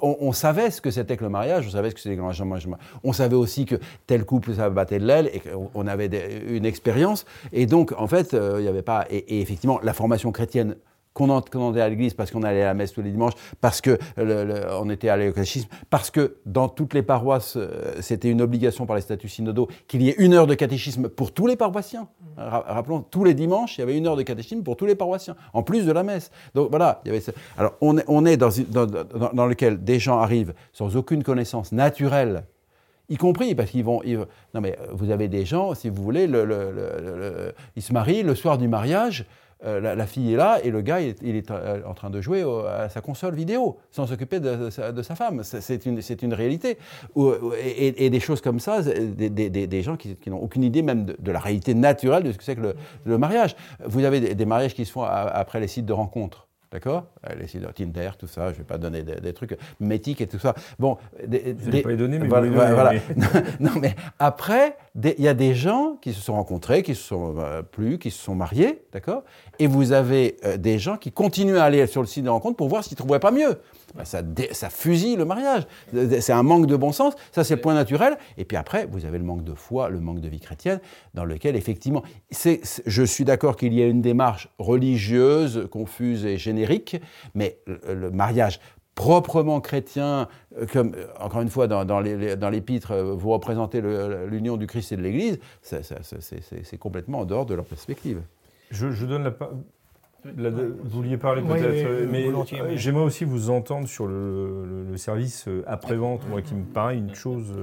on, 0.02 0.32
savait 0.32 0.72
ce 0.72 0.82
que 0.82 0.90
c'était 0.90 1.18
que 1.18 1.24
le 1.24 1.30
mariage. 1.30 1.68
On 1.68 1.72
savait 1.72 1.92
ce 1.92 1.96
que 1.96 2.02
c'était 2.02 2.16
que 2.16 2.22
le 2.22 2.76
On 3.04 3.14
savait 3.14 3.36
aussi 3.36 3.66
que 3.66 3.76
tel 4.08 4.26
couple 4.26 4.56
ça 4.56 4.72
battait 4.72 4.98
de 4.98 5.06
l'aile 5.06 5.30
et 5.32 5.40
qu'on 5.40 5.86
avait 5.86 6.10
une 6.48 6.66
expérience. 6.66 7.26
Et 7.52 7.68
donc, 7.68 7.94
en 7.96 8.08
fait, 8.08 8.34
euh, 8.34 8.56
il 8.58 8.64
n'y 8.64 8.70
avait 8.70 8.82
pas. 8.82 9.06
et 9.12 9.42
effectivement, 9.42 9.80
la 9.84 9.94
formation 9.94 10.32
chrétienne 10.32 10.76
qu'on 11.14 11.30
entendait 11.30 11.82
à 11.82 11.90
l'église 11.90 12.14
parce 12.14 12.32
qu'on 12.32 12.44
allait 12.44 12.62
à 12.62 12.68
la 12.68 12.74
messe 12.74 12.94
tous 12.94 13.02
les 13.02 13.12
dimanches, 13.12 13.34
parce 13.62 13.82
qu'on 13.82 13.98
on 14.18 14.90
était 14.90 15.10
allé 15.10 15.30
au 15.30 15.34
catéchisme, 15.34 15.70
parce 15.90 16.12
que 16.12 16.38
dans 16.46 16.70
toutes 16.70 16.94
les 16.94 17.04
paroisses, 17.04 17.56
euh, 17.58 17.96
c'était 18.02 18.30
une 18.30 18.42
obligation 18.42 18.86
par 18.86 18.96
les 18.96 19.02
statuts 19.02 19.30
synodaux 19.30 19.68
qu'il 19.88 20.02
y 20.02 20.10
ait 20.10 20.16
une 20.18 20.34
heure 20.34 20.48
de 20.48 20.54
catéchisme 20.54 21.10
pour 21.10 21.34
tous 21.34 21.48
les 21.48 21.56
paroissiens. 21.56 22.08
Rappelons, 22.38 23.02
tous 23.02 23.24
les 23.24 23.34
dimanches, 23.34 23.78
il 23.78 23.82
y 23.82 23.84
avait 23.84 23.98
une 23.98 24.08
heure 24.08 24.16
de 24.16 24.24
catéchisme 24.24 24.64
pour 24.64 24.78
tous 24.78 24.86
les 24.86 24.96
paroissiens, 24.96 25.36
en 25.54 25.64
plus 25.64 25.86
de 25.86 25.92
la 25.92 26.04
messe. 26.04 26.32
Donc 26.56 26.70
voilà, 26.70 27.02
Alors 27.58 27.74
on 27.82 28.26
est, 28.26 28.38
dans, 28.38 28.50
dans, 28.86 29.46
lequel 29.46 29.84
des 29.84 30.00
gens 30.00 30.20
arrivent 30.20 30.54
sans 30.72 30.96
aucune 30.96 31.24
connaissance 31.24 31.72
naturelle 31.72 32.44
y 33.10 33.18
compris 33.18 33.56
parce 33.56 33.72
qu'ils 33.72 33.84
vont, 33.84 34.02
Non, 34.54 34.62
mais 34.62 34.78
vous 34.92 35.10
avez 35.10 35.28
des 35.28 35.46
gens, 35.46 35.74
si 35.74 35.90
vous 35.90 36.02
voulez, 36.02 36.28
le, 36.28 37.54
ils 37.76 37.82
se 37.82 37.92
marient 37.92 38.24
le 38.24 38.36
soir 38.36 38.58
du 38.58 38.68
mariage. 38.68 39.26
Euh, 39.66 39.94
la, 39.94 40.08
fille 40.08 40.34
est 40.34 40.38
là 40.38 40.60
et 40.64 40.72
le 40.72 40.80
gars, 40.80 41.02
il, 41.02 41.36
est 41.36 41.52
euh, 41.52 41.82
en 41.86 41.94
train 41.94 42.10
de 42.10 42.22
jouer 42.22 42.44
à 42.70 42.88
sa 42.88 43.02
console 43.02 43.36
vidéo, 43.36 43.78
sans 43.92 44.08
s'occuper 44.08 44.40
de, 44.40 44.70
sa 44.70 45.16
femme. 45.16 45.44
C'est 45.44 45.86
une, 45.86 46.00
une, 46.22 46.34
réalité. 46.34 46.78
Et, 47.62 48.10
des 48.10 48.20
choses 48.22 48.40
comme 48.40 48.62
ça, 48.62 48.82
des, 48.82 49.82
gens 49.82 49.98
qui, 49.98 50.18
n'ont 50.28 50.42
aucune 50.42 50.64
idée 50.64 50.82
même 50.82 51.06
de, 51.06 51.32
la 51.32 51.40
réalité 51.40 51.74
naturelle 51.74 52.24
de 52.24 52.32
ce 52.32 52.38
que 52.38 52.44
c'est 52.44 52.56
que 52.56 52.74
le, 53.04 53.18
mariage. 53.18 53.56
Vous 53.84 54.06
avez 54.06 54.34
des, 54.34 54.46
mariages 54.46 54.74
qui 54.74 54.86
se 54.86 54.92
font 54.92 55.04
après 55.04 55.60
les 55.60 55.68
sites 55.68 55.86
de 55.86 55.94
rencontres. 55.94 56.48
D'accord? 56.72 57.08
Les 57.38 57.48
sites 57.48 57.62
de 57.62 57.72
Tinder, 57.72 58.12
tout 58.18 58.28
ça, 58.28 58.50
je 58.50 58.54
ne 58.54 58.58
vais 58.60 58.64
pas 58.64 58.78
donner 58.78 59.02
des, 59.02 59.34
trucs 59.34 59.58
métiques 59.80 60.22
et 60.22 60.28
tout 60.28 60.38
ça. 60.38 60.54
Bon, 60.78 60.98
des, 61.28 61.56
je 61.60 61.72
vais 61.72 61.82
pas 61.82 61.90
les 61.90 61.98
donner, 61.98 62.20
mais 62.20 62.28
voilà. 62.28 62.94
non, 63.60 63.72
mais 63.82 63.96
après, 64.20 64.78
il 65.04 65.24
y 65.24 65.28
a 65.28 65.34
des 65.34 65.56
gens 65.56 65.98
qui 66.02 66.14
se 66.14 66.22
sont 66.22 66.34
rencontrés, 66.34 66.84
qui 66.84 66.96
se 66.96 67.04
sont 67.04 67.36
euh, 67.40 67.62
plus, 67.62 68.00
qui 68.00 68.12
se 68.12 68.22
sont 68.22 68.36
mariés, 68.36 68.82
d'accord? 68.92 69.24
Et 69.60 69.68
vous 69.68 69.92
avez 69.92 70.38
euh, 70.46 70.58
des 70.58 70.80
gens 70.80 70.98
qui 70.98 71.12
continuent 71.12 71.58
à 71.58 71.64
aller 71.64 71.86
sur 71.88 72.02
le 72.02 72.08
site 72.08 72.24
de 72.24 72.30
rencontre 72.30 72.58
pour 72.58 72.70
voir 72.70 72.84
s'ils 72.84 72.94
ne 72.94 72.98
trouveraient 72.98 73.20
pas 73.20 73.32
mieux. 73.32 73.60
Bah, 73.96 74.06
ça, 74.06 74.22
ça, 74.52 74.70
fusille 74.70 75.16
le 75.16 75.26
mariage. 75.26 75.64
C'est 76.20 76.34
un 76.34 76.44
manque 76.44 76.68
de 76.68 76.76
bon 76.76 76.92
sens, 76.92 77.14
ça 77.32 77.44
c'est 77.44 77.56
le 77.56 77.62
point 77.62 77.74
naturel. 77.74 78.18
Et 78.38 78.46
puis 78.46 78.58
après, 78.58 78.88
vous 78.92 79.06
avez 79.06 79.18
le 79.18 79.24
manque 79.24 79.44
de 79.44 79.54
foi, 79.54 79.90
le 79.90 80.00
manque 80.00 80.22
de 80.22 80.28
vie 80.28 80.40
chrétienne, 80.40 80.80
dans 81.14 81.26
lequel 81.26 81.56
effectivement, 81.56 82.04
je 82.32 83.04
suis 83.04 83.26
d'accord 83.26 83.56
qu'il 83.56 83.74
y 83.74 83.82
a 83.82 83.88
une 83.88 84.02
démarche 84.02 84.50
religieuse, 84.60 85.68
confuse 85.72 86.26
et 86.26 86.38
générique, 86.38 87.02
mais 87.34 87.58
le, 87.66 88.12
mariage 88.12 88.60
proprement 89.00 89.62
chrétien, 89.62 90.28
euh, 90.58 90.66
comme 90.66 90.92
euh, 90.94 91.06
encore 91.22 91.42
une 91.42 91.50
fois 91.50 91.68
dans, 91.68 92.02
l'épître, 92.02 92.92
euh, 92.92 93.14
vous 93.14 93.30
représentez 93.30 93.82
l'union 94.28 94.58
du 94.58 94.68
Christ 94.68 94.92
et 94.92 94.98
de 94.98 95.02
l'Église, 95.02 95.40
c'est 95.62 96.78
complètement 96.78 97.20
en 97.20 97.26
dehors 97.26 97.46
de 97.46 97.54
leur 97.54 97.64
perspective. 97.64 98.22
Je, 98.72 98.92
je 98.92 99.06
donne 99.06 99.24
la, 99.24 99.34
vous 100.26 100.74
vouliez 100.84 101.16
parler 101.16 101.42
peut-être, 101.42 102.12
mais 102.12 102.78
j'aimerais 102.78 103.06
aussi 103.06 103.24
vous 103.24 103.50
entendre 103.50 103.88
sur 103.88 104.06
le, 104.06 104.98
service 104.98 105.48
euh, 105.48 105.64
après-vente, 105.66 106.28
moi 106.28 106.42
qui 106.42 106.56
me 106.56 106.66
paraît 106.66 106.98
une 106.98 107.16
chose 107.16 107.54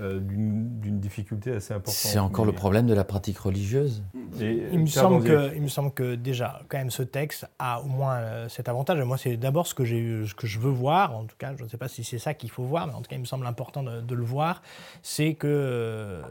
d'une 0.00 1.00
difficulté 1.00 1.52
assez 1.52 1.74
importante. 1.74 1.94
C'est 1.94 2.18
encore 2.18 2.44
le 2.44 2.52
problème 2.52 2.86
de 2.86 2.94
la 2.94 3.04
pratique 3.04 3.38
religieuse. 3.38 4.02
il, 4.40 4.78
me 4.78 4.86
semble 4.86 5.24
que, 5.24 5.54
il 5.54 5.62
me 5.62 5.68
semble 5.68 5.92
que 5.92 6.14
déjà, 6.14 6.62
quand 6.68 6.78
même, 6.78 6.90
ce 6.90 7.02
texte 7.02 7.46
a 7.58 7.80
au 7.80 7.86
moins 7.86 8.48
cet 8.48 8.68
avantage. 8.68 8.98
Moi, 9.02 9.18
c'est 9.18 9.36
d'abord 9.36 9.66
ce, 9.66 9.74
que 9.74 9.84
ce 9.84 10.34
que 10.34 10.46
je 10.46 10.58
veux 10.58 10.70
voir, 10.70 11.16
en 11.16 11.24
tout 11.24 11.36
cas, 11.38 11.54
je 11.56 11.64
ne 11.64 11.68
sais 11.68 11.76
pas 11.76 11.88
si 11.88 12.04
c'est 12.04 12.18
ça 12.18 12.34
qu'il 12.34 12.50
faut 12.50 12.64
voir, 12.64 12.86
mais 12.86 12.94
en 12.94 13.02
tout 13.02 13.08
cas, 13.08 13.16
il 13.16 13.20
me 13.20 13.26
semble 13.26 13.46
important 13.46 13.82
de, 13.82 14.00
de 14.00 14.14
le 14.14 14.24
voir, 14.24 14.62
c'est 15.02 15.34
que 15.34 16.22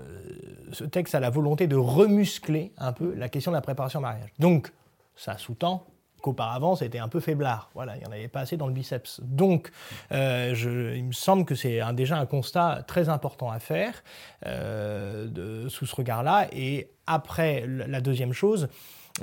ce 0.72 0.84
texte 0.84 1.16
a 1.16 1.20
la 1.20 1.30
volonté 1.30 1.68
de 1.68 1.76
remuscler 1.76 2.72
un 2.78 2.94
peu 2.94 3.14
la 3.16 3.30
question 3.30 3.52
de 3.52 3.56
la 3.56 3.62
préparation 3.62 4.00
au 4.00 4.04
mariage. 4.04 4.30
Donc, 4.40 4.72
ça 5.16 5.38
sous-tend 5.38 5.86
qu'auparavant 6.22 6.76
c'était 6.76 7.00
un 7.00 7.08
peu 7.08 7.20
faiblard. 7.20 7.70
Voilà, 7.74 7.96
il 7.96 8.00
n'y 8.00 8.06
en 8.06 8.12
avait 8.12 8.28
pas 8.28 8.42
assez 8.42 8.58
dans 8.58 8.68
le 8.68 8.74
biceps. 8.74 9.22
Donc, 9.24 9.72
euh, 10.12 10.54
il 10.96 11.06
me 11.06 11.12
semble 11.12 11.46
que 11.46 11.56
c'est 11.56 11.82
déjà 11.94 12.18
un 12.18 12.26
constat 12.26 12.84
très 12.88 13.10
important 13.10 13.50
à 13.50 13.60
faire 13.60 14.04
euh, 14.46 15.68
sous 15.70 15.86
ce 15.86 15.96
regard-là. 15.96 16.48
Et 16.52 16.92
après, 17.08 17.66
la 17.68 18.02
deuxième 18.02 18.34
chose, 18.34 18.70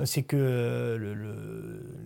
c'est 0.05 0.23
que 0.23 0.97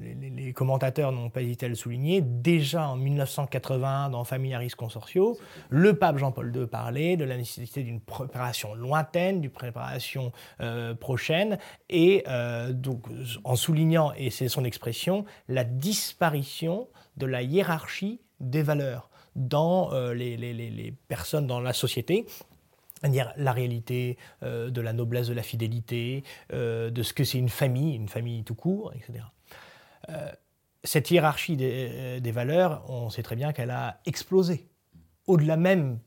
les, 0.01 0.53
commentateurs 0.53 1.11
n'ont 1.11 1.29
pas 1.29 1.41
hésité 1.41 1.65
à 1.67 1.69
le 1.69 1.75
souligner. 1.75 2.21
Déjà 2.21 2.89
en 2.89 2.97
1980, 2.97 4.09
dans 4.09 4.23
Familiaris 4.25 4.71
Consortio, 4.77 5.37
le 5.69 5.95
pape 5.95 6.17
Jean-Paul 6.17 6.53
II 6.55 6.67
parlait 6.67 7.15
de 7.15 7.23
la 7.23 7.37
nécessité 7.37 7.83
d'une 7.83 8.01
préparation 8.01 8.75
lointaine, 8.75 9.39
d'une 9.39 9.51
préparation 9.51 10.31
euh, 10.59 10.93
prochaine, 10.93 11.57
et 11.89 12.23
euh, 12.27 12.73
donc 12.73 13.05
en 13.45 13.55
soulignant, 13.55 14.11
et 14.17 14.29
c'est 14.29 14.49
son 14.49 14.65
expression, 14.65 15.25
la 15.47 15.63
disparition 15.63 16.89
de 17.17 17.25
la 17.25 17.43
hiérarchie 17.43 18.19
des 18.39 18.63
valeurs 18.63 19.09
dans 19.35 19.93
euh, 19.93 20.13
les, 20.13 20.93
personnes 21.07 21.47
dans 21.47 21.59
la 21.59 21.73
société 21.73 22.25
dire 23.09 23.33
la 23.37 23.51
réalité 23.51 24.17
euh, 24.43 24.69
de 24.69 24.81
la 24.81 24.93
noblesse 24.93 25.27
de 25.27 25.33
la 25.33 25.43
fidélité, 25.43 26.23
euh, 26.53 26.89
de 26.89 27.03
ce 27.03 27.13
que 27.13 27.23
c'est 27.23 27.37
une 27.37 27.49
famille, 27.49 27.95
une 27.95 28.09
famille 28.09 28.43
tout 28.43 28.55
court, 28.55 28.93
etc. 28.93 29.25
Euh, 30.09 30.31
cette 30.83 31.11
hiérarchie 31.11 31.57
des, 31.57 32.31
valeurs, 32.31 32.83
on 32.89 33.09
sait 33.09 33.21
très 33.21 33.35
bien 33.35 33.53
qu'elle 33.53 33.69
a 33.69 33.99
explosé, 34.05 34.67
au-delà 35.27 35.57
même 35.57 35.99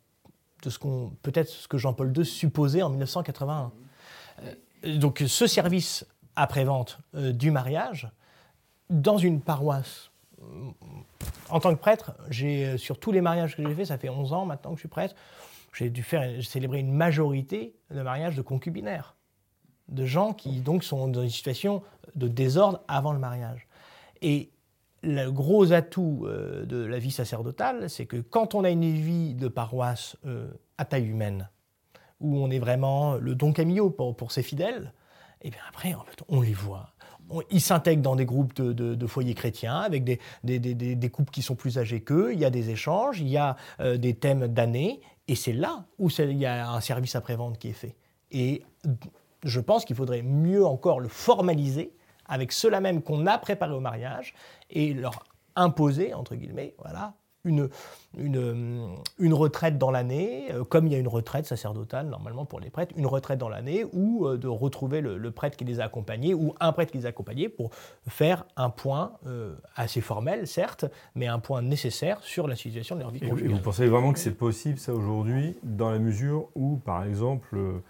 de 0.62 0.70
ce 0.70 0.78
qu'on 0.78 1.12
peut-être 1.22 1.49
ce 1.49 1.68
que 1.68 1.78
Jean-Paul 1.78 2.12
II 2.16 2.24
supposait 2.24 2.82
en 2.82 2.90
1981. 2.90 3.70
donc 4.97 5.22
ce 5.24 5.47
service 5.47 6.07
après-vente 6.34 6.99
du 7.12 7.53
mariage, 7.53 8.11
dans 8.90 9.16
une 9.16 9.40
paroisse, 9.40 10.11
en 11.51 11.61
tant 11.61 11.72
que 11.72 11.80
prêtre, 11.80 12.14
j'ai 12.28 12.76
sur 12.76 12.99
tous 12.99 13.12
les 13.12 13.20
mariages 13.20 13.57
que 13.57 13.64
j'ai 13.64 13.74
faits, 13.76 13.86
ça 13.86 13.99
fait 13.99 14.09
11 14.09 14.32
ans 14.32 14.45
maintenant 14.45 14.70
que 14.70 14.76
je 14.76 14.80
suis 14.80 14.88
prêtre, 14.88 15.14
j'ai 15.75 15.91
dû 15.91 16.03
faire 16.03 16.43
célébrer 16.43 16.79
une 16.79 16.93
majorité 16.93 17.75
de 17.91 18.03
mariages 18.03 18.37
de 18.37 18.43
concubinaires, 18.43 19.16
de 19.89 20.05
gens 20.05 20.33
qui 20.33 20.61
donc 20.61 20.85
sont 20.85 21.09
dans 21.09 21.22
une 21.22 21.31
situation 21.31 21.83
de 22.14 22.29
désordre 22.29 22.83
avant 22.89 23.12
le 23.12 23.18
mariage. 23.18 23.66
Et 24.22 24.51
le 25.03 25.31
gros 25.31 25.72
atout 25.72 26.25
euh, 26.25 26.64
de 26.64 26.85
la 26.85 26.99
vie 26.99 27.11
sacerdotale, 27.11 27.91
c'est 27.91 28.07
que 28.07 28.16
quand 28.16 28.55
on 28.55 28.64
a 28.64 28.70
une 28.70 28.91
vie 28.91 29.35
de 29.35 29.49
paroisse 29.49 30.16
euh, 30.27 30.49
à 30.79 30.85
taille 30.85 31.07
humaine, 31.07 31.49
où 32.20 32.39
on 32.39 32.51
est 32.51 32.59
vraiment 32.59 33.16
le 33.16 33.35
don 33.35 33.53
Camillo 33.53 33.91
pour, 33.91 34.33
ses 34.33 34.43
fidèles, 34.43 34.93
et 35.43 35.49
eh 35.49 35.51
bien 35.51 35.61
après, 35.68 35.95
on 36.29 36.41
les 36.41 36.55
voit. 36.55 36.95
ils 37.51 37.61
s'intègrent 37.61 38.01
dans 38.01 38.16
des 38.16 38.25
groupes 38.25 38.55
de, 38.55 39.07
foyers 39.07 39.35
chrétiens 39.35 39.77
avec 39.77 40.05
des, 40.05 41.11
couples 41.11 41.31
qui 41.31 41.43
sont 41.43 41.55
plus 41.55 41.77
âgés 41.77 42.01
qu'eux. 42.01 42.33
Il 42.33 42.39
y 42.39 42.47
a 42.47 42.51
des 42.51 42.70
échanges, 42.70 43.20
il 43.20 43.29
y 43.29 43.37
a 43.37 43.57
euh, 43.81 43.99
des 43.99 44.14
thèmes 44.14 44.49
d'années. 44.49 45.03
Et 45.29 45.35
c'est 45.35 45.53
là 45.53 45.87
où 45.99 46.11
il 46.11 46.39
y 46.39 46.47
a 46.47 46.70
un 46.70 46.81
service 46.81 47.14
après-vente 47.16 47.59
qui 47.59 47.68
est 47.68 47.72
fait. 47.72 47.97
Et 48.31 48.62
je 49.43 49.61
pense 49.61 49.85
qu'il 49.85 49.97
faudrait 49.97 50.22
mieux 50.22 50.64
encore 50.64 51.01
le 51.01 51.09
formaliser 51.09 51.95
avec 52.27 52.53
ceux-là 52.53 52.81
même 52.81 53.03
qu'on 53.03 53.27
a 53.27 53.39
préparé 53.39 53.72
au 53.72 53.81
mariage 53.81 54.35
et 54.70 54.93
leur 54.95 55.25
imposer, 55.57 56.14
entre 56.14 56.35
guillemets, 56.35 56.75
voilà, 56.79 57.14
une, 57.45 57.68
une, 58.16 59.34
retraite 59.34 59.78
dans 59.78 59.90
l'année, 59.90 60.47
euh, 60.53 60.64
comme 60.64 60.86
il 60.86 60.92
y 60.92 60.97
a 60.97 60.99
une 60.99 61.09
retraite 61.09 61.47
sacerdotale 61.47 62.07
normalement 62.07 62.45
pour 62.45 62.61
les 62.61 62.70
prêtres, 62.70 62.95
une 62.97 63.07
retraite 63.07 63.38
dans 63.38 63.49
l'année, 63.49 63.84
ou 63.92 64.26
euh, 64.26 64.36
de 64.36 64.49
retrouver 64.49 65.01
le, 65.01 65.30
prêtre 65.30 65.57
qui 65.57 65.64
les 65.64 65.80
a 65.80 65.84
accompagnés, 65.84 66.34
ou 66.34 66.55
un 66.61 66.72
prêtre 66.72 66.92
qui 66.92 66.99
les 66.99 67.07
a 67.07 67.11
accompagnés 67.11 67.49
pour 67.49 67.70
faire 68.09 68.45
un 68.57 68.70
point 68.70 69.12
euh, 69.26 69.55
assez 69.76 70.01
formel, 70.01 70.47
certes, 70.47 70.86
mais 71.14 71.26
un 71.26 71.38
point 71.38 71.62
nécessaire 71.62 72.22
sur 72.22 72.47
la 72.47 72.57
situation 72.57 72.97
de 72.97 73.01
leur 73.01 73.11
vie 73.11 73.20
conjugale. 73.20 73.53
vous 73.53 73.61
pensez 73.61 73.86
vraiment 73.86 74.12
que 74.12 74.18
c'est 74.18 74.36
possible 74.36 74.78
ça 74.78 74.95
aujourd'hui, 74.95 75.57
dans 75.62 75.90
la 75.90 75.99
mesure 75.99 76.49
où, 76.55 76.76
par 76.76 77.05
exemple, 77.05 77.57
euh, 77.57 77.80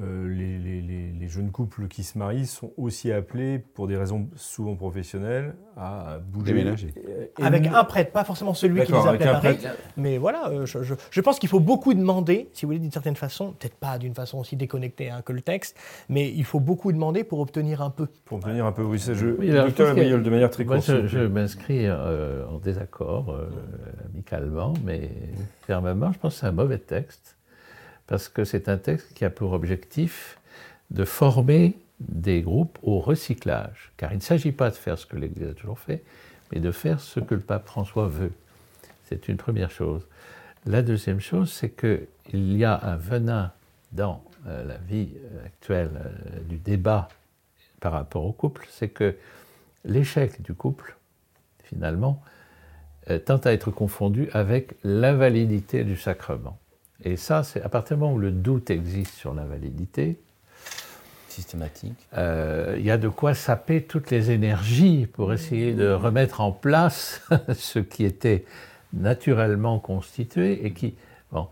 les, 0.00 1.28
jeunes 1.28 1.50
couples 1.52 1.86
qui 1.86 2.02
se 2.02 2.18
marient 2.18 2.46
sont 2.46 2.72
aussi 2.76 3.12
appelés, 3.12 3.58
pour 3.58 3.86
des 3.86 3.96
raisons 3.96 4.28
souvent 4.34 4.74
professionnelles, 4.74 5.54
à 5.76 6.18
bouger. 6.18 6.52
Déménager. 6.52 6.94
Avec 7.40 7.66
un 7.66 7.84
prêtre, 7.84 8.10
pas 8.12 8.24
forcément 8.24 8.54
celui 8.54 8.82
qui 8.84 8.92
les 8.92 8.98
appelle 8.98 9.28
à 9.28 9.40
Paris. 9.40 9.58
Mais 9.96 10.18
voilà, 10.18 10.48
euh, 10.48 10.66
je, 10.66 11.20
pense 11.20 11.38
qu'il 11.38 11.48
faut 11.48 11.60
beaucoup 11.60 11.94
demander, 11.94 12.48
si 12.52 12.64
vous 12.64 12.70
voulez, 12.70 12.78
d'une 12.78 12.90
certaine 12.90 13.16
façon, 13.16 13.52
peut-être 13.52 13.76
pas 13.76 13.98
d'une 13.98 14.14
façon 14.14 14.38
aussi 14.38 14.56
déconnectée 14.56 15.10
hein, 15.10 15.22
que 15.24 15.32
le 15.32 15.40
texte, 15.40 15.76
mais 16.08 16.30
il 16.30 16.44
faut 16.44 16.60
beaucoup 16.60 16.92
demander 16.92 17.22
pour 17.22 17.40
obtenir 17.40 17.82
un 17.82 17.90
peu. 17.90 18.08
Pour 18.24 18.38
obtenir 18.38 18.66
un 18.66 18.72
peu, 18.72 18.82
oui. 18.82 18.98
Ça, 18.98 19.14
je, 19.14 19.26
docteur 19.26 19.94
de 19.94 20.30
manière 20.30 20.50
très 20.50 20.64
courte. 20.64 20.82
Je, 20.82 21.06
je 21.06 21.20
m'inscris 21.20 21.86
euh, 21.86 22.46
en 22.48 22.58
désaccord, 22.58 23.36
amicalement, 24.12 24.74
mais 24.84 25.10
fermement. 25.62 26.12
Je 26.12 26.18
pense 26.18 26.34
que 26.34 26.40
c'est 26.40 26.46
un 26.46 26.52
mauvais 26.52 26.78
texte 26.78 27.36
parce 28.10 28.28
que 28.28 28.44
c'est 28.44 28.68
un 28.68 28.76
texte 28.76 29.14
qui 29.14 29.24
a 29.24 29.30
pour 29.30 29.52
objectif 29.52 30.36
de 30.90 31.04
former 31.04 31.78
des 32.00 32.42
groupes 32.42 32.76
au 32.82 32.98
recyclage. 32.98 33.92
Car 33.96 34.12
il 34.12 34.16
ne 34.16 34.22
s'agit 34.22 34.50
pas 34.50 34.68
de 34.70 34.74
faire 34.74 34.98
ce 34.98 35.06
que 35.06 35.16
l'Église 35.16 35.50
a 35.50 35.54
toujours 35.54 35.78
fait, 35.78 36.02
mais 36.50 36.58
de 36.58 36.72
faire 36.72 36.98
ce 36.98 37.20
que 37.20 37.36
le 37.36 37.40
pape 37.40 37.68
François 37.68 38.08
veut. 38.08 38.32
C'est 39.04 39.28
une 39.28 39.36
première 39.36 39.70
chose. 39.70 40.08
La 40.66 40.82
deuxième 40.82 41.20
chose, 41.20 41.52
c'est 41.52 41.70
qu'il 41.70 42.56
y 42.56 42.64
a 42.64 42.80
un 42.82 42.96
venin 42.96 43.52
dans 43.92 44.24
euh, 44.48 44.64
la 44.64 44.78
vie 44.78 45.10
euh, 45.14 45.46
actuelle 45.46 45.90
euh, 45.94 46.40
du 46.48 46.56
débat 46.56 47.08
par 47.78 47.92
rapport 47.92 48.24
au 48.24 48.32
couple, 48.32 48.66
c'est 48.70 48.88
que 48.88 49.14
l'échec 49.84 50.42
du 50.42 50.52
couple, 50.52 50.96
finalement, 51.62 52.22
tend 53.24 53.38
à 53.38 53.52
être 53.52 53.70
confondu 53.70 54.28
avec 54.32 54.74
l'invalidité 54.84 55.84
du 55.84 55.96
sacrement. 55.96 56.58
Et 57.04 57.16
ça, 57.16 57.42
c'est 57.42 57.62
à 57.62 57.68
partir 57.68 57.96
du 57.96 58.02
moment 58.02 58.14
où 58.14 58.18
le 58.18 58.30
doute 58.30 58.70
existe 58.70 59.14
sur 59.14 59.34
l'invalidité, 59.34 60.18
systématique. 61.28 62.08
il 62.16 62.82
y 62.82 62.90
a 62.90 62.98
de 62.98 63.08
quoi 63.08 63.34
saper 63.34 63.82
toutes 63.82 64.10
les 64.10 64.30
énergies 64.30 65.06
pour 65.06 65.32
essayer 65.32 65.72
de 65.72 65.90
remettre 65.90 66.40
en 66.40 66.50
place 66.52 67.22
ce 67.54 67.78
qui 67.78 68.04
était 68.04 68.44
naturellement 68.92 69.78
constitué 69.78 70.66
et 70.66 70.72
qui... 70.72 70.96
Bon, 71.32 71.48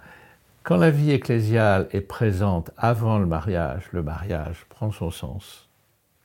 quand 0.65 0.77
la 0.77 0.91
vie 0.91 1.13
ecclésiale 1.13 1.87
est 1.93 2.01
présente 2.01 2.73
avant 2.77 3.19
le 3.19 3.27
mariage, 3.27 3.85
le 3.93 4.03
mariage 4.03 4.67
prend 4.69 4.91
son 4.91 5.11
sens 5.11 5.69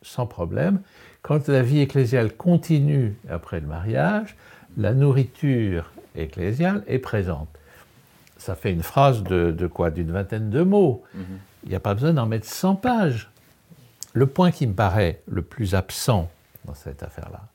sans 0.03 0.27
problème. 0.27 0.81
Quand 1.21 1.47
la 1.47 1.61
vie 1.61 1.79
ecclésiale 1.79 2.33
continue 2.33 3.15
après 3.29 3.59
le 3.59 3.67
mariage, 3.67 4.35
la 4.77 4.93
nourriture 4.93 5.91
ecclésiale 6.15 6.83
est 6.87 6.99
présente. 6.99 7.47
Ça 8.43 8.55
fait 8.55 8.73
une 8.73 8.83
phrase 8.83 9.23
de, 9.23 9.67
quoi? 9.67 9.89
D'une 9.89 10.11
vingtaine 10.11 10.49
de 10.49 10.63
mots. 10.63 11.01
Mhm. 11.15 11.23
Il 11.63 11.69
n'y 11.69 11.75
a 11.75 11.79
pas 11.79 11.93
besoin 11.93 12.11
d'en 12.11 12.25
mettre 12.25 12.45
100 12.45 12.75
pages. 12.75 13.31
Le 14.11 14.27
point 14.27 14.51
qui 14.51 14.67
me 14.67 14.73
paraît 14.73 15.21
le 15.27 15.43
plus 15.43 15.75
absent 15.75 16.29
dans 16.65 16.73
cette 16.73 17.03
affaire-là, 17.03 17.47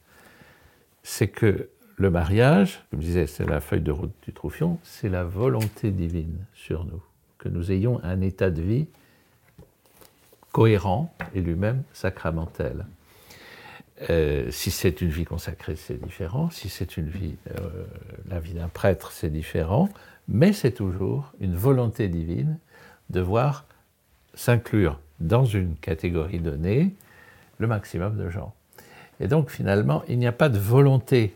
c'est 1.02 1.28
que 1.28 1.68
le 1.96 2.10
mariage, 2.10 2.82
comme 2.90 3.02
je 3.02 3.06
disais, 3.06 3.26
c'est 3.26 3.44
la 3.44 3.60
feuille 3.60 3.82
de 3.82 3.92
route 3.92 4.14
du 4.22 4.32
Troufion, 4.32 4.78
c'est 4.82 5.10
la 5.10 5.24
volonté 5.24 5.90
divine 5.90 6.38
sur 6.54 6.86
nous, 6.86 7.02
que 7.36 7.50
nous 7.50 7.70
ayons 7.70 8.00
un 8.02 8.22
état 8.22 8.50
de 8.50 8.62
vie 8.62 8.86
cohérent 10.52 11.14
et 11.34 11.42
lui-même 11.42 11.82
sacramentel. 11.92 12.86
Euh, 14.08 14.50
si 14.50 14.70
c'est 14.70 15.02
une 15.02 15.10
vie 15.10 15.26
consacrée, 15.26 15.76
c'est 15.76 16.00
différent. 16.00 16.48
Si 16.48 16.70
c'est 16.70 16.96
une 16.96 17.10
vie, 17.10 17.36
euh, 17.50 17.84
la 18.30 18.40
vie 18.40 18.54
d'un 18.54 18.68
prêtre, 18.68 19.12
c'est 19.12 19.28
différent. 19.28 19.90
Mais 20.28 20.52
c'est 20.52 20.72
toujours 20.72 21.32
une 21.40 21.56
volonté 21.56 22.08
divine 22.08 22.58
de 23.10 23.20
voir 23.20 23.64
s'inclure 24.34 25.00
dans 25.20 25.44
une 25.44 25.74
catégorie 25.76 26.38
donnée 26.38 26.94
le 27.58 27.66
maximum 27.66 28.16
de 28.16 28.28
gens. 28.28 28.54
Et 29.20 29.26
donc 29.26 29.50
finalement, 29.50 30.02
il 30.08 30.18
n'y 30.18 30.26
a 30.26 30.32
pas 30.32 30.48
de 30.48 30.58
volonté 30.58 31.34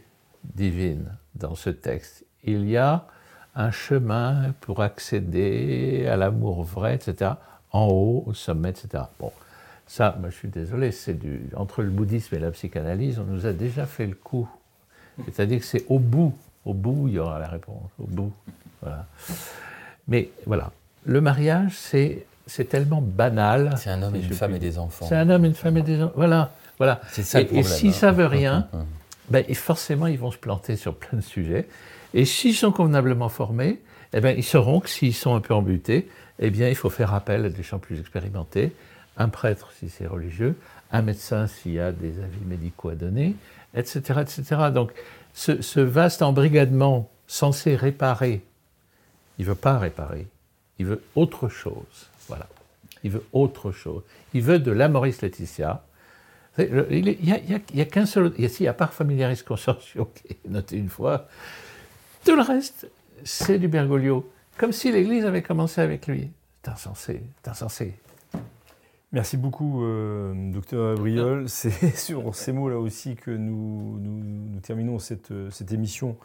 divine 0.54 1.16
dans 1.34 1.54
ce 1.54 1.70
texte. 1.70 2.24
Il 2.44 2.68
y 2.68 2.76
a 2.76 3.06
un 3.54 3.70
chemin 3.70 4.54
pour 4.60 4.82
accéder 4.82 6.06
à 6.08 6.16
l'amour 6.16 6.62
vrai, 6.62 6.94
etc., 6.94 7.32
en 7.72 7.86
haut, 7.86 8.24
au 8.26 8.34
sommet, 8.34 8.70
etc. 8.70 9.04
Bon, 9.18 9.32
ça, 9.86 10.16
moi 10.20 10.30
je 10.30 10.36
suis 10.36 10.48
désolé, 10.48 10.92
c'est 10.92 11.14
du 11.14 11.48
entre 11.56 11.82
le 11.82 11.90
bouddhisme 11.90 12.34
et 12.34 12.38
la 12.38 12.50
psychanalyse, 12.50 13.18
on 13.18 13.24
nous 13.24 13.46
a 13.46 13.52
déjà 13.52 13.86
fait 13.86 14.06
le 14.06 14.14
coup. 14.14 14.48
C'est-à-dire 15.24 15.58
que 15.58 15.64
c'est 15.64 15.84
au 15.88 15.98
bout, 15.98 16.34
au 16.64 16.74
bout, 16.74 17.08
il 17.08 17.14
y 17.14 17.18
aura 17.18 17.38
la 17.38 17.48
réponse, 17.48 17.90
au 17.98 18.06
bout. 18.06 18.32
Voilà. 18.82 19.06
Mais 20.08 20.30
voilà, 20.46 20.72
le 21.04 21.20
mariage, 21.20 21.72
c'est 21.76 22.26
c'est 22.46 22.68
tellement 22.68 23.00
banal. 23.00 23.74
C'est 23.76 23.90
un 23.90 24.02
homme 24.02 24.16
et 24.16 24.20
une 24.20 24.32
femme 24.32 24.54
et 24.54 24.58
des 24.58 24.78
enfants. 24.78 25.06
C'est 25.08 25.16
un 25.16 25.30
homme, 25.30 25.44
une 25.44 25.54
femme 25.54 25.76
et 25.76 25.82
des 25.82 26.02
enfants. 26.02 26.12
Voilà, 26.16 26.52
voilà. 26.78 27.00
C'est 27.10 27.22
ça 27.22 27.40
le 27.40 27.46
problème. 27.46 27.64
Et 27.64 27.68
s'ils 27.68 27.88
ne 27.90 27.94
hein. 27.94 27.96
savent 27.96 28.26
rien, 28.26 28.68
ben, 29.30 29.44
forcément, 29.54 30.06
ils 30.06 30.18
vont 30.18 30.30
se 30.30 30.38
planter 30.38 30.76
sur 30.76 30.94
plein 30.94 31.18
de 31.18 31.22
sujets. 31.22 31.68
Et 32.14 32.24
s'ils 32.24 32.54
sont 32.54 32.72
convenablement 32.72 33.28
formés, 33.28 33.80
eh 34.12 34.20
ben, 34.20 34.34
ils 34.36 34.44
sauront 34.44 34.80
que 34.80 34.90
s'ils 34.90 35.14
sont 35.14 35.34
un 35.34 35.40
peu 35.40 35.54
embutés, 35.54 36.08
eh 36.38 36.50
bien, 36.50 36.68
il 36.68 36.74
faut 36.74 36.90
faire 36.90 37.14
appel 37.14 37.46
à 37.46 37.48
des 37.48 37.62
gens 37.62 37.78
plus 37.78 38.00
expérimentés, 38.00 38.72
un 39.16 39.28
prêtre 39.28 39.70
si 39.78 39.88
c'est 39.88 40.06
religieux, 40.06 40.56
un 40.90 41.02
médecin 41.02 41.46
s'il 41.46 41.72
y 41.72 41.80
a 41.80 41.92
des 41.92 42.18
avis 42.18 42.44
médicaux 42.46 42.90
à 42.90 42.94
donner, 42.94 43.36
etc. 43.74 44.20
etc. 44.20 44.42
Donc, 44.74 44.92
ce, 45.32 45.62
ce 45.62 45.80
vaste 45.80 46.20
embrigadement 46.20 47.08
censé 47.26 47.76
réparer, 47.76 48.42
il 49.38 49.44
ne 49.44 49.50
veut 49.50 49.56
pas 49.56 49.78
réparer, 49.78 50.26
il 50.78 50.86
veut 50.86 51.02
autre 51.14 51.48
chose. 51.48 52.10
Voilà. 52.28 52.48
Il 53.04 53.10
veut 53.10 53.24
autre 53.32 53.72
chose. 53.72 54.02
Il 54.32 54.42
veut 54.42 54.58
de 54.58 54.70
la 54.70 54.88
Maurice 54.88 55.22
Laetitia, 55.22 55.84
il 56.58 57.16
n'y 57.22 57.80
a, 57.80 57.84
qu'un 57.86 58.06
seul. 58.06 58.32
Ici, 58.38 58.66
à 58.66 58.74
part 58.74 58.92
Familiaris 58.92 59.42
Consortio, 59.46 60.10
qui 60.14 60.32
est 60.32 60.48
noté 60.48 60.76
une 60.76 60.88
fois, 60.88 61.26
tout 62.24 62.36
le 62.36 62.42
reste, 62.42 62.88
c'est 63.24 63.58
du 63.58 63.68
Bergoglio. 63.68 64.30
Comme 64.58 64.72
si 64.72 64.92
l'Église 64.92 65.24
avait 65.24 65.42
commencé 65.42 65.80
avec 65.80 66.06
lui. 66.06 66.30
C'est 66.62 66.70
insensé, 66.70 67.22
c'est 67.42 67.50
insensé. 67.50 67.94
Merci 69.12 69.36
beaucoup, 69.36 69.82
euh, 69.84 70.32
docteur 70.52 70.92
Abriol. 70.92 71.48
C'est 71.48 71.96
sur 71.96 72.34
ces 72.34 72.52
mots-là 72.52 72.78
aussi 72.78 73.16
que 73.16 73.30
nous, 73.30 73.98
nous, 73.98 74.60
terminons 74.60 74.98
cette, 74.98 75.32
cette 75.50 75.72
émission 75.72 76.16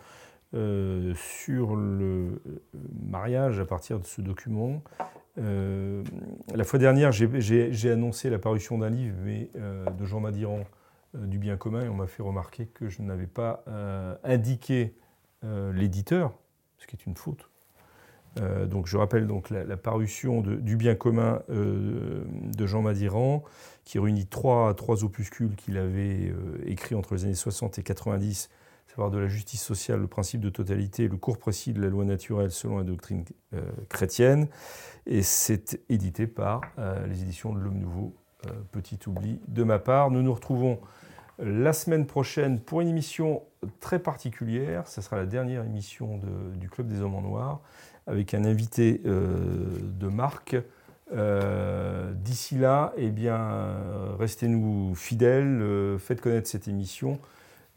euh, 0.54 1.14
sur 1.16 1.76
le 1.76 2.42
mariage 3.06 3.60
à 3.60 3.66
partir 3.66 4.00
de 4.00 4.06
ce 4.06 4.22
document. 4.22 4.82
Euh, 5.40 6.04
la 6.54 6.64
fois 6.64 6.80
dernière, 6.80 7.12
j'ai 7.12 7.92
annoncé 7.92 8.30
la 8.30 8.40
parution 8.40 8.78
d'un 8.78 8.90
livre 8.90 9.16
mais, 9.24 9.50
euh, 9.56 9.86
de 9.92 10.06
Jean 10.06 10.20
Madiran 10.20 10.64
euh, 11.16 11.26
du 11.26 11.38
bien 11.38 11.58
commun 11.58 11.84
et 11.84 11.90
on 11.90 11.94
m'a 11.94 12.08
fait 12.08 12.24
remarquer 12.24 12.66
que 12.66 12.90
je 12.90 13.02
n'avais 13.02 13.28
pas 13.28 13.64
indiqué 14.24 14.96
l'éditeur, 15.44 16.34
ce 16.78 16.88
qui 16.88 16.96
est 16.96 17.06
une 17.06 17.16
faute. 17.16 17.50
donc 18.66 18.88
je 18.88 18.98
rappelle 18.98 19.28
donc 19.28 19.50
la, 19.50 19.78
parution 19.78 20.42
du 20.42 20.76
bien 20.76 20.96
commun 20.96 21.42
de 21.48 22.66
Jean 22.66 22.82
Madiran, 22.82 23.44
qui 23.86 24.00
réunit 24.00 24.26
trois 24.26 25.04
opuscules 25.04 25.56
qu'il 25.56 25.78
avait 25.78 26.34
écrits 26.66 26.96
entre 26.96 27.14
les 27.14 27.26
années 27.26 27.34
60 27.36 27.80
et 27.80 27.84
90 27.84 28.50
savoir 28.98 29.12
de 29.12 29.20
la 29.20 29.28
justice 29.28 29.62
sociale, 29.62 30.00
le 30.02 30.08
principe 30.08 30.42
de 30.42 30.50
totalité, 30.50 31.08
le 31.08 31.18
cours 31.18 31.38
précis 31.38 31.72
de 31.72 31.82
la 31.82 31.88
loi 31.88 32.04
naturelle 32.04 32.52
selon 32.52 32.78
la 32.78 32.84
doctrine 32.84 33.24
chrétienne. 33.90 34.48
Et 35.08 35.24
c'est 35.24 35.80
édité 35.90 36.28
par 36.28 36.62
euh, 36.78 37.08
les 37.08 37.22
éditions 37.22 37.54
de 37.54 37.60
l'Homme 37.60 37.80
Nouveau. 37.80 38.14
Euh, 38.46 38.52
petit 38.72 39.00
oubli 39.08 39.40
de 39.48 39.64
ma 39.64 39.80
part. 39.80 40.12
Nous 40.12 40.22
nous 40.22 40.34
retrouvons 40.34 40.80
la 41.40 41.74
semaine 41.74 42.06
prochaine 42.06 42.60
pour 42.60 42.82
une 42.82 42.88
émission 42.88 43.42
très 43.80 44.00
particulière. 44.00 44.88
Ce 44.88 45.02
sera 45.02 45.16
la 45.16 45.26
dernière 45.26 45.64
émission 45.64 46.20
du 46.56 46.70
Club 46.70 46.88
des 46.88 47.02
Hommes 47.02 47.16
en 47.16 47.22
Noir 47.22 47.62
avec 48.06 48.34
un 48.36 48.46
invité 48.46 49.02
euh, 49.06 49.66
de 49.82 50.08
marque. 50.08 50.56
D'ici 51.10 52.58
là, 52.58 52.94
eh 52.98 53.12
bien, 53.12 53.40
restez-nous 54.20 54.94
fidèles, 54.94 55.96
faites 56.00 56.20
connaître 56.20 56.50
cette 56.50 56.68
émission, 56.68 57.18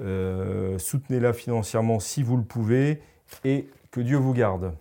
soutenez-la 0.01 1.33
financièrement 1.33 2.01
si 2.01 2.23
vous 2.23 2.37
le 2.37 2.45
pouvez 2.45 3.01
et 3.45 3.69
que 3.91 4.01
Dieu 4.01 4.17
vous 4.17 4.33
garde. 4.33 4.73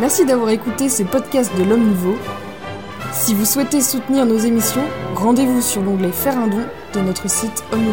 Merci 0.00 0.24
d'avoir 0.24 0.50
écouté 0.50 0.88
ces 0.88 1.04
podcasts 1.04 1.54
de 1.58 1.64
l'Homme 1.64 1.88
Nouveau. 1.88 2.16
Si 3.12 3.34
vous 3.34 3.44
souhaitez 3.44 3.80
soutenir 3.80 4.26
nos 4.26 4.38
émissions, 4.38 4.84
rendez-vous 5.14 5.60
sur 5.60 5.82
l'onglet 5.82 6.12
Faire 6.12 6.38
un 6.38 6.46
don 6.46 6.64
de 6.94 7.00
notre 7.00 7.28
site 7.28 7.64
homme 7.72 7.84